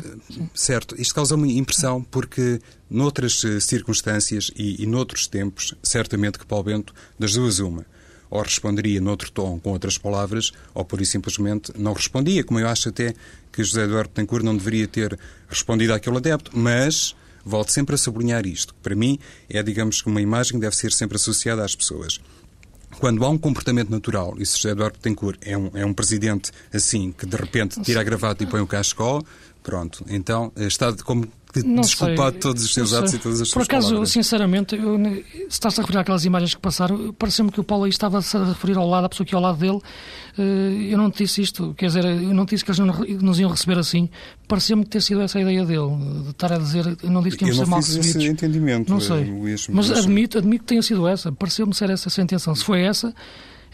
certo, 0.54 0.94
isto 1.00 1.14
causa 1.14 1.34
uma 1.34 1.48
impressão 1.48 2.02
porque 2.02 2.60
noutras 2.90 3.42
eh, 3.42 3.60
circunstâncias 3.60 4.50
e, 4.54 4.82
e 4.82 4.86
noutros 4.86 5.26
tempos, 5.26 5.74
certamente 5.82 6.38
que 6.38 6.44
Paulo 6.44 6.64
Bento, 6.64 6.92
das 7.18 7.32
duas 7.32 7.60
uma, 7.60 7.86
ou 8.28 8.42
responderia 8.42 9.00
noutro 9.00 9.30
tom 9.30 9.58
com 9.58 9.70
outras 9.70 9.96
palavras, 9.96 10.52
ou 10.74 10.84
por 10.84 11.00
isso 11.00 11.12
simplesmente 11.12 11.72
não 11.78 11.94
respondia, 11.94 12.44
como 12.44 12.60
eu 12.60 12.68
acho 12.68 12.90
até 12.90 13.14
que 13.50 13.64
José 13.64 13.84
Eduardo 13.84 14.10
Tencourt 14.10 14.44
não 14.44 14.54
deveria 14.54 14.86
ter 14.86 15.18
respondido 15.48 15.94
àquele 15.94 16.18
adepto, 16.18 16.50
mas 16.54 17.16
volto 17.46 17.70
sempre 17.70 17.94
a 17.94 17.98
sublinhar 17.98 18.44
isto. 18.44 18.74
Para 18.82 18.96
mim, 18.96 19.18
é, 19.48 19.62
digamos, 19.62 20.02
que 20.02 20.08
uma 20.08 20.20
imagem 20.20 20.54
que 20.54 20.60
deve 20.60 20.76
ser 20.76 20.92
sempre 20.92 21.16
associada 21.16 21.64
às 21.64 21.74
pessoas. 21.74 22.20
Quando 22.98 23.24
há 23.24 23.28
um 23.28 23.38
comportamento 23.38 23.90
natural, 23.90 24.34
e 24.38 24.46
se 24.46 24.56
José 24.56 24.70
Eduardo 24.70 24.98
Tencourt 24.98 25.38
é 25.42 25.56
um, 25.56 25.70
é 25.74 25.84
um 25.84 25.92
presidente 25.92 26.50
assim, 26.72 27.12
que 27.12 27.26
de 27.26 27.36
repente 27.36 27.80
tira 27.82 28.00
a 28.00 28.04
gravata 28.04 28.42
e 28.42 28.46
põe 28.46 28.60
o 28.60 28.66
cachecol, 28.66 29.24
Pronto, 29.66 30.04
então 30.08 30.52
está 30.56 30.92
como 30.92 31.26
não 31.64 31.80
desculpado 31.80 32.30
sei, 32.30 32.40
todos 32.40 32.64
os 32.64 32.72
seus 32.72 32.92
atos 32.92 33.14
e 33.14 33.18
todas 33.18 33.40
as 33.40 33.48
Por 33.48 33.54
suas 33.54 33.66
acaso, 33.66 33.88
palavras. 33.88 34.10
sinceramente, 34.10 34.76
eu, 34.76 34.96
se 34.96 35.24
estás 35.48 35.76
a 35.76 35.82
referir 35.82 35.98
àquelas 35.98 36.24
imagens 36.24 36.54
que 36.54 36.60
passaram, 36.60 37.12
pareceu-me 37.14 37.50
que 37.50 37.58
o 37.58 37.64
Paulo 37.64 37.82
aí 37.82 37.90
estava-se 37.90 38.36
a 38.36 38.44
referir 38.44 38.78
ao 38.78 38.88
lado, 38.88 39.06
a 39.06 39.08
pessoa 39.08 39.26
que 39.26 39.34
ao 39.34 39.40
lado 39.40 39.58
dele. 39.58 39.80
Eh, 40.38 40.92
eu 40.92 40.96
não 40.96 41.10
te 41.10 41.24
disse 41.24 41.42
isto, 41.42 41.74
quer 41.74 41.86
dizer, 41.86 42.04
eu 42.04 42.32
não 42.32 42.46
te 42.46 42.50
disse 42.50 42.64
que 42.64 42.70
eles 42.70 42.78
nos 43.20 43.40
iam 43.40 43.50
receber 43.50 43.76
assim. 43.76 44.08
Pareceu-me 44.46 44.84
ter 44.84 45.02
sido 45.02 45.20
essa 45.20 45.36
a 45.36 45.42
ideia 45.42 45.64
dele, 45.64 45.96
de 46.22 46.30
estar 46.30 46.52
a 46.52 46.58
dizer, 46.58 46.96
eu 47.02 47.10
não 47.10 47.20
disse 47.20 47.36
que 47.36 47.42
íamos 47.42 47.56
ser 47.56 47.66
mal 47.66 47.80
recebidos. 47.80 48.14
Esse 48.14 48.24
entendimento, 48.24 48.88
não 48.88 49.00
sei, 49.00 49.24
Luís, 49.24 49.66
mas 49.66 49.90
admito, 49.90 50.38
admito 50.38 50.62
que 50.62 50.68
tenha 50.68 50.82
sido 50.82 51.08
essa. 51.08 51.32
Pareceu-me 51.32 51.74
ser 51.74 51.90
essa 51.90 52.08
a 52.08 52.10
sua 52.12 52.22
intenção. 52.22 52.54
Se 52.54 52.64
foi 52.64 52.82
essa, 52.82 53.12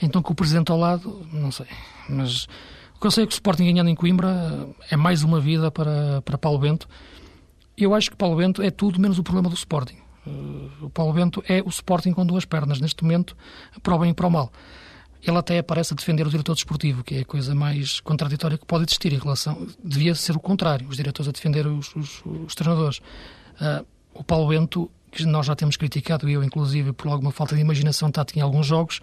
então 0.01 0.22
com 0.22 0.32
o 0.32 0.36
Presidente 0.36 0.72
ao 0.72 0.78
lado, 0.78 1.20
não 1.30 1.53
sei. 1.53 1.66
Mas 2.09 2.47
que 3.03 3.07
eu 3.07 3.11
sei 3.11 3.26
que 3.26 3.32
o 3.32 3.34
Sporting 3.34 3.64
ganhando 3.64 3.90
em 3.90 3.94
Coimbra 3.94 4.68
é 4.90 4.96
mais 4.96 5.22
uma 5.22 5.38
vida 5.38 5.70
para, 5.70 6.22
para 6.22 6.38
Paulo 6.38 6.59
Bento 6.59 6.88
eu 7.76 7.94
acho 7.94 8.11
que 8.11 8.16
Paulo 8.16 8.36
Bento 8.36 8.62
é 8.62 8.70
tudo 8.70 9.00
menos 9.00 9.18
o 9.18 9.22
problema 9.22 9.48
do 9.48 9.55
Sporting. 9.55 9.98
Uh, 10.26 10.86
o 10.86 10.90
Paulo 10.90 11.12
Bento 11.12 11.42
é 11.48 11.62
o 11.62 11.68
Sporting 11.68 12.12
com 12.12 12.24
duas 12.24 12.44
pernas, 12.44 12.80
neste 12.80 13.03
momento, 13.03 13.36
para 13.82 13.94
o 13.94 13.98
bem 13.98 14.11
e 14.11 14.14
para 14.14 14.26
o 14.26 14.30
mal. 14.30 14.53
Ele 15.22 15.36
até 15.36 15.59
aparece 15.59 15.94
a 15.94 15.96
defender 15.96 16.26
o 16.26 16.30
diretor 16.30 16.55
desportivo, 16.55 17.05
que 17.05 17.16
é 17.16 17.20
a 17.20 17.24
coisa 17.24 17.55
mais 17.55 18.00
contraditória 18.00 18.59
que 18.59 18.66
pode 18.66 18.84
existir 18.84 19.12
em 19.12 19.18
relação. 19.18 19.66
Devia 19.82 20.14
ser 20.14 20.36
o 20.36 20.40
contrário, 20.40 20.88
os 20.88 20.96
diretores 20.96 21.28
a 21.28 21.32
defender 21.32 21.66
os, 21.66 21.94
os, 21.94 22.22
os 22.24 22.55
treinadores. 22.55 22.98
Uh, 22.98 23.86
o 24.14 24.24
Paulo 24.24 24.48
Bento, 24.48 24.90
que 25.11 25.24
nós 25.24 25.46
já 25.46 25.55
temos 25.55 25.76
criticado, 25.76 26.28
eu 26.28 26.42
inclusive, 26.42 26.92
por 26.92 27.09
alguma 27.09 27.30
falta 27.30 27.55
de 27.55 27.61
imaginação 27.61 28.11
tática 28.11 28.38
em 28.38 28.42
alguns 28.42 28.66
jogos, 28.66 29.00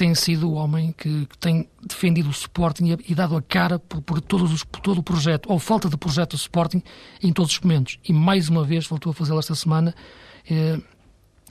tem 0.00 0.14
sido 0.14 0.48
o 0.48 0.54
homem 0.54 0.94
que, 0.96 1.26
que 1.26 1.36
tem 1.36 1.68
defendido 1.86 2.28
o 2.28 2.30
Sporting 2.30 2.86
e, 2.86 3.12
e 3.12 3.14
dado 3.14 3.36
a 3.36 3.42
cara 3.42 3.78
por, 3.78 4.00
por, 4.00 4.18
todos 4.18 4.50
os, 4.50 4.64
por 4.64 4.80
todo 4.80 4.96
o 4.96 5.02
projeto, 5.02 5.52
ou 5.52 5.58
falta 5.58 5.90
de 5.90 5.96
projeto 5.98 6.30
do 6.30 6.36
Sporting, 6.36 6.82
em 7.22 7.30
todos 7.34 7.52
os 7.52 7.60
momentos. 7.60 7.98
E 8.08 8.10
mais 8.10 8.48
uma 8.48 8.64
vez 8.64 8.86
voltou 8.86 9.10
a 9.10 9.14
fazê-lo 9.14 9.38
esta 9.38 9.54
semana. 9.54 9.94
Eh, 10.50 10.80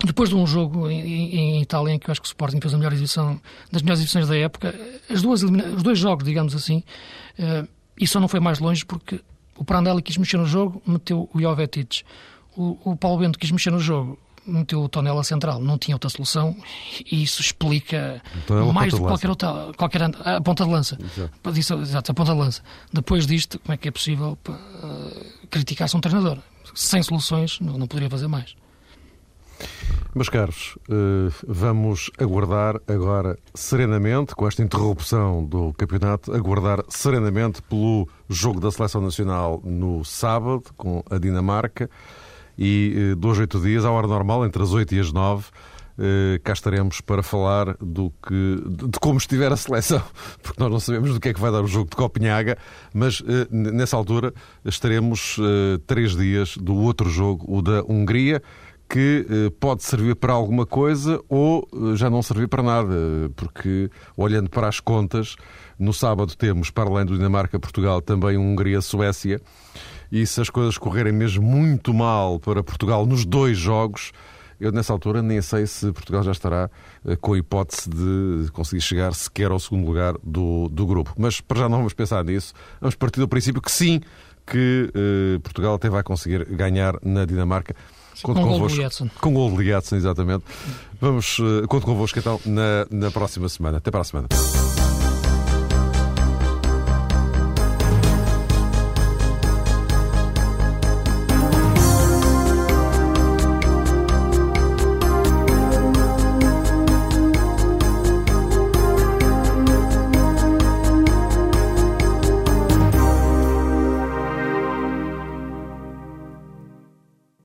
depois 0.03 0.29
de 0.29 0.35
um 0.35 0.47
jogo 0.47 0.89
em, 0.89 1.35
em, 1.35 1.61
Itália 1.61 1.93
em 1.93 1.99
que 1.99 2.09
eu 2.09 2.11
acho 2.11 2.21
que 2.21 2.25
o 2.25 2.31
Sporting 2.31 2.59
fez 2.59 2.73
a 2.73 2.77
melhor 2.79 2.91
exibição, 2.91 3.39
das 3.71 3.83
melhores 3.83 3.99
exibições 3.99 4.27
da 4.27 4.35
época, 4.35 4.73
as 5.07 5.21
duas, 5.21 5.43
os 5.43 5.83
dois 5.83 5.99
jogos, 5.99 6.25
digamos 6.25 6.55
assim, 6.55 6.83
eh, 7.37 7.67
e 7.99 8.07
só 8.07 8.19
não 8.19 8.27
foi 8.27 8.39
mais 8.39 8.57
longe 8.57 8.83
porque 8.83 9.21
o 9.57 9.63
Prandelli 9.63 10.01
quis 10.01 10.17
mexer 10.17 10.37
no 10.37 10.47
jogo, 10.47 10.81
meteu 10.87 11.29
o 11.31 11.39
Jovetic. 11.39 12.01
O, 12.57 12.79
o 12.83 12.97
Paulo 12.97 13.19
Bento 13.19 13.37
quis 13.37 13.51
mexer 13.51 13.69
no 13.69 13.79
jogo, 13.79 14.17
meteu 14.45 14.81
o 14.81 14.89
Tonela 14.89 15.23
central, 15.23 15.59
não 15.59 15.77
tinha 15.77 15.95
outra 15.95 16.09
solução 16.09 16.55
e 17.11 17.23
isso 17.23 17.41
explica 17.41 18.21
Tonela 18.45 18.73
mais 18.73 18.91
do 18.91 18.99
que 18.99 19.05
qualquer 19.05 19.29
outra, 19.29 19.71
qualquer 19.77 20.03
a 20.03 20.41
ponta 20.41 20.65
de 20.65 20.71
lança. 20.71 20.97
Exato. 20.99 21.81
Exato, 21.81 22.11
a 22.11 22.13
ponta 22.13 22.33
de 22.33 22.39
lança. 22.39 22.61
Depois 22.91 23.25
disto, 23.25 23.59
como 23.59 23.73
é 23.73 23.77
que 23.77 23.87
é 23.87 23.91
possível 23.91 24.37
uh, 24.47 25.47
criticar-se 25.49 25.95
um 25.95 26.01
treinador? 26.01 26.37
Sem 26.75 27.01
soluções, 27.03 27.59
não, 27.59 27.77
não 27.77 27.87
poderia 27.87 28.09
fazer 28.09 28.27
mais. 28.27 28.55
Meus 30.15 30.27
caros, 30.27 30.75
uh, 30.89 31.31
vamos 31.47 32.09
aguardar 32.17 32.75
agora 32.87 33.37
serenamente, 33.53 34.33
com 34.33 34.47
esta 34.47 34.63
interrupção 34.63 35.45
do 35.45 35.71
campeonato, 35.73 36.33
aguardar 36.33 36.83
serenamente 36.89 37.61
pelo 37.61 38.07
jogo 38.27 38.59
da 38.59 38.71
Seleção 38.71 39.01
Nacional 39.01 39.61
no 39.63 40.03
sábado 40.03 40.63
com 40.75 41.03
a 41.09 41.17
Dinamarca 41.19 41.89
e 42.59 43.11
eh, 43.11 43.15
dois, 43.15 43.39
oito 43.39 43.57
dias, 43.61 43.85
à 43.85 43.91
hora 43.91 44.05
normal, 44.05 44.45
entre 44.45 44.61
as 44.61 44.73
8 44.73 44.93
e 44.93 44.99
as 44.99 45.13
9, 45.13 45.45
eh, 45.97 46.41
cá 46.43 46.51
estaremos 46.51 46.99
para 46.99 47.23
falar 47.23 47.77
do 47.79 48.11
que, 48.21 48.61
de 48.91 48.99
como 48.99 49.17
estiver 49.17 49.49
a 49.49 49.55
seleção, 49.55 50.03
porque 50.43 50.61
nós 50.61 50.69
não 50.69 50.79
sabemos 50.79 51.13
do 51.13 51.21
que 51.21 51.29
é 51.29 51.33
que 51.33 51.39
vai 51.39 51.53
dar 51.53 51.61
o 51.61 51.67
jogo 51.67 51.89
de 51.89 51.95
Copenhaga, 51.95 52.57
mas 52.93 53.23
eh, 53.25 53.47
nessa 53.49 53.95
altura 53.95 54.33
estaremos 54.65 55.39
três 55.87 56.17
dias 56.17 56.57
do 56.57 56.75
outro 56.75 57.09
jogo, 57.09 57.45
o 57.47 57.61
da 57.61 57.81
Hungria, 57.83 58.41
que 58.89 59.23
pode 59.59 59.83
servir 59.83 60.15
para 60.15 60.33
alguma 60.33 60.65
coisa 60.65 61.21
ou 61.29 61.69
já 61.95 62.09
não 62.09 62.23
servir 62.23 62.47
para 62.47 62.63
nada, 62.63 62.95
porque 63.35 63.87
olhando 64.17 64.49
para 64.49 64.67
as 64.67 64.79
contas, 64.79 65.35
no 65.77 65.93
sábado 65.93 66.35
temos, 66.35 66.71
para 66.71 66.89
além 66.89 67.05
do 67.05 67.15
Dinamarca-Portugal, 67.15 68.01
também 68.01 68.35
Hungria-Suécia. 68.35 69.39
E 70.11 70.25
se 70.25 70.41
as 70.41 70.49
coisas 70.49 70.77
correrem 70.77 71.13
mesmo 71.13 71.43
muito 71.43 71.93
mal 71.93 72.39
para 72.39 72.63
Portugal 72.63 73.05
nos 73.05 73.25
dois 73.25 73.57
jogos, 73.57 74.11
eu 74.59 74.71
nessa 74.71 74.91
altura 74.91 75.21
nem 75.21 75.41
sei 75.41 75.65
se 75.65 75.91
Portugal 75.91 76.23
já 76.23 76.31
estará 76.31 76.69
eh, 77.05 77.15
com 77.15 77.33
a 77.33 77.37
hipótese 77.37 77.89
de 77.89 78.51
conseguir 78.51 78.81
chegar 78.81 79.13
sequer 79.13 79.51
ao 79.51 79.59
segundo 79.59 79.85
lugar 79.85 80.15
do, 80.23 80.67
do 80.69 80.85
grupo. 80.85 81.13
Mas 81.17 81.39
para 81.39 81.59
já 81.59 81.69
não 81.69 81.77
vamos 81.77 81.93
pensar 81.93 82.23
nisso. 82.25 82.53
Vamos 82.81 82.95
partir 82.95 83.19
do 83.19 83.27
princípio 83.27 83.61
que 83.61 83.71
sim, 83.71 84.01
que 84.45 84.91
eh, 84.93 85.39
Portugal 85.39 85.75
até 85.75 85.89
vai 85.89 86.03
conseguir 86.03 86.43
ganhar 86.45 86.95
na 87.03 87.23
Dinamarca. 87.25 87.75
Conto 88.21 88.41
com, 88.41 88.47
convosco, 88.47 89.09
com 89.21 89.33
gol 89.33 89.51
de 89.51 89.63
Liadson, 89.63 89.95
exatamente. 89.95 90.43
Vamos, 90.99 91.39
uh, 91.39 91.65
conto 91.69 91.85
convosco 91.85 92.19
então 92.19 92.39
na, 92.45 92.85
na 92.91 93.09
próxima 93.11 93.47
semana. 93.47 93.77
Até 93.77 93.89
para 93.89 94.01
a 94.01 94.03
semana. 94.03 94.27